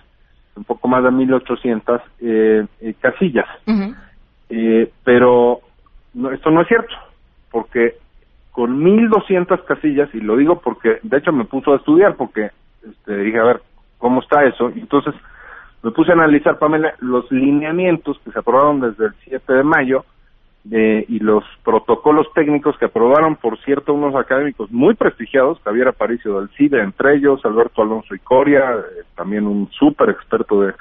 un 0.57 0.65
poco 0.65 0.89
más 0.89 1.03
de 1.03 1.11
1.800 1.11 2.03
eh, 2.21 2.67
eh, 2.81 2.95
casillas. 3.01 3.49
eh, 4.49 4.91
pero 5.05 5.61
no, 6.15 6.31
esto 6.33 6.51
no 6.51 6.63
es 6.63 6.69
cierto, 6.69 6.95
porque 7.51 7.97
con 8.51 8.83
1.200 8.83 9.65
casillas, 9.65 10.09
y 10.15 10.21
lo 10.21 10.37
digo 10.37 10.61
porque 10.61 10.99
de 11.03 11.19
hecho 11.19 11.33
me 11.33 11.45
puso 11.45 11.73
a 11.73 11.77
estudiar, 11.77 12.17
porque 12.17 12.51
este, 12.89 13.17
dije, 13.19 13.39
a 13.39 13.45
ver, 13.45 13.63
¿cómo 13.99 14.21
está 14.21 14.45
eso? 14.45 14.71
Y 14.75 14.81
entonces 14.81 15.15
me 15.83 15.91
puse 15.93 16.11
a 16.11 16.15
analizar, 16.15 16.59
Pamela, 16.59 16.95
los 17.01 17.31
lineamientos 17.33 18.19
que 18.25 18.31
se 18.31 18.39
aprobaron 18.39 18.81
desde 18.81 19.07
el 19.07 19.15
7 19.25 19.53
de 19.53 19.63
mayo 19.63 20.05
eh, 20.71 21.07
y 21.09 21.21
los 21.21 21.43
protocolos 21.65 22.27
técnicos 22.35 22.77
que 22.77 22.85
aprobaron, 22.85 23.37
por 23.37 23.59
cierto, 23.61 23.95
unos 23.95 24.15
académicos 24.15 24.71
muy 24.71 24.95
prestigiados, 24.95 25.59
Javier 25.65 25.89
Aparicio 25.89 26.39
del 26.39 26.51
CIDE, 26.51 26.83
entre 26.83 27.17
ellos, 27.17 27.41
Alberto 27.45 27.81
Alonso 27.81 28.15
y 28.15 28.19
Coria, 28.19 28.73
eh, 28.73 29.05
también 29.17 29.47
un 29.47 29.71
súper 29.71 30.11
experto 30.11 30.61
de, 30.61 30.75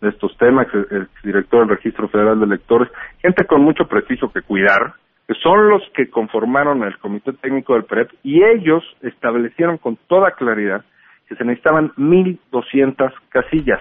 de, 0.00 0.08
estos 0.08 0.34
temas, 0.38 0.66
el 0.72 1.06
director 1.22 1.60
del 1.60 1.76
Registro 1.76 2.08
Federal 2.08 2.38
de 2.38 2.46
Electores, 2.46 2.88
gente 3.20 3.44
con 3.44 3.60
mucho 3.60 3.86
prestigio 3.86 4.32
que 4.32 4.40
cuidar, 4.40 4.94
que 5.28 5.34
son 5.34 5.68
los 5.68 5.82
que 5.94 6.08
conformaron 6.08 6.82
el 6.82 6.96
Comité 6.96 7.34
Técnico 7.34 7.74
del 7.74 7.84
PREP, 7.84 8.10
y 8.22 8.42
ellos 8.42 8.82
establecieron 9.02 9.76
con 9.76 9.98
toda 10.06 10.30
claridad 10.30 10.82
que 11.28 11.34
se 11.34 11.44
necesitaban 11.44 11.92
1.200 11.96 13.12
casillas 13.28 13.80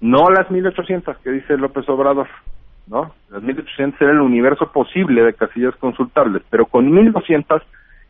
no 0.00 0.30
las 0.30 0.50
1800 0.50 1.18
que 1.18 1.30
dice 1.30 1.56
López 1.56 1.88
Obrador, 1.88 2.28
¿no? 2.86 3.12
Las 3.30 3.42
1800 3.42 4.00
era 4.00 4.12
el 4.12 4.20
universo 4.20 4.70
posible 4.72 5.22
de 5.22 5.34
casillas 5.34 5.74
consultables, 5.76 6.42
pero 6.50 6.66
con 6.66 6.90
1200 6.90 7.62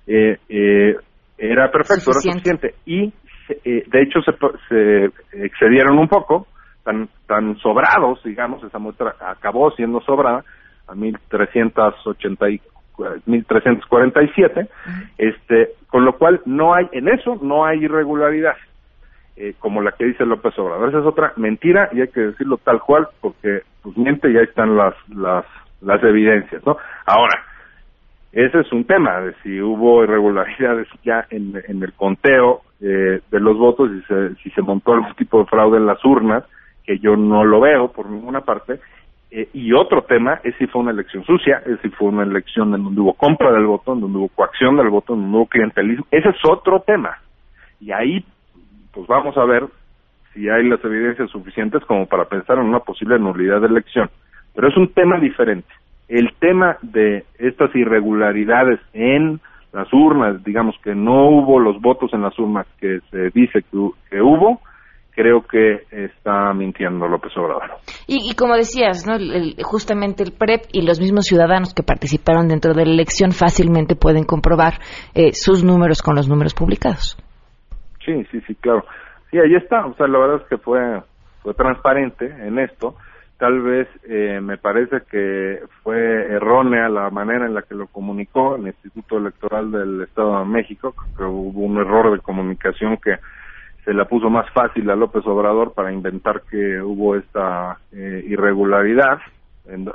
eh, 0.06 0.38
eh, 0.48 0.96
era 1.38 1.70
perfecto, 1.70 2.10
era 2.10 2.20
suficiente. 2.20 2.74
Y 2.86 3.12
eh, 3.64 3.84
de 3.86 4.02
hecho 4.02 4.20
se, 4.22 4.32
se 4.68 5.44
excedieron 5.44 5.98
un 5.98 6.08
poco, 6.08 6.46
tan, 6.84 7.08
tan 7.26 7.56
sobrados, 7.58 8.22
digamos, 8.24 8.62
esa 8.64 8.78
muestra 8.78 9.14
acabó 9.20 9.70
siendo 9.72 10.00
sobrada 10.00 10.44
a 10.86 10.94
1380 10.94 12.50
y 12.50 12.60
1347, 13.26 14.68
este, 15.18 15.70
con 15.88 16.04
lo 16.04 16.18
cual 16.18 16.40
no 16.44 16.74
hay, 16.74 16.86
en 16.92 17.08
eso 17.08 17.38
no 17.42 17.64
hay 17.64 17.84
irregularidad. 17.84 18.56
Eh, 19.36 19.54
como 19.58 19.80
la 19.80 19.92
que 19.92 20.04
dice 20.04 20.26
López 20.26 20.58
Obrador. 20.58 20.90
Esa 20.90 20.98
es 20.98 21.06
otra 21.06 21.32
mentira 21.36 21.88
y 21.92 22.02
hay 22.02 22.08
que 22.08 22.20
decirlo 22.20 22.58
tal 22.58 22.80
cual 22.80 23.08
porque 23.22 23.62
pues 23.82 23.96
miente 23.96 24.30
y 24.30 24.36
ahí 24.36 24.44
están 24.44 24.76
las, 24.76 24.94
las, 25.08 25.46
las 25.80 26.02
evidencias, 26.02 26.64
¿no? 26.66 26.76
Ahora, 27.06 27.42
ese 28.32 28.60
es 28.60 28.70
un 28.70 28.84
tema 28.84 29.20
de 29.20 29.34
si 29.42 29.60
hubo 29.62 30.04
irregularidades 30.04 30.88
ya 31.02 31.26
en, 31.30 31.54
en 31.66 31.82
el 31.82 31.92
conteo 31.94 32.62
eh, 32.80 33.20
de 33.30 33.40
los 33.40 33.56
votos 33.56 33.90
y 33.90 34.02
se, 34.02 34.34
si 34.42 34.50
se 34.50 34.62
montó 34.62 34.92
algún 34.92 35.14
tipo 35.14 35.38
de 35.38 35.46
fraude 35.46 35.78
en 35.78 35.86
las 35.86 36.04
urnas, 36.04 36.44
que 36.84 36.98
yo 36.98 37.16
no 37.16 37.44
lo 37.44 37.60
veo 37.60 37.92
por 37.92 38.10
ninguna 38.10 38.42
parte. 38.42 38.80
Eh, 39.30 39.48
y 39.54 39.72
otro 39.72 40.02
tema 40.02 40.40
es 40.44 40.54
si 40.56 40.66
fue 40.66 40.82
una 40.82 40.90
elección 40.90 41.24
sucia, 41.24 41.62
es 41.64 41.80
si 41.80 41.88
fue 41.90 42.08
una 42.08 42.24
elección 42.24 42.74
en 42.74 42.84
donde 42.84 43.00
hubo 43.00 43.14
compra 43.14 43.52
del 43.52 43.66
voto, 43.66 43.94
en 43.94 44.00
donde 44.00 44.18
hubo 44.18 44.28
coacción 44.28 44.76
del 44.76 44.90
voto, 44.90 45.14
en 45.14 45.22
donde 45.22 45.38
hubo 45.38 45.46
clientelismo. 45.46 46.06
Ese 46.10 46.28
es 46.28 46.36
otro 46.44 46.80
tema. 46.80 47.18
Y 47.80 47.92
ahí 47.92 48.24
pues 48.92 49.06
vamos 49.06 49.36
a 49.36 49.44
ver 49.44 49.66
si 50.32 50.48
hay 50.48 50.68
las 50.68 50.84
evidencias 50.84 51.30
suficientes 51.30 51.84
como 51.84 52.06
para 52.06 52.24
pensar 52.24 52.58
en 52.58 52.66
una 52.66 52.80
posible 52.80 53.18
nulidad 53.18 53.60
de 53.60 53.66
elección. 53.66 54.10
Pero 54.54 54.68
es 54.68 54.76
un 54.76 54.92
tema 54.92 55.18
diferente. 55.18 55.68
El 56.08 56.32
tema 56.38 56.76
de 56.82 57.24
estas 57.38 57.74
irregularidades 57.74 58.80
en 58.92 59.40
las 59.72 59.92
urnas, 59.92 60.42
digamos 60.44 60.74
que 60.82 60.94
no 60.94 61.28
hubo 61.28 61.60
los 61.60 61.80
votos 61.80 62.12
en 62.12 62.22
las 62.22 62.36
urnas 62.38 62.66
que 62.80 62.98
se 63.10 63.30
dice 63.32 63.64
que, 63.70 64.20
hubo, 64.20 64.60
creo 65.12 65.42
que 65.42 65.82
está 65.92 66.52
mintiendo 66.52 67.06
López 67.06 67.36
Obrador. 67.36 67.78
Y, 68.08 68.34
como 68.34 68.56
decías, 68.56 69.06
¿no? 69.06 69.14
justamente 69.62 70.24
el 70.24 70.32
PREP 70.32 70.62
y 70.72 70.82
los 70.82 71.00
mismos 71.00 71.26
ciudadanos 71.26 71.74
que 71.74 71.84
participaron 71.84 72.48
dentro 72.48 72.74
de 72.74 72.84
la 72.84 72.92
elección 72.92 73.30
fácilmente 73.30 73.94
pueden 73.94 74.24
comprobar 74.24 74.80
eh, 75.14 75.30
sus 75.32 75.62
números 75.62 76.02
con 76.02 76.16
los 76.16 76.28
números 76.28 76.54
publicados. 76.54 77.16
Sí, 78.10 78.26
sí, 78.32 78.40
sí, 78.46 78.54
claro. 78.56 78.84
Sí, 79.30 79.38
ahí 79.38 79.54
está. 79.54 79.86
O 79.86 79.94
sea, 79.94 80.08
la 80.08 80.18
verdad 80.18 80.40
es 80.42 80.48
que 80.48 80.58
fue, 80.58 81.00
fue 81.42 81.54
transparente 81.54 82.26
en 82.26 82.58
esto. 82.58 82.96
Tal 83.38 83.60
vez 83.62 83.88
eh, 84.04 84.40
me 84.42 84.58
parece 84.58 85.02
que 85.10 85.60
fue 85.82 85.96
errónea 86.32 86.88
la 86.88 87.08
manera 87.10 87.46
en 87.46 87.54
la 87.54 87.62
que 87.62 87.74
lo 87.74 87.86
comunicó 87.86 88.56
el 88.56 88.66
Instituto 88.66 89.16
Electoral 89.18 89.70
del 89.70 90.02
Estado 90.02 90.40
de 90.40 90.44
México. 90.44 90.94
que 91.16 91.22
hubo 91.22 91.60
un 91.60 91.78
error 91.78 92.12
de 92.12 92.18
comunicación 92.18 92.96
que 92.96 93.18
se 93.84 93.94
la 93.94 94.04
puso 94.06 94.28
más 94.28 94.50
fácil 94.50 94.90
a 94.90 94.96
López 94.96 95.24
Obrador 95.26 95.72
para 95.72 95.92
inventar 95.92 96.42
que 96.50 96.82
hubo 96.82 97.16
esta 97.16 97.78
eh, 97.92 98.24
irregularidad. 98.26 99.20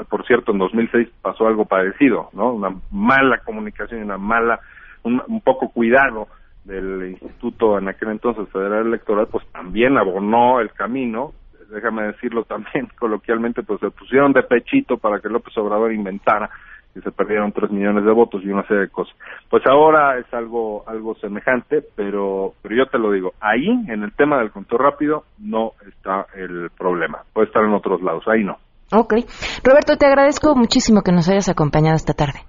por 0.09 0.26
cierto, 0.26 0.53
en 0.53 0.57
2006 0.57 1.09
pasó 1.22 1.47
algo 1.47 1.66
parecido, 1.66 2.30
¿no? 2.34 2.53
Una 2.53 2.74
mala 2.91 3.39
comunicación 3.39 4.03
una 4.03 4.18
mala, 4.18 4.59
un, 5.03 5.22
un 5.28 5.41
poco 5.41 5.70
cuidado 5.70 6.30
del 6.66 7.11
Instituto 7.11 7.78
en 7.78 7.88
aquel 7.88 8.09
entonces 8.09 8.49
Federal 8.49 8.88
Electoral, 8.88 9.28
pues 9.32 9.45
también 9.51 9.97
abonó 9.97 10.59
el 10.59 10.72
camino, 10.72 11.34
déjame 11.70 12.07
decirlo 12.07 12.43
también 12.43 12.89
coloquialmente, 12.99 13.63
pues 13.63 13.80
se 13.80 13.91
pusieron 13.91 14.34
de 14.34 14.43
pechito 14.43 14.97
para 14.97 15.20
que 15.20 15.30
López 15.30 15.57
Obrador 15.57 15.93
inventara 15.93 16.49
que 16.93 17.01
se 17.01 17.11
perdieron 17.11 17.51
tres 17.51 17.70
millones 17.72 18.05
de 18.05 18.11
votos 18.11 18.41
y 18.41 18.47
una 18.47 18.66
serie 18.68 18.84
de 18.84 18.89
cosas. 18.89 19.13
Pues 19.49 19.61
ahora 19.68 20.18
es 20.18 20.34
algo 20.34 20.88
algo 20.88 21.13
semejante, 21.16 21.84
pero 21.95 22.53
pero 22.61 22.76
yo 22.76 22.86
te 22.88 22.97
lo 22.97 23.11
digo, 23.11 23.34
ahí 23.41 23.68
en 23.68 24.03
el 24.03 24.13
tema 24.13 24.39
del 24.39 24.51
conteo 24.51 24.78
rápido 24.78 25.26
no 25.38 25.74
está 25.86 26.28
el 26.36 26.70
problema, 26.78 27.24
puede 27.34 27.47
estar 27.47 27.63
en 27.63 27.74
otros 27.74 28.01
lados, 28.01 28.24
ahí 28.28 28.43
no. 28.45 28.57
Ok. 28.93 29.16
Roberto, 29.63 29.97
te 29.97 30.05
agradezco 30.05 30.55
muchísimo 30.55 31.01
que 31.01 31.11
nos 31.11 31.28
hayas 31.28 31.49
acompañado 31.49 31.95
esta 31.95 32.13
tarde. 32.13 32.39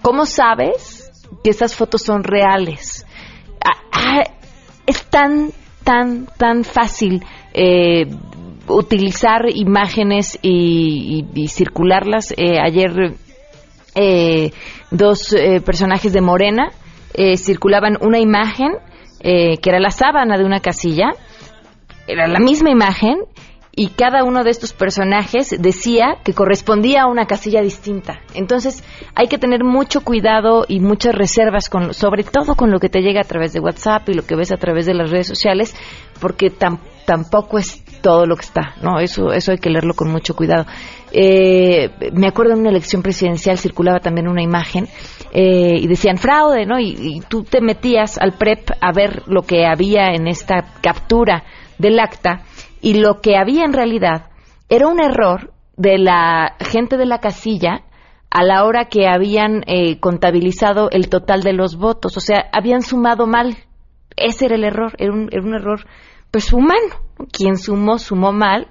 ¿Cómo 0.00 0.26
sabes 0.26 1.10
que 1.42 1.50
esas 1.50 1.74
fotos 1.74 2.02
son 2.02 2.22
reales? 2.22 3.04
Ah, 3.64 3.80
ah, 3.92 4.22
es 4.86 5.04
tan, 5.06 5.50
tan, 5.82 6.26
tan 6.38 6.62
fácil 6.62 7.24
eh, 7.52 8.06
utilizar 8.68 9.42
imágenes 9.52 10.38
y, 10.40 11.24
circularlas. 11.48 12.32
Eh, 12.36 12.60
ayer 12.60 13.14
eh, 13.96 14.52
dos 14.90 15.34
personajes 15.64 16.12
de 16.12 16.20
Morena 16.20 16.70
circulaban 17.36 17.96
una 18.00 18.18
imagen 18.18 18.72
que 19.20 19.60
era 19.64 19.78
la 19.78 19.90
sábana 19.90 20.36
de 20.36 20.44
una 20.44 20.60
casilla, 20.60 21.10
era 22.06 22.26
la 22.26 22.40
misma 22.40 22.70
imagen 22.70 23.18
y 23.74 23.88
cada 23.88 24.22
uno 24.22 24.44
de 24.44 24.50
estos 24.50 24.74
personajes 24.74 25.56
decía 25.58 26.18
que 26.22 26.34
correspondía 26.34 27.02
a 27.02 27.06
una 27.06 27.26
casilla 27.26 27.62
distinta. 27.62 28.20
Entonces 28.34 28.84
hay 29.14 29.28
que 29.28 29.38
tener 29.38 29.64
mucho 29.64 30.02
cuidado 30.02 30.66
y 30.68 30.80
muchas 30.80 31.14
reservas, 31.14 31.70
con, 31.70 31.94
sobre 31.94 32.22
todo 32.22 32.54
con 32.54 32.70
lo 32.70 32.78
que 32.80 32.90
te 32.90 33.00
llega 33.00 33.22
a 33.22 33.24
través 33.24 33.54
de 33.54 33.60
WhatsApp 33.60 34.08
y 34.10 34.14
lo 34.14 34.26
que 34.26 34.36
ves 34.36 34.52
a 34.52 34.58
través 34.58 34.84
de 34.84 34.94
las 34.94 35.10
redes 35.10 35.26
sociales, 35.26 35.74
porque 36.20 36.50
tampoco 36.50 37.58
es 37.58 37.82
todo 38.02 38.26
lo 38.26 38.36
que 38.36 38.44
está, 38.44 38.74
¿no? 38.82 39.00
Eso, 39.00 39.32
eso 39.32 39.52
hay 39.52 39.58
que 39.58 39.70
leerlo 39.70 39.94
con 39.94 40.10
mucho 40.10 40.36
cuidado. 40.36 40.66
Eh, 41.14 41.90
me 42.14 42.26
acuerdo 42.26 42.54
en 42.54 42.60
una 42.60 42.70
elección 42.70 43.02
presidencial 43.02 43.58
circulaba 43.58 44.00
también 44.00 44.28
una 44.28 44.42
imagen 44.42 44.88
eh, 45.30 45.76
y 45.78 45.86
decían 45.86 46.16
fraude, 46.16 46.64
¿no? 46.64 46.80
Y, 46.80 47.20
tú 47.28 47.44
te 47.44 47.60
metías 47.60 48.16
al 48.18 48.32
PREP 48.32 48.70
a 48.80 48.92
ver 48.92 49.22
lo 49.26 49.42
que 49.42 49.66
había 49.66 50.14
en 50.14 50.26
esta 50.26 50.64
captura 50.80 51.44
del 51.76 52.00
acta 52.00 52.44
y 52.80 52.94
lo 52.94 53.20
que 53.20 53.36
había 53.36 53.64
en 53.64 53.74
realidad 53.74 54.30
era 54.70 54.88
un 54.88 55.00
error 55.00 55.52
de 55.76 55.98
la 55.98 56.56
gente 56.60 56.96
de 56.96 57.04
la 57.04 57.18
casilla 57.18 57.82
a 58.30 58.42
la 58.42 58.64
hora 58.64 58.86
que 58.86 59.06
habían 59.06 59.64
eh, 59.66 60.00
contabilizado 60.00 60.88
el 60.90 61.10
total 61.10 61.42
de 61.42 61.52
los 61.52 61.76
votos, 61.76 62.16
o 62.16 62.20
sea, 62.20 62.48
habían 62.52 62.80
sumado 62.80 63.26
mal. 63.26 63.58
Ese 64.16 64.46
era 64.46 64.54
el 64.54 64.64
error, 64.64 64.94
era 64.96 65.12
un, 65.12 65.28
era 65.30 65.42
un 65.42 65.54
error 65.54 65.84
pues 66.30 66.52
humano. 66.54 66.96
Quien 67.30 67.58
sumó, 67.58 67.98
sumó 67.98 68.32
mal 68.32 68.68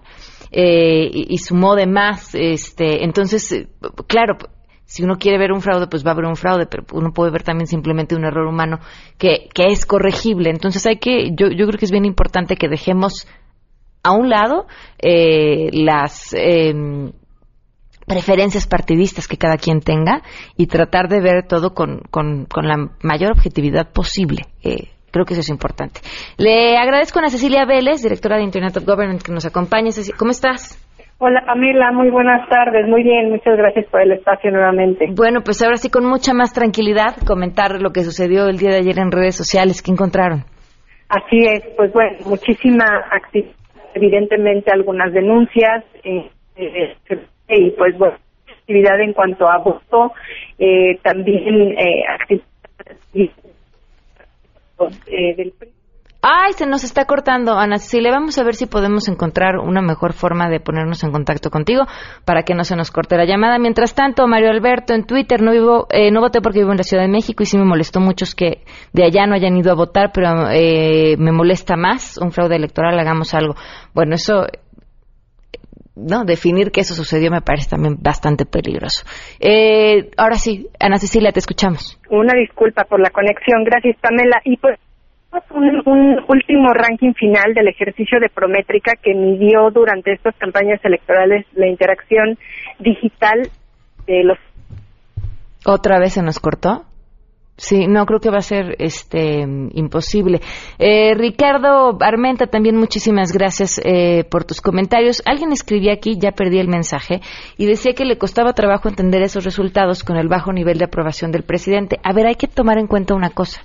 eh, 0.51 1.09
y, 1.11 1.37
sumó 1.37 1.75
de 1.75 1.87
más. 1.87 2.35
Este, 2.35 3.03
entonces, 3.03 3.51
eh, 3.51 3.67
claro, 4.07 4.37
si 4.85 5.03
uno 5.03 5.17
quiere 5.17 5.37
ver 5.37 5.53
un 5.53 5.61
fraude, 5.61 5.87
pues 5.87 6.05
va 6.05 6.09
a 6.09 6.13
haber 6.13 6.25
un 6.25 6.35
fraude, 6.35 6.65
pero 6.65 6.83
uno 6.93 7.13
puede 7.13 7.31
ver 7.31 7.43
también 7.43 7.67
simplemente 7.67 8.15
un 8.15 8.25
error 8.25 8.45
humano 8.45 8.79
que, 9.17 9.47
que 9.53 9.67
es 9.67 9.85
corregible. 9.85 10.49
Entonces 10.49 10.85
hay 10.85 10.97
que, 10.97 11.31
yo, 11.33 11.47
yo 11.47 11.65
creo 11.67 11.79
que 11.79 11.85
es 11.85 11.91
bien 11.91 12.05
importante 12.05 12.57
que 12.57 12.67
dejemos 12.67 13.25
a 14.03 14.11
un 14.11 14.29
lado 14.29 14.67
eh, 14.99 15.69
las 15.71 16.33
em, 16.33 17.11
preferencias 18.05 18.67
partidistas 18.67 19.27
que 19.27 19.37
cada 19.37 19.57
quien 19.57 19.79
tenga 19.79 20.23
y 20.57 20.67
tratar 20.67 21.07
de 21.07 21.21
ver 21.21 21.47
todo 21.47 21.73
con, 21.73 22.01
con, 22.09 22.47
la 22.63 22.91
mayor 23.01 23.31
objetividad 23.31 23.91
posible. 23.91 24.47
Eh, 24.63 24.90
creo 25.11 25.25
que 25.25 25.33
eso 25.33 25.41
es 25.41 25.49
importante. 25.49 26.01
Le 26.37 26.77
agradezco 26.77 27.19
a 27.19 27.29
Cecilia 27.29 27.65
Vélez, 27.65 28.01
directora 28.01 28.37
de 28.37 28.43
Internet 28.43 28.77
of 28.77 28.85
Government, 28.85 29.21
que 29.21 29.31
nos 29.31 29.45
acompañe. 29.45 29.91
¿Cómo 30.17 30.31
estás? 30.31 30.77
Hola 31.19 31.43
Pamela, 31.45 31.91
muy 31.91 32.09
buenas 32.09 32.49
tardes, 32.49 32.87
muy 32.87 33.03
bien, 33.03 33.29
muchas 33.29 33.55
gracias 33.55 33.85
por 33.91 34.01
el 34.01 34.11
espacio 34.13 34.49
nuevamente. 34.49 35.05
Bueno, 35.15 35.41
pues 35.45 35.61
ahora 35.61 35.77
sí 35.77 35.91
con 35.91 36.03
mucha 36.03 36.33
más 36.33 36.51
tranquilidad 36.51 37.15
comentar 37.27 37.79
lo 37.79 37.91
que 37.91 38.01
sucedió 38.01 38.47
el 38.47 38.57
día 38.57 38.71
de 38.71 38.77
ayer 38.77 38.97
en 38.97 39.11
redes 39.11 39.35
sociales, 39.35 39.83
¿qué 39.83 39.91
encontraron? 39.91 40.45
Así 41.09 41.45
es, 41.45 41.61
pues 41.77 41.93
bueno, 41.93 42.17
muchísima 42.25 42.85
actividad 43.11 43.53
evidentemente 43.93 44.71
algunas 44.71 45.11
denuncias 45.13 45.83
eh, 46.03 46.29
eh, 46.55 46.95
y 47.49 47.71
pues 47.71 47.97
bueno 47.97 48.15
actividad 48.61 48.99
en 49.01 49.13
cuanto 49.13 49.49
a 49.49 49.57
voto 49.57 50.13
eh, 50.57 50.97
también 51.03 51.75
actividad 52.19 52.45
del 54.87 55.53
Ay, 56.23 56.53
se 56.53 56.67
nos 56.67 56.83
está 56.83 57.05
cortando, 57.05 57.57
Ana 57.57 57.77
le 57.91 58.11
Vamos 58.11 58.37
a 58.37 58.43
ver 58.43 58.53
si 58.53 58.67
podemos 58.67 59.07
encontrar 59.07 59.57
una 59.57 59.81
mejor 59.81 60.13
forma 60.13 60.49
de 60.49 60.59
ponernos 60.59 61.03
en 61.03 61.11
contacto 61.11 61.49
contigo 61.49 61.85
para 62.25 62.43
que 62.43 62.53
no 62.53 62.63
se 62.63 62.75
nos 62.75 62.91
corte 62.91 63.17
la 63.17 63.25
llamada. 63.25 63.57
Mientras 63.57 63.95
tanto, 63.95 64.27
Mario 64.27 64.51
Alberto 64.51 64.93
en 64.93 65.05
Twitter, 65.05 65.41
no 65.41 65.51
vivo, 65.51 65.87
eh, 65.89 66.11
no 66.11 66.21
voté 66.21 66.39
porque 66.39 66.59
vivo 66.59 66.69
en 66.69 66.77
la 66.77 66.83
Ciudad 66.83 67.01
de 67.01 67.09
México 67.09 67.41
y 67.41 67.47
sí 67.47 67.57
me 67.57 67.65
molestó 67.65 67.99
muchos 67.99 68.35
que 68.35 68.63
de 68.93 69.03
allá 69.03 69.25
no 69.25 69.33
hayan 69.33 69.57
ido 69.57 69.71
a 69.71 69.75
votar, 69.75 70.11
pero 70.13 70.47
eh, 70.51 71.15
me 71.17 71.31
molesta 71.31 71.75
más 71.75 72.19
un 72.19 72.31
fraude 72.31 72.55
electoral, 72.55 72.99
hagamos 72.99 73.33
algo. 73.33 73.55
Bueno, 73.95 74.13
eso 74.13 74.45
no 76.01 76.25
definir 76.25 76.71
que 76.71 76.81
eso 76.81 76.93
sucedió 76.93 77.31
me 77.31 77.41
parece 77.41 77.69
también 77.69 77.97
bastante 78.01 78.45
peligroso. 78.45 79.05
Eh, 79.39 80.09
ahora 80.17 80.35
sí, 80.35 80.67
Ana 80.79 80.97
Cecilia, 80.97 81.31
te 81.31 81.39
escuchamos. 81.39 81.99
Una 82.09 82.33
disculpa 82.33 82.83
por 82.85 82.99
la 82.99 83.09
conexión, 83.09 83.63
gracias 83.63 83.97
Pamela. 84.01 84.41
Y 84.43 84.57
pues 84.57 84.79
un, 85.51 86.19
último 86.27 86.73
ranking 86.73 87.13
final 87.13 87.53
del 87.53 87.67
ejercicio 87.67 88.19
de 88.19 88.29
Prométrica 88.29 88.93
que 89.01 89.13
midió 89.13 89.69
durante 89.71 90.13
estas 90.13 90.35
campañas 90.35 90.79
electorales 90.83 91.45
la 91.53 91.67
interacción 91.67 92.37
digital 92.79 93.49
de 94.07 94.23
los. 94.23 94.37
¿Otra 95.65 95.99
vez 95.99 96.13
se 96.13 96.21
nos 96.21 96.39
cortó? 96.39 96.85
Sí, 97.61 97.85
no 97.85 98.07
creo 98.07 98.19
que 98.19 98.31
va 98.31 98.39
a 98.39 98.41
ser 98.41 98.75
este 98.79 99.45
imposible. 99.73 100.41
Eh, 100.79 101.13
Ricardo 101.13 101.95
Armenta, 102.01 102.47
también 102.47 102.75
muchísimas 102.75 103.31
gracias 103.31 103.79
eh, 103.85 104.23
por 104.23 104.45
tus 104.45 104.61
comentarios. 104.61 105.21
Alguien 105.27 105.51
escribía 105.51 105.93
aquí, 105.93 106.17
ya 106.17 106.31
perdí 106.31 106.57
el 106.57 106.67
mensaje, 106.67 107.21
y 107.57 107.67
decía 107.67 107.93
que 107.93 108.03
le 108.03 108.17
costaba 108.17 108.53
trabajo 108.53 108.89
entender 108.89 109.21
esos 109.21 109.43
resultados 109.43 110.03
con 110.03 110.17
el 110.17 110.27
bajo 110.27 110.51
nivel 110.51 110.79
de 110.79 110.85
aprobación 110.85 111.31
del 111.31 111.43
presidente. 111.43 111.99
A 112.03 112.13
ver, 112.13 112.25
hay 112.25 112.33
que 112.33 112.47
tomar 112.47 112.79
en 112.79 112.87
cuenta 112.87 113.13
una 113.13 113.29
cosa. 113.29 113.61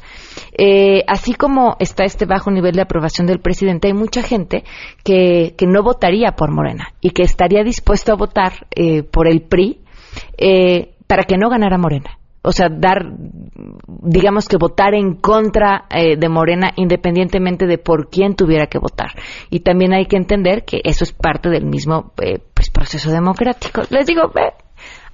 Eh, 0.52 1.02
así 1.08 1.32
como 1.32 1.76
está 1.80 2.04
este 2.04 2.26
bajo 2.26 2.50
nivel 2.50 2.74
de 2.74 2.82
aprobación 2.82 3.26
del 3.26 3.40
presidente, 3.40 3.88
hay 3.88 3.94
mucha 3.94 4.22
gente 4.22 4.64
que, 5.04 5.54
que 5.56 5.66
no 5.66 5.82
votaría 5.82 6.32
por 6.32 6.52
Morena 6.52 6.92
y 7.00 7.12
que 7.12 7.22
estaría 7.22 7.64
dispuesto 7.64 8.12
a 8.12 8.16
votar 8.16 8.66
eh, 8.72 9.04
por 9.04 9.26
el 9.26 9.40
PRI 9.40 9.80
eh, 10.36 10.92
para 11.06 11.24
que 11.24 11.38
no 11.38 11.48
ganara 11.48 11.78
Morena 11.78 12.18
o 12.46 12.52
sea, 12.52 12.68
dar, 12.70 13.12
digamos 14.02 14.46
que 14.46 14.56
votar 14.56 14.94
en 14.94 15.16
contra 15.16 15.86
eh, 15.90 16.16
de 16.16 16.28
Morena 16.28 16.70
independientemente 16.76 17.66
de 17.66 17.76
por 17.76 18.08
quién 18.08 18.36
tuviera 18.36 18.68
que 18.68 18.78
votar. 18.78 19.10
Y 19.50 19.60
también 19.60 19.92
hay 19.92 20.06
que 20.06 20.16
entender 20.16 20.64
que 20.64 20.80
eso 20.84 21.02
es 21.02 21.12
parte 21.12 21.50
del 21.50 21.66
mismo 21.66 22.12
eh, 22.22 22.38
pues, 22.54 22.70
proceso 22.70 23.10
democrático. 23.10 23.82
Les 23.90 24.06
digo, 24.06 24.30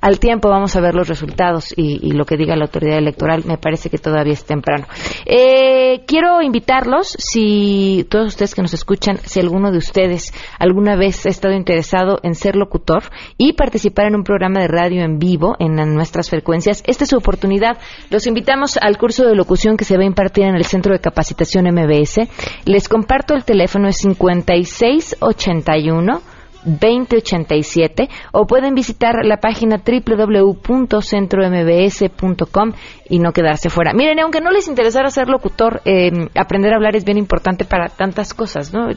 al 0.02 0.18
tiempo 0.18 0.50
vamos 0.50 0.76
a 0.76 0.80
ver 0.80 0.94
los 0.94 1.08
resultados 1.08 1.72
y, 1.76 2.12
lo 2.12 2.26
que 2.26 2.36
diga 2.36 2.56
la 2.56 2.64
autoridad 2.64 2.98
electoral. 2.98 3.44
Me 3.46 3.56
parece 3.56 3.88
que 3.88 3.98
todavía 3.98 4.32
es 4.32 4.44
temprano. 4.44 4.86
Eh, 5.24 6.02
quiero 6.06 6.42
invitarlos, 6.42 7.14
si 7.18 8.04
todos 8.10 8.26
ustedes 8.26 8.52
que 8.54 8.62
nos 8.62 8.74
escuchan, 8.74 9.18
si 9.24 9.38
alguno 9.38 9.70
de 9.70 9.78
ustedes 9.78 10.34
alguna 10.58 10.96
vez 10.96 11.24
ha 11.24 11.28
estado 11.28 11.54
interesado 11.54 12.18
en 12.24 12.34
ser 12.34 12.56
locutor 12.56 13.04
y 13.38 13.52
participar 13.52 14.06
en 14.06 14.16
un 14.16 14.24
programa 14.24 14.60
de 14.60 14.68
radio 14.68 15.02
en 15.02 15.20
vivo 15.20 15.54
en 15.60 15.76
nuestras 15.94 16.30
frecuencias, 16.30 16.82
esta 16.84 17.04
es 17.04 17.10
su 17.10 17.16
oportunidad. 17.16 17.78
Los 18.10 18.26
invitamos 18.26 18.78
al 18.78 18.98
curso 18.98 19.24
de 19.24 19.36
locución 19.36 19.76
que 19.76 19.84
se 19.84 19.96
va 19.96 20.02
a 20.02 20.06
impartir 20.06 20.46
en 20.46 20.56
el 20.56 20.64
Centro 20.64 20.92
de 20.92 21.00
Capacitación 21.00 21.66
MBS. 21.66 22.28
Les 22.64 22.88
comparto 22.88 23.34
el 23.34 23.44
teléfono 23.44 23.86
es 23.86 23.98
5681 23.98 26.31
2087 26.64 28.08
o 28.32 28.46
pueden 28.46 28.74
visitar 28.74 29.24
la 29.24 29.38
página 29.38 29.82
www.centrombs.com 29.84 32.72
y 33.08 33.18
no 33.18 33.32
quedarse 33.32 33.70
fuera. 33.70 33.92
Miren, 33.92 34.20
aunque 34.20 34.40
no 34.40 34.50
les 34.50 34.68
interesara 34.68 35.10
ser 35.10 35.28
locutor, 35.28 35.80
em, 35.84 36.28
aprender 36.34 36.72
a 36.72 36.76
hablar 36.76 36.96
es 36.96 37.04
bien 37.04 37.18
importante 37.18 37.64
para 37.64 37.88
tantas 37.88 38.34
cosas, 38.34 38.72
¿no? 38.72 38.88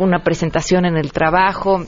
Una 0.00 0.20
presentación 0.20 0.84
en 0.84 0.96
el 0.96 1.10
trabajo, 1.12 1.82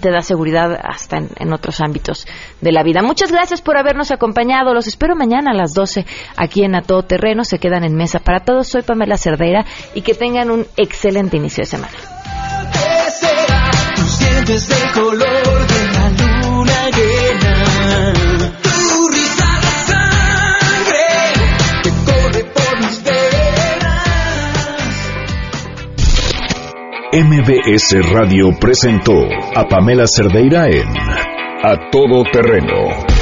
te 0.00 0.10
da 0.10 0.22
seguridad 0.22 0.78
hasta 0.82 1.18
en, 1.18 1.52
otros 1.52 1.80
ámbitos 1.80 2.26
de 2.60 2.72
la 2.72 2.82
vida. 2.82 3.02
Muchas 3.02 3.30
gracias 3.30 3.60
por 3.60 3.76
habernos 3.76 4.10
acompañado. 4.10 4.74
Los 4.74 4.86
espero 4.86 5.16
mañana 5.16 5.50
a 5.50 5.54
las 5.54 5.74
12 5.74 6.06
aquí 6.36 6.64
en 6.64 6.74
A 6.74 6.82
Todo 6.82 7.02
Terreno. 7.02 7.44
Se 7.44 7.58
quedan 7.58 7.84
en 7.84 7.94
mesa 7.94 8.20
para 8.20 8.40
todos. 8.40 8.68
Soy 8.68 8.82
Pamela 8.82 9.16
Cerdeira 9.16 9.64
y 9.94 10.02
que 10.02 10.14
tengan 10.14 10.50
un 10.50 10.66
excelente 10.76 11.36
inicio 11.36 11.62
de 11.62 11.66
semana 11.66 11.92
del 14.44 14.90
color 14.92 15.66
de 15.68 15.82
la 15.92 16.06
luna 16.18 16.90
llena. 16.90 17.54
Tu 18.60 19.08
risa 19.08 19.50
sangre 19.86 21.06
que 21.84 21.90
corre 22.04 22.42
por 22.52 22.72
mis 22.80 22.98
venas. 23.04 24.02
MBS 27.12 27.88
Radio 28.12 28.50
presentó 28.58 29.14
a 29.54 29.68
Pamela 29.68 30.06
Cerdeira 30.08 30.66
en 30.68 30.88
A 31.62 31.90
Todo 31.92 32.24
Terreno. 32.32 33.21